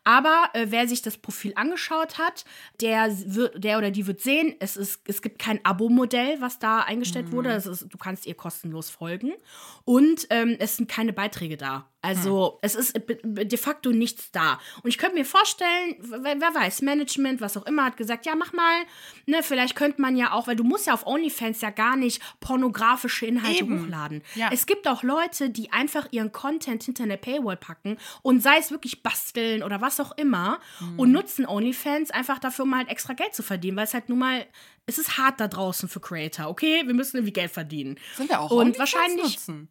Aber 0.04 0.50
äh, 0.54 0.68
wer 0.70 0.88
sich 0.88 1.02
das 1.02 1.18
Profil 1.18 1.54
angeschaut 1.56 2.18
hat, 2.18 2.46
der 2.82 3.10
wird, 3.26 3.64
der 3.64 3.78
oder 3.78 3.92
die 3.92 4.08
wird 4.08 4.22
sehen, 4.22 4.56
es, 4.60 4.78
ist, 4.78 5.02
es 5.06 5.22
gibt 5.22 5.40
kein 5.40 5.64
Abo-Modell, 5.64 6.42
was 6.42 6.60
da 6.60 6.80
eingestellt 6.80 7.32
wurde. 7.32 7.50
Das 7.50 7.66
ist, 7.66 7.88
du 7.90 7.98
kannst 7.98 8.26
ihr 8.26 8.36
kostenlos 8.36 8.90
folgen. 8.90 9.34
Und 9.86 10.28
ähm, 10.30 10.56
es 10.60 10.78
sind 10.78 10.90
keine 10.90 11.14
Beiträge 11.14 11.58
da. 11.58 11.90
Also 12.02 12.60
es 12.62 12.76
ist 12.76 12.94
b- 13.06 13.18
de 13.46 13.58
facto 13.58 13.92
nichts 13.92 14.32
da. 14.32 14.60
Und 14.84 14.90
ich 14.90 14.98
könnte 14.98 15.16
mir 15.16 15.26
vorstellen, 15.26 15.96
wer, 16.00 16.40
wer 16.40 16.56
weiß, 16.56 16.82
Management, 16.82 17.42
was 17.42 17.58
auch 17.58 17.66
immer, 17.66 17.84
hat 17.84 17.98
gesagt, 17.98 18.26
ja, 18.26 18.36
mach 18.36 18.54
mal, 18.54 18.84
ne, 19.26 19.44
vielleicht 19.44 19.76
könnte 19.76 20.02
man 20.02 20.16
ja 20.16 20.32
auch, 20.32 20.48
weil 20.48 20.56
du 20.56 20.64
musst 20.64 20.88
ja 20.88 20.94
auf 20.94 21.06
OnlyFans 21.06 21.60
ja 21.60 21.72
gar 21.72 21.98
nicht 21.98 22.22
pornografische 22.40 23.26
Inhalte 23.26 23.60
Eben. 23.66 23.84
hochladen. 23.84 24.24
Ja. 24.36 24.50
Es 24.52 24.66
gibt 24.66 24.88
auch 24.88 25.04
Leute, 25.04 25.50
die 25.50 25.72
einfach 25.74 26.08
ihren 26.12 26.32
Content 26.32 26.84
hinter 26.84 27.04
eine 27.04 27.18
Paywall 27.18 27.58
packen 27.58 27.98
und 28.22 28.42
sei 28.42 28.58
es 28.60 28.72
wirklich 28.72 29.04
basteln 29.04 29.62
oder 29.64 29.82
was 29.82 30.00
auch 30.00 30.12
immer 30.18 30.60
Mhm. 30.80 31.00
und 31.00 31.12
nutzen 31.12 31.46
OnlyFans 31.46 32.12
einfach 32.12 32.40
dafür, 32.40 32.64
um 32.66 32.76
halt 32.78 32.88
extra 32.90 33.14
Geld 33.14 33.34
zu 33.36 33.44
verdienen, 33.44 33.76
weil 33.78 33.84
es 33.86 33.94
halt 33.94 34.08
nun 34.10 34.20
mal, 34.20 34.46
es 34.86 34.98
ist 34.98 35.18
hart 35.18 35.40
da 35.40 35.48
draußen 35.48 35.90
für 35.90 36.00
Creator, 36.00 36.48
okay? 36.48 36.84
Wir 36.86 36.94
müssen 36.94 37.18
irgendwie 37.18 37.34
Geld 37.34 37.52
verdienen. 37.52 38.00
Sind 38.16 38.30
wir 38.30 38.40
auch 38.40 38.52
Und 38.52 38.60
OnlyFans 38.78 38.80
wahrscheinlich- 38.80 39.24
nutzen? 39.36 39.70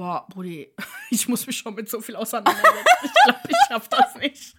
Boah, 0.00 0.26
Brudi, 0.30 0.72
ich 1.10 1.28
muss 1.28 1.46
mich 1.46 1.58
schon 1.58 1.74
mit 1.74 1.90
so 1.90 2.00
viel 2.00 2.16
auseinandersetzen. 2.16 2.86
Ich 3.04 3.12
glaube, 3.22 3.40
ich 3.46 3.56
schaff 3.68 3.86
das 3.90 4.14
nicht. 4.14 4.54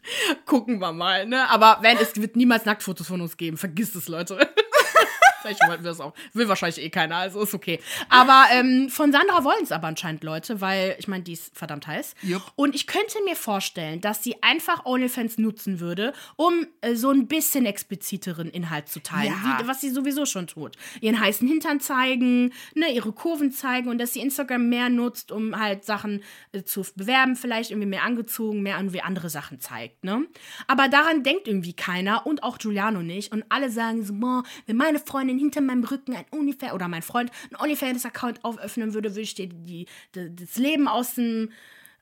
Gucken 0.45 0.77
wir 0.77 0.91
mal, 0.91 1.25
ne? 1.25 1.49
Aber 1.49 1.79
wenn, 1.81 1.97
es 1.97 2.15
wird 2.15 2.35
niemals 2.35 2.65
Nacktfotos 2.65 3.07
von 3.07 3.21
uns 3.21 3.35
geben. 3.37 3.57
Vergiss 3.57 3.95
es, 3.95 4.07
Leute. 4.07 4.37
Vielleicht 5.41 5.67
wollten 5.67 5.83
wir 5.83 5.91
es 5.91 5.99
auch. 5.99 6.13
Will 6.33 6.47
wahrscheinlich 6.47 6.81
eh 6.83 6.89
keiner, 6.89 7.17
also 7.17 7.41
ist 7.41 7.53
okay. 7.53 7.79
Aber 8.09 8.45
ähm, 8.51 8.89
von 8.89 9.11
Sandra 9.11 9.43
wollen 9.43 9.63
es 9.63 9.71
aber 9.71 9.87
anscheinend 9.87 10.23
Leute, 10.23 10.61
weil 10.61 10.95
ich 10.99 11.07
meine, 11.07 11.23
die 11.23 11.33
ist 11.33 11.57
verdammt 11.57 11.87
heiß. 11.87 12.15
Jupp. 12.21 12.43
Und 12.55 12.75
ich 12.75 12.87
könnte 12.87 13.17
mir 13.25 13.35
vorstellen, 13.35 14.01
dass 14.01 14.23
sie 14.23 14.41
einfach 14.43 14.85
OnlyFans 14.85 15.37
nutzen 15.37 15.79
würde, 15.79 16.13
um 16.35 16.67
äh, 16.81 16.95
so 16.95 17.09
ein 17.11 17.27
bisschen 17.27 17.65
expliziteren 17.65 18.49
Inhalt 18.49 18.87
zu 18.89 19.01
teilen, 19.01 19.33
Ja. 19.43 19.59
wie, 19.59 19.67
was 19.67 19.81
sie 19.81 19.89
sowieso 19.89 20.25
schon 20.25 20.47
tut. 20.47 20.75
Ihren 21.01 21.19
heißen 21.19 21.47
Hintern 21.47 21.79
zeigen, 21.79 22.53
ne, 22.75 22.91
ihre 22.93 23.11
Kurven 23.11 23.51
zeigen 23.51 23.89
und 23.89 23.97
dass 23.97 24.13
sie 24.13 24.21
Instagram 24.21 24.69
mehr 24.69 24.89
nutzt, 24.89 25.31
um 25.31 25.59
halt 25.59 25.85
Sachen 25.85 26.23
äh, 26.51 26.63
zu 26.63 26.85
bewerben, 26.95 27.35
vielleicht 27.35 27.71
irgendwie 27.71 27.87
mehr 27.87 28.03
angezogen, 28.03 28.61
mehr 28.61 28.77
irgendwie 28.77 29.01
andere 29.01 29.29
Sachen 29.29 29.59
zeigt, 29.59 30.03
ne? 30.03 30.25
Aber 30.67 30.87
daran 30.87 31.23
denkt 31.23 31.47
irgendwie 31.47 31.73
keiner 31.73 32.25
und 32.25 32.43
auch 32.43 32.57
Giuliano 32.57 33.01
nicht 33.01 33.31
und 33.31 33.43
alle 33.49 33.69
sagen 33.69 34.03
so, 34.03 34.13
boah, 34.13 34.43
wenn 34.67 34.77
meine 34.77 34.99
Freundin 34.99 35.30
hinter 35.39 35.61
meinem 35.61 35.83
Rücken 35.83 36.15
ein 36.15 36.25
OnlyFans 36.31 36.73
oder 36.73 36.87
mein 36.87 37.01
Freund 37.01 37.31
ein 37.51 37.59
OnlyFans-Account 37.59 38.43
auföffnen 38.43 38.93
würde, 38.93 39.11
würde 39.11 39.21
ich 39.21 39.35
dir 39.35 39.47
die, 39.47 39.85
die, 40.15 40.35
das 40.35 40.57
Leben 40.57 40.87
aus 40.87 41.15
dem 41.15 41.51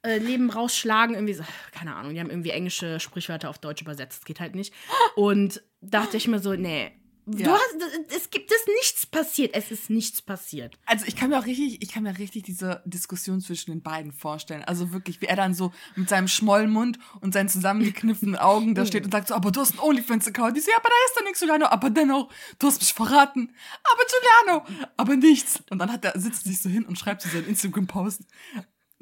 äh, 0.01 0.17
Leben 0.17 0.49
rausschlagen, 0.49 1.15
irgendwie 1.15 1.33
so, 1.33 1.43
keine 1.71 1.95
Ahnung, 1.95 2.13
die 2.13 2.19
haben 2.19 2.29
irgendwie 2.29 2.51
englische 2.51 2.99
Sprichwörter 2.99 3.49
auf 3.49 3.59
Deutsch 3.59 3.81
übersetzt, 3.81 4.25
geht 4.25 4.39
halt 4.39 4.55
nicht. 4.55 4.73
Und 5.15 5.61
dachte 5.81 6.17
ich 6.17 6.27
mir 6.27 6.39
so, 6.39 6.53
nee, 6.53 6.91
du 7.37 7.43
Ja. 7.43 7.53
hast, 7.53 7.75
es 8.15 8.29
gibt 8.29 8.51
es 8.51 8.65
nichts 8.79 9.05
passiert, 9.05 9.53
es 9.55 9.71
ist 9.71 9.89
nichts 9.89 10.21
passiert. 10.21 10.77
Also 10.85 11.05
ich 11.07 11.15
kann 11.15 11.29
mir 11.29 11.39
auch 11.39 11.45
richtig, 11.45 11.81
ich 11.81 11.91
kann 11.91 12.03
mir 12.03 12.17
richtig 12.17 12.43
diese 12.43 12.81
Diskussion 12.85 13.41
zwischen 13.41 13.71
den 13.71 13.81
beiden 13.81 14.11
vorstellen. 14.11 14.63
Also 14.63 14.91
wirklich, 14.91 15.21
wie 15.21 15.25
er 15.25 15.35
dann 15.35 15.53
so 15.53 15.71
mit 15.95 16.09
seinem 16.09 16.27
Schmollmund 16.27 16.99
und 17.21 17.33
seinen 17.33 17.49
zusammengekniffenen 17.49 18.35
Augen 18.35 18.75
da 18.75 18.85
steht 18.87 19.05
und 19.05 19.11
sagt 19.11 19.27
so, 19.29 19.35
aber 19.35 19.51
du 19.51 19.59
hast 19.61 19.71
einen 19.71 19.79
OnlyFans-Account. 19.79 20.57
Ich 20.57 20.65
so, 20.65 20.71
ja, 20.71 20.77
aber 20.77 20.89
da 20.89 20.95
ist 21.07 21.17
doch 21.17 21.23
nichts, 21.23 21.39
Giuliano. 21.39 21.65
Aber 21.67 21.89
dennoch, 21.89 22.29
du 22.59 22.67
hast 22.67 22.79
mich 22.81 22.93
verraten. 22.93 23.53
Aber 23.83 24.01
Giuliano, 24.45 24.89
aber 24.97 25.15
nichts. 25.15 25.61
Und 25.69 25.79
dann 25.79 25.91
hat 25.91 26.05
er, 26.05 26.19
sitzt 26.19 26.43
sich 26.45 26.61
so 26.61 26.69
hin 26.69 26.85
und 26.85 26.97
schreibt 26.99 27.21
so 27.21 27.29
seinen 27.29 27.47
Instagram-Post. 27.47 28.21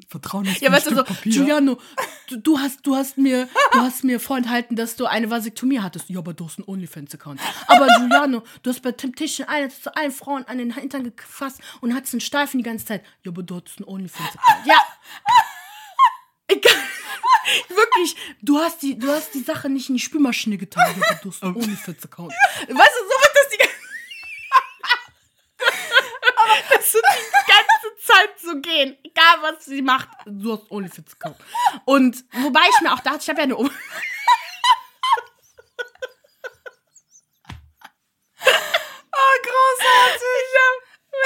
Vertrauen 0.06 0.46
ist 0.46 0.60
Ja, 0.60 0.70
weißt 0.70 0.86
du 0.86 0.94
so, 0.94 1.04
Papier. 1.04 1.32
Giuliano, 1.32 1.78
du, 2.28 2.36
du 2.36 2.58
hast, 2.58 2.86
du 2.86 2.94
hast 2.94 3.18
mir, 3.18 3.48
du 3.72 3.80
hast 3.80 4.04
mir 4.04 4.20
vorenthalten, 4.20 4.76
dass 4.76 4.96
du 4.96 5.06
eine 5.06 5.28
Vasektomie 5.28 5.80
hattest. 5.80 6.08
Ja, 6.08 6.20
aber 6.20 6.34
du 6.34 6.46
hast 6.46 6.58
einen 6.58 6.68
OnlyFans-Account. 6.68 7.40
Aber 7.66 7.86
Giuliano, 7.98 8.42
du 8.62 8.70
hast 8.70 8.80
bei 8.80 8.92
Temptation 8.92 9.46
Island 9.50 9.72
zu 9.72 9.94
allen 9.94 10.12
Frauen 10.12 10.44
an 10.44 10.58
den 10.58 10.72
Hintern 10.74 11.14
gefasst 11.14 11.60
und 11.80 11.94
hattest 11.94 12.14
einen 12.14 12.20
Steifen 12.20 12.58
die 12.58 12.64
ganze 12.64 12.86
Zeit. 12.86 13.04
Ja, 13.24 13.32
aber 13.32 13.42
du 13.42 13.56
hattest 13.56 13.78
einen 13.78 13.88
OnlyFans-Account. 13.88 14.66
Ja. 14.66 14.78
Egal. 16.46 16.72
Wirklich, 17.68 18.16
du 18.40 18.58
hast, 18.58 18.80
die, 18.82 18.98
du 18.98 19.08
hast 19.10 19.34
die 19.34 19.40
Sache 19.42 19.68
nicht 19.68 19.88
in 19.88 19.96
die 19.96 20.00
Spülmaschine 20.00 20.56
getan, 20.58 20.84
ja, 20.96 21.06
aber 21.06 21.20
du 21.22 21.30
hast 21.30 21.42
einen 21.42 21.56
OnlyFans-Account. 21.56 22.32
Weißt 22.32 22.68
du, 22.68 22.74
so 22.74 22.78
wird 22.78 23.34
das 23.34 23.48
die 23.52 23.58
ganze 23.58 23.74
Das 26.70 26.94
wird 26.94 27.04
die 27.04 27.47
Zeit 28.08 28.40
so 28.40 28.60
gehen. 28.60 28.96
Egal, 29.02 29.36
was 29.42 29.64
sie 29.64 29.82
macht, 29.82 30.08
du 30.26 30.52
hast 30.52 30.70
OnlyFans 30.70 31.14
Account. 31.14 31.36
Und 31.84 32.24
wobei 32.32 32.62
ich 32.70 32.80
mir 32.80 32.92
auch 32.92 33.00
dachte, 33.00 33.18
ich 33.22 33.28
habe 33.28 33.38
ja 33.40 33.44
eine 33.44 33.56
um 33.56 33.70
Oh, 39.20 39.36
großartig. 39.42 40.48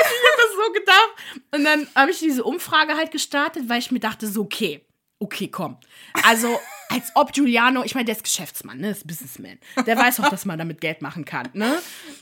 Ich 0.01 0.09
habe 0.09 0.37
das 0.39 0.53
so 0.57 0.73
gedacht. 0.73 1.11
Und 1.53 1.65
dann 1.65 1.89
habe 1.95 2.11
ich 2.11 2.19
diese 2.19 2.43
Umfrage 2.45 2.97
halt 2.97 3.11
gestartet, 3.11 3.69
weil 3.69 3.79
ich 3.79 3.91
mir 3.91 4.01
dachte, 4.01 4.27
so, 4.27 4.43
okay, 4.43 4.87
okay, 5.19 5.49
komm. 5.49 5.79
Also, 6.25 6.59
Als 6.93 7.11
ob 7.15 7.33
Giuliano, 7.33 7.83
ich 7.85 7.95
meine, 7.95 8.05
der 8.05 8.17
ist 8.17 8.25
Geschäftsmann, 8.25 8.79
ne? 8.79 8.91
ist 8.91 9.07
Businessman. 9.07 9.59
Der 9.87 9.97
weiß 9.97 10.21
auch, 10.21 10.29
dass 10.29 10.45
man 10.45 10.59
damit 10.59 10.81
Geld 10.81 11.03
machen 11.03 11.25
kann, 11.25 11.49
ne? 11.53 11.79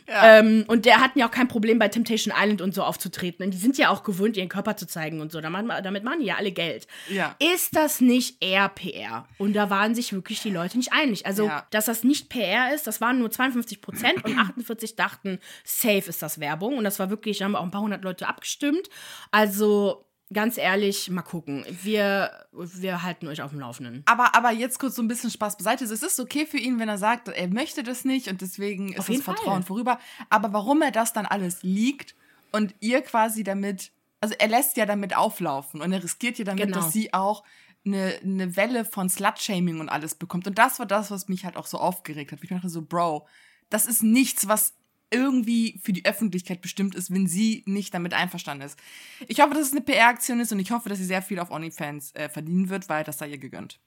Ja. 0.08 0.38
Ähm, 0.38 0.64
und 0.66 0.86
der 0.86 1.00
hat 1.00 1.12
ja 1.14 1.26
auch 1.26 1.30
kein 1.30 1.48
Problem 1.48 1.78
bei 1.78 1.88
Temptation 1.88 2.34
Island 2.36 2.60
und 2.60 2.74
so 2.74 2.82
aufzutreten. 2.82 3.44
Und 3.44 3.52
die 3.52 3.58
sind 3.58 3.78
ja 3.78 3.90
auch 3.90 4.02
gewöhnt, 4.02 4.36
ihren 4.36 4.48
Körper 4.48 4.76
zu 4.76 4.86
zeigen 4.86 5.20
und 5.20 5.32
so. 5.32 5.40
Damit 5.40 6.04
machen 6.04 6.20
die 6.20 6.26
ja 6.26 6.36
alle 6.36 6.52
Geld. 6.52 6.86
Ja. 7.08 7.36
Ist 7.38 7.76
das 7.76 8.00
nicht 8.00 8.42
eher 8.42 8.68
PR? 8.68 9.26
Und 9.38 9.54
da 9.54 9.70
waren 9.70 9.94
sich 9.94 10.12
wirklich 10.12 10.40
die 10.40 10.50
Leute 10.50 10.76
nicht 10.76 10.92
einig. 10.92 11.26
Also, 11.26 11.46
ja. 11.46 11.66
dass 11.70 11.86
das 11.86 12.04
nicht 12.04 12.28
PR 12.28 12.74
ist, 12.74 12.86
das 12.86 13.00
waren 13.00 13.18
nur 13.18 13.30
52 13.30 13.80
Prozent 13.80 14.24
und 14.24 14.38
48 14.38 14.96
dachten, 14.96 15.38
safe 15.64 16.08
ist 16.08 16.22
das 16.22 16.40
Werbung. 16.40 16.78
Und 16.78 16.84
das 16.84 16.98
war 16.98 17.10
wirklich, 17.10 17.38
da 17.38 17.44
haben 17.44 17.56
auch 17.56 17.62
ein 17.62 17.70
paar 17.70 17.82
hundert 17.82 18.04
Leute 18.04 18.28
abgestimmt. 18.28 18.88
Also, 19.30 20.06
ganz 20.32 20.58
ehrlich, 20.58 21.10
mal 21.10 21.22
gucken. 21.22 21.64
Wir, 21.82 22.46
wir 22.52 23.02
halten 23.02 23.26
euch 23.26 23.42
auf 23.42 23.50
dem 23.50 23.60
Laufenden. 23.60 24.02
Aber, 24.06 24.34
aber 24.34 24.52
jetzt 24.52 24.78
kurz 24.78 24.94
so 24.94 25.02
ein 25.02 25.08
bisschen 25.08 25.30
Spaß 25.30 25.56
beiseite. 25.56 25.84
Es 25.84 26.02
ist 26.02 26.20
okay 26.20 26.46
für 26.46 26.58
ihn, 26.58 26.78
wenn 26.78 26.88
er 26.88 26.98
sagt, 26.98 27.28
er 27.28 27.48
möchte 27.48 27.82
das 27.82 28.04
nicht 28.04 28.28
und 28.28 28.40
deswegen 28.40 28.92
ist 28.92 29.08
das 29.08 29.20
Vertrauen 29.22 29.62
Fall. 29.62 29.62
vorüber. 29.62 29.98
Aber 30.28 30.52
warum 30.52 30.82
er 30.82 30.92
das 30.92 31.12
dann 31.12 31.26
alles 31.26 31.62
liegt 31.62 32.14
und 32.52 32.74
ihr 32.80 33.02
quasi 33.02 33.42
damit, 33.42 33.90
also 34.20 34.34
er 34.38 34.48
lässt 34.48 34.76
ja 34.76 34.86
damit 34.86 35.16
auflaufen 35.16 35.80
und 35.80 35.92
er 35.92 36.02
riskiert 36.02 36.38
ja 36.38 36.44
damit, 36.44 36.66
genau. 36.66 36.76
dass 36.76 36.92
sie 36.92 37.12
auch 37.12 37.42
eine, 37.84 38.20
eine 38.22 38.56
Welle 38.56 38.84
von 38.84 39.08
Slut-Shaming 39.08 39.80
und 39.80 39.88
alles 39.88 40.14
bekommt. 40.14 40.46
Und 40.46 40.58
das 40.58 40.78
war 40.78 40.86
das, 40.86 41.10
was 41.10 41.28
mich 41.28 41.44
halt 41.44 41.56
auch 41.56 41.66
so 41.66 41.78
aufgeregt 41.78 42.30
hat. 42.30 42.38
Ich 42.42 42.50
dachte 42.50 42.68
so, 42.68 42.82
Bro, 42.82 43.26
das 43.68 43.86
ist 43.86 44.02
nichts, 44.02 44.46
was 44.48 44.74
irgendwie 45.10 45.80
für 45.82 45.92
die 45.92 46.04
Öffentlichkeit 46.04 46.60
bestimmt 46.60 46.94
ist, 46.94 47.12
wenn 47.12 47.26
sie 47.26 47.62
nicht 47.66 47.92
damit 47.94 48.14
einverstanden 48.14 48.64
ist. 48.64 48.78
Ich 49.26 49.40
hoffe, 49.40 49.54
dass 49.54 49.66
es 49.66 49.72
eine 49.72 49.80
PR-Aktion 49.80 50.40
ist 50.40 50.52
und 50.52 50.60
ich 50.60 50.70
hoffe, 50.70 50.88
dass 50.88 50.98
sie 50.98 51.04
sehr 51.04 51.22
viel 51.22 51.38
auf 51.38 51.50
OnlyFans 51.50 52.14
äh, 52.14 52.28
verdienen 52.28 52.68
wird, 52.68 52.88
weil 52.88 53.04
das 53.04 53.18
sei 53.18 53.28
ihr 53.28 53.38
gegönnt. 53.38 53.78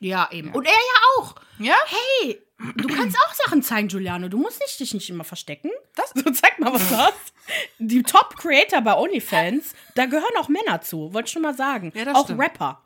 Ja, 0.00 0.28
eben. 0.30 0.48
Ja. 0.48 0.54
Und 0.54 0.66
er 0.66 0.72
ja 0.72 1.18
auch. 1.18 1.34
Ja? 1.58 1.76
Hey, 1.86 2.38
du 2.76 2.88
kannst 2.88 3.16
auch 3.16 3.34
Sachen 3.34 3.62
zeigen, 3.62 3.88
Giuliano. 3.88 4.28
Du 4.28 4.38
musst 4.38 4.60
nicht, 4.60 4.78
dich 4.78 4.92
nicht 4.92 5.08
immer 5.08 5.24
verstecken. 5.24 5.70
Das, 5.94 6.10
so, 6.14 6.30
zeig 6.30 6.58
mal, 6.58 6.72
was 6.72 6.88
du 6.88 6.96
hast. 6.96 7.32
Die 7.78 8.02
Top-Creator 8.02 8.80
bei 8.82 8.96
OnlyFans, 8.96 9.74
da 9.94 10.06
gehören 10.06 10.36
auch 10.38 10.48
Männer 10.48 10.80
zu, 10.80 11.12
wollte 11.14 11.28
ich 11.28 11.32
schon 11.32 11.42
mal 11.42 11.54
sagen. 11.54 11.92
Ja, 11.94 12.04
das 12.04 12.16
auch 12.16 12.24
stimmt. 12.24 12.40
Rapper. 12.40 12.80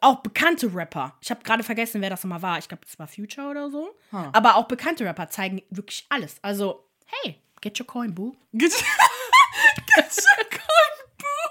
Auch 0.00 0.20
bekannte 0.20 0.74
Rapper. 0.74 1.14
Ich 1.20 1.30
habe 1.30 1.42
gerade 1.42 1.62
vergessen, 1.62 2.00
wer 2.02 2.10
das 2.10 2.22
nochmal 2.22 2.42
war. 2.42 2.58
Ich 2.58 2.68
glaube, 2.68 2.84
das 2.84 2.98
war 2.98 3.08
Future 3.08 3.48
oder 3.48 3.70
so. 3.70 3.94
Huh. 4.12 4.28
Aber 4.32 4.56
auch 4.56 4.68
bekannte 4.68 5.04
Rapper 5.04 5.28
zeigen 5.28 5.62
wirklich 5.70 6.06
alles. 6.10 6.36
Also, 6.42 6.85
Hey, 7.06 7.40
get 7.60 7.78
your 7.78 7.86
coin, 7.86 8.12
boo. 8.12 8.36
Get, 8.56 8.72
get 9.96 10.16
your 10.16 10.44
coin, 10.50 10.96
boo. 11.18 11.48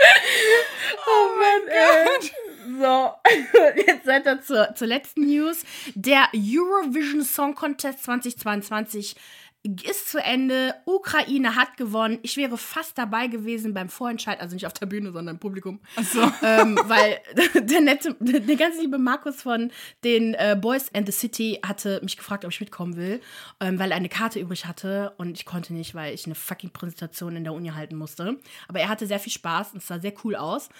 oh 1.06 1.36
Mann, 1.38 1.68
ey. 1.68 2.30
So, 2.78 3.14
jetzt 3.86 4.04
seid 4.04 4.26
ihr 4.26 4.40
zur, 4.42 4.74
zur 4.74 4.86
letzten 4.86 5.26
News. 5.26 5.64
Der 5.94 6.28
Eurovision 6.34 7.22
Song 7.22 7.54
Contest 7.54 8.04
2022 8.04 9.16
ist 9.62 10.08
zu 10.08 10.18
Ende. 10.18 10.74
Ukraine 10.86 11.54
hat 11.54 11.76
gewonnen. 11.76 12.18
Ich 12.22 12.38
wäre 12.38 12.56
fast 12.56 12.96
dabei 12.96 13.26
gewesen 13.26 13.74
beim 13.74 13.90
Vorentscheid, 13.90 14.40
also 14.40 14.54
nicht 14.54 14.66
auf 14.66 14.72
der 14.72 14.86
Bühne, 14.86 15.12
sondern 15.12 15.36
im 15.36 15.38
Publikum. 15.38 15.80
Ach 15.96 16.04
so. 16.04 16.22
Ähm, 16.42 16.78
weil 16.86 17.18
der 17.66 17.80
nette, 17.82 18.16
der 18.20 18.56
ganz 18.56 18.80
liebe 18.80 18.96
Markus 18.96 19.42
von 19.42 19.70
den 20.02 20.32
äh, 20.34 20.56
Boys 20.58 20.92
and 20.94 21.06
the 21.06 21.12
City 21.12 21.58
hatte 21.64 22.00
mich 22.02 22.16
gefragt, 22.16 22.46
ob 22.46 22.52
ich 22.52 22.60
mitkommen 22.60 22.96
will, 22.96 23.20
ähm, 23.60 23.78
weil 23.78 23.90
er 23.90 23.98
eine 23.98 24.08
Karte 24.08 24.40
übrig 24.40 24.64
hatte 24.64 25.12
und 25.18 25.38
ich 25.38 25.44
konnte 25.44 25.74
nicht, 25.74 25.94
weil 25.94 26.14
ich 26.14 26.24
eine 26.24 26.34
fucking 26.34 26.70
Präsentation 26.70 27.36
in 27.36 27.44
der 27.44 27.52
Uni 27.52 27.68
halten 27.68 27.96
musste. 27.96 28.38
Aber 28.66 28.80
er 28.80 28.88
hatte 28.88 29.06
sehr 29.06 29.20
viel 29.20 29.32
Spaß 29.32 29.72
und 29.72 29.78
es 29.78 29.88
sah 29.88 30.00
sehr 30.00 30.14
cool 30.24 30.36
aus. 30.36 30.70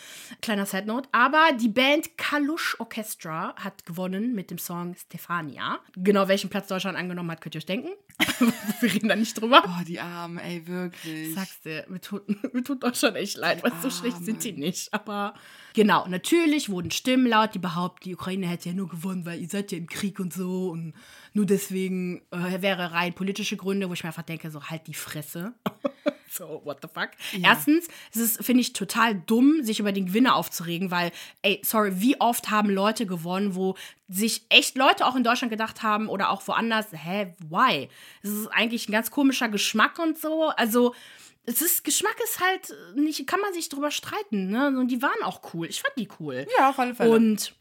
Kleiner 0.41 0.65
Side 0.65 0.87
Note. 0.87 1.09
Aber 1.13 1.51
die 1.61 1.69
Band 1.69 2.17
Kalush 2.17 2.77
Orchestra 2.79 3.55
hat 3.57 3.85
gewonnen 3.85 4.35
mit 4.35 4.51
dem 4.51 4.59
Song 4.59 4.95
Stefania. 4.97 5.81
Genau 5.97 6.29
welchen 6.29 6.49
Platz 6.49 6.69
Deutschland 6.69 6.97
angenommen 6.97 7.31
hat, 7.31 7.43
könnt 7.43 7.55
ihr 7.55 7.59
euch 7.59 7.67
denken. 7.67 7.91
wir 8.81 8.93
reden 8.93 9.09
da 9.09 9.17
nicht 9.17 9.41
drüber. 9.41 9.63
Oh, 9.67 9.85
die 9.85 10.01
Armen, 10.01 10.39
ey, 10.39 10.67
wirklich. 10.67 11.35
Sagst 11.35 11.65
du, 11.65 11.85
mir 11.89 12.01
tut, 12.01 12.23
mir 12.55 12.63
tut 12.63 12.83
doch 12.83 12.95
schon 12.95 13.15
echt 13.17 13.37
leid, 13.37 13.63
weil 13.63 13.73
so 13.83 13.91
schlecht 13.91 14.25
sind 14.25 14.45
die 14.45 14.53
nicht. 14.53 14.93
Aber 14.93 15.35
genau, 15.75 16.07
natürlich 16.09 16.69
wurden 16.69 16.91
Stimmen 16.91 17.27
laut, 17.27 17.55
die 17.55 17.59
behaupten, 17.59 18.05
die 18.05 18.15
Ukraine 18.15 18.47
hätte 18.47 18.69
ja 18.69 18.75
nur 18.75 18.89
gewonnen, 18.89 19.27
weil 19.27 19.41
ihr 19.41 19.49
seid 19.49 19.73
ja 19.73 19.79
im 19.79 19.89
Krieg 19.89 20.21
und 20.21 20.33
so. 20.33 20.71
Und 20.71 20.95
nur 21.33 21.47
deswegen 21.47 22.23
äh, 22.31 22.61
wäre 22.61 22.93
rein 22.93 23.15
politische 23.15 23.57
Gründe, 23.57 23.89
wo 23.89 23.95
ich 23.95 24.03
mir 24.03 24.09
einfach 24.09 24.23
denke, 24.23 24.51
so 24.51 24.65
halt 24.65 24.87
die 24.87 24.95
Fresse. 24.95 25.55
so, 26.31 26.61
what 26.65 26.79
the 26.81 26.89
fuck? 26.89 27.11
Ja. 27.33 27.51
Erstens, 27.51 27.89
es 28.13 28.21
ist, 28.21 28.45
finde 28.45 28.61
ich, 28.61 28.73
total 28.73 29.17
dumm, 29.27 29.65
sich 29.65 29.81
über 29.81 29.91
den 29.91 30.07
Gewinner 30.07 30.37
aufzuregen, 30.37 30.91
weil, 30.91 31.11
ey, 31.43 31.61
sorry, 31.65 32.01
wie 32.01 32.21
oft 32.21 32.51
haben 32.51 32.71
Leute 32.71 33.05
gewonnen, 33.05 33.57
wo 33.57 33.77
sich 34.09 34.43
echt 34.49 34.77
Leute 34.77 35.07
auch 35.07 35.17
in 35.17 35.25
Deutschland 35.25 35.51
gedacht 35.51 35.83
haben 35.83 36.09
oder 36.09 36.31
auch 36.31 36.47
woanders, 36.47 36.87
hä, 36.93 37.35
why? 37.49 37.89
Es 38.23 38.31
ist 38.31 38.47
eigentlich 38.49 38.89
ein 38.89 38.93
ganz 38.93 39.11
komischer 39.11 39.49
Geschmack 39.49 39.99
und 39.99 40.19
so. 40.19 40.51
Also, 40.51 40.95
es 41.47 41.63
ist, 41.63 41.83
Geschmack 41.83 42.17
ist 42.23 42.41
halt 42.41 42.75
nicht, 42.95 43.27
kann 43.27 43.41
man 43.41 43.53
sich 43.53 43.69
drüber 43.69 43.91
streiten, 43.91 44.51
ne? 44.51 44.69
Und 44.69 44.89
die 44.89 45.03
waren 45.03 45.23
auch 45.25 45.41
cool. 45.53 45.67
Ich 45.67 45.83
fand 45.83 45.97
die 45.97 46.09
cool. 46.21 46.47
Ja, 46.59 46.71
auf 46.71 46.79
alle 46.79 46.95
Fälle. 46.95 47.11
Und 47.11 47.55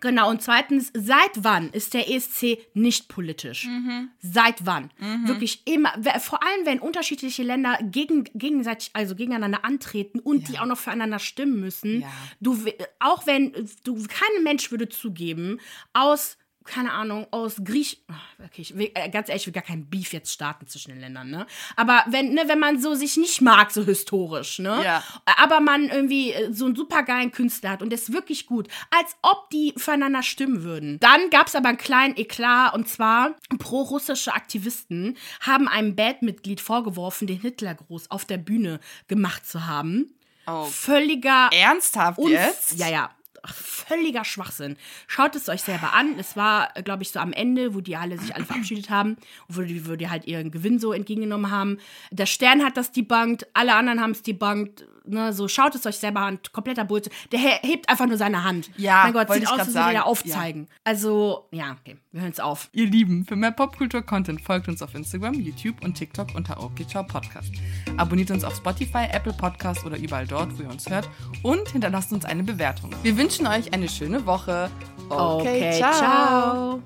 Genau, 0.00 0.30
und 0.30 0.42
zweitens, 0.42 0.90
seit 0.94 1.30
wann 1.36 1.70
ist 1.70 1.94
der 1.94 2.10
ESC 2.10 2.58
nicht 2.74 3.08
politisch? 3.08 3.66
Mhm. 3.66 4.10
Seit 4.20 4.66
wann? 4.66 4.90
Mhm. 4.98 5.28
Wirklich 5.28 5.62
immer, 5.66 5.92
vor 6.20 6.42
allem 6.42 6.66
wenn 6.66 6.78
unterschiedliche 6.78 7.42
Länder 7.42 7.78
gegen, 7.82 8.24
gegenseitig, 8.34 8.90
also 8.92 9.14
gegeneinander 9.14 9.64
antreten 9.64 10.20
und 10.20 10.42
ja. 10.42 10.48
die 10.48 10.58
auch 10.58 10.66
noch 10.66 10.78
füreinander 10.78 11.18
stimmen 11.18 11.60
müssen. 11.60 12.02
Ja. 12.02 12.08
Du, 12.40 12.58
auch 12.98 13.26
wenn, 13.26 13.52
du, 13.84 14.02
kein 14.06 14.42
Mensch 14.42 14.70
würde 14.70 14.88
zugeben, 14.88 15.60
aus 15.92 16.36
keine 16.68 16.92
Ahnung, 16.92 17.26
aus 17.30 17.56
Griech. 17.64 18.02
Okay, 18.44 18.62
ich 18.62 18.76
will, 18.76 18.90
äh, 18.94 19.08
ganz 19.08 19.28
ehrlich, 19.28 19.42
ich 19.42 19.46
will 19.46 19.54
gar 19.54 19.62
kein 19.62 19.86
Beef 19.86 20.12
jetzt 20.12 20.32
starten 20.32 20.66
zwischen 20.66 20.90
den 20.90 21.00
Ländern, 21.00 21.30
ne? 21.30 21.46
Aber 21.76 22.04
wenn, 22.08 22.34
ne, 22.34 22.42
wenn 22.46 22.58
man 22.58 22.80
so 22.80 22.94
sich 22.94 23.16
nicht 23.16 23.40
mag, 23.40 23.70
so 23.70 23.84
historisch, 23.84 24.58
ne? 24.58 24.80
Ja. 24.84 25.02
Aber 25.38 25.60
man 25.60 25.88
irgendwie 25.88 26.32
äh, 26.32 26.52
so 26.52 26.66
einen 26.66 26.76
supergeilen 26.76 27.32
Künstler 27.32 27.70
hat 27.70 27.82
und 27.82 27.90
der 27.90 27.98
ist 27.98 28.12
wirklich 28.12 28.46
gut, 28.46 28.68
als 28.90 29.16
ob 29.22 29.50
die 29.50 29.74
füreinander 29.76 30.22
stimmen 30.22 30.62
würden. 30.62 31.00
Dann 31.00 31.30
gab 31.30 31.48
es 31.48 31.54
aber 31.54 31.70
einen 31.70 31.78
kleinen 31.78 32.16
Eklat 32.16 32.74
und 32.74 32.88
zwar 32.88 33.34
pro-russische 33.58 34.34
Aktivisten 34.34 35.16
haben 35.40 35.68
einem 35.68 35.96
Bandmitglied 35.96 36.60
vorgeworfen, 36.60 37.26
den 37.26 37.40
Hitlergruß 37.40 38.10
auf 38.10 38.24
der 38.24 38.38
Bühne 38.38 38.80
gemacht 39.08 39.46
zu 39.46 39.66
haben. 39.66 40.14
Oh. 40.46 40.64
Völliger. 40.64 41.50
Ernsthaft 41.52 42.18
jetzt? 42.20 42.78
Ja, 42.78 42.88
ja 42.88 43.10
völliger 43.44 44.24
Schwachsinn. 44.24 44.76
Schaut 45.06 45.36
es 45.36 45.48
euch 45.48 45.62
selber 45.62 45.94
an. 45.94 46.18
Es 46.18 46.36
war, 46.36 46.70
glaube 46.84 47.02
ich, 47.02 47.10
so 47.10 47.20
am 47.20 47.32
Ende, 47.32 47.74
wo 47.74 47.80
die 47.80 47.96
alle 47.96 48.18
sich 48.18 48.34
alle 48.34 48.44
verabschiedet 48.44 48.90
haben, 48.90 49.16
wo 49.48 49.62
die, 49.62 49.88
wo 49.88 49.96
die 49.96 50.10
halt 50.10 50.26
ihren 50.26 50.50
Gewinn 50.50 50.78
so 50.78 50.92
entgegengenommen 50.92 51.50
haben. 51.50 51.78
Der 52.10 52.26
Stern 52.26 52.64
hat 52.64 52.76
das 52.76 52.92
debunked, 52.92 53.46
alle 53.54 53.74
anderen 53.74 54.00
haben 54.00 54.12
es 54.12 54.22
debunked. 54.22 54.86
Ne, 55.10 55.32
so 55.32 55.48
schaut 55.48 55.74
es 55.74 55.86
euch 55.86 55.96
selber 55.96 56.20
an, 56.20 56.38
kompletter 56.52 56.84
Bullshit. 56.84 57.10
Der 57.32 57.40
hebt 57.40 57.88
einfach 57.88 58.06
nur 58.06 58.18
seine 58.18 58.44
Hand. 58.44 58.70
Ja, 58.76 59.04
mein 59.04 59.14
Gott, 59.14 59.32
sieht 59.32 59.48
aus, 59.48 59.60
als 59.60 59.74
würde 59.74 59.94
er 59.94 60.06
aufzeigen. 60.06 60.66
Ja. 60.68 60.76
Also, 60.84 61.48
ja, 61.50 61.78
okay, 61.80 61.96
wir 62.12 62.20
hören 62.20 62.30
es 62.30 62.40
auf. 62.40 62.68
Ihr 62.72 62.84
Lieben, 62.84 63.24
für 63.24 63.34
mehr 63.34 63.52
Popkultur-Content 63.52 64.42
folgt 64.42 64.68
uns 64.68 64.82
auf 64.82 64.94
Instagram, 64.94 65.32
YouTube 65.32 65.82
und 65.82 65.94
TikTok 65.94 66.34
unter 66.34 66.62
OKCiao 66.62 67.04
Podcast. 67.04 67.54
Abonniert 67.96 68.30
uns 68.30 68.44
auf 68.44 68.54
Spotify, 68.56 69.06
Apple 69.10 69.32
Podcast 69.32 69.86
oder 69.86 69.96
überall 69.96 70.26
dort, 70.26 70.58
wo 70.58 70.64
ihr 70.64 70.68
uns 70.68 70.90
hört 70.90 71.08
und 71.42 71.66
hinterlasst 71.70 72.12
uns 72.12 72.26
eine 72.26 72.42
Bewertung. 72.42 72.90
Wir 73.02 73.16
wünschen 73.28 73.46
euch 73.46 73.74
eine 73.74 73.90
schöne 73.90 74.24
Woche. 74.24 74.70
Okay, 75.10 75.70
okay 75.70 75.78
ciao. 75.78 75.92
ciao. 75.92 76.82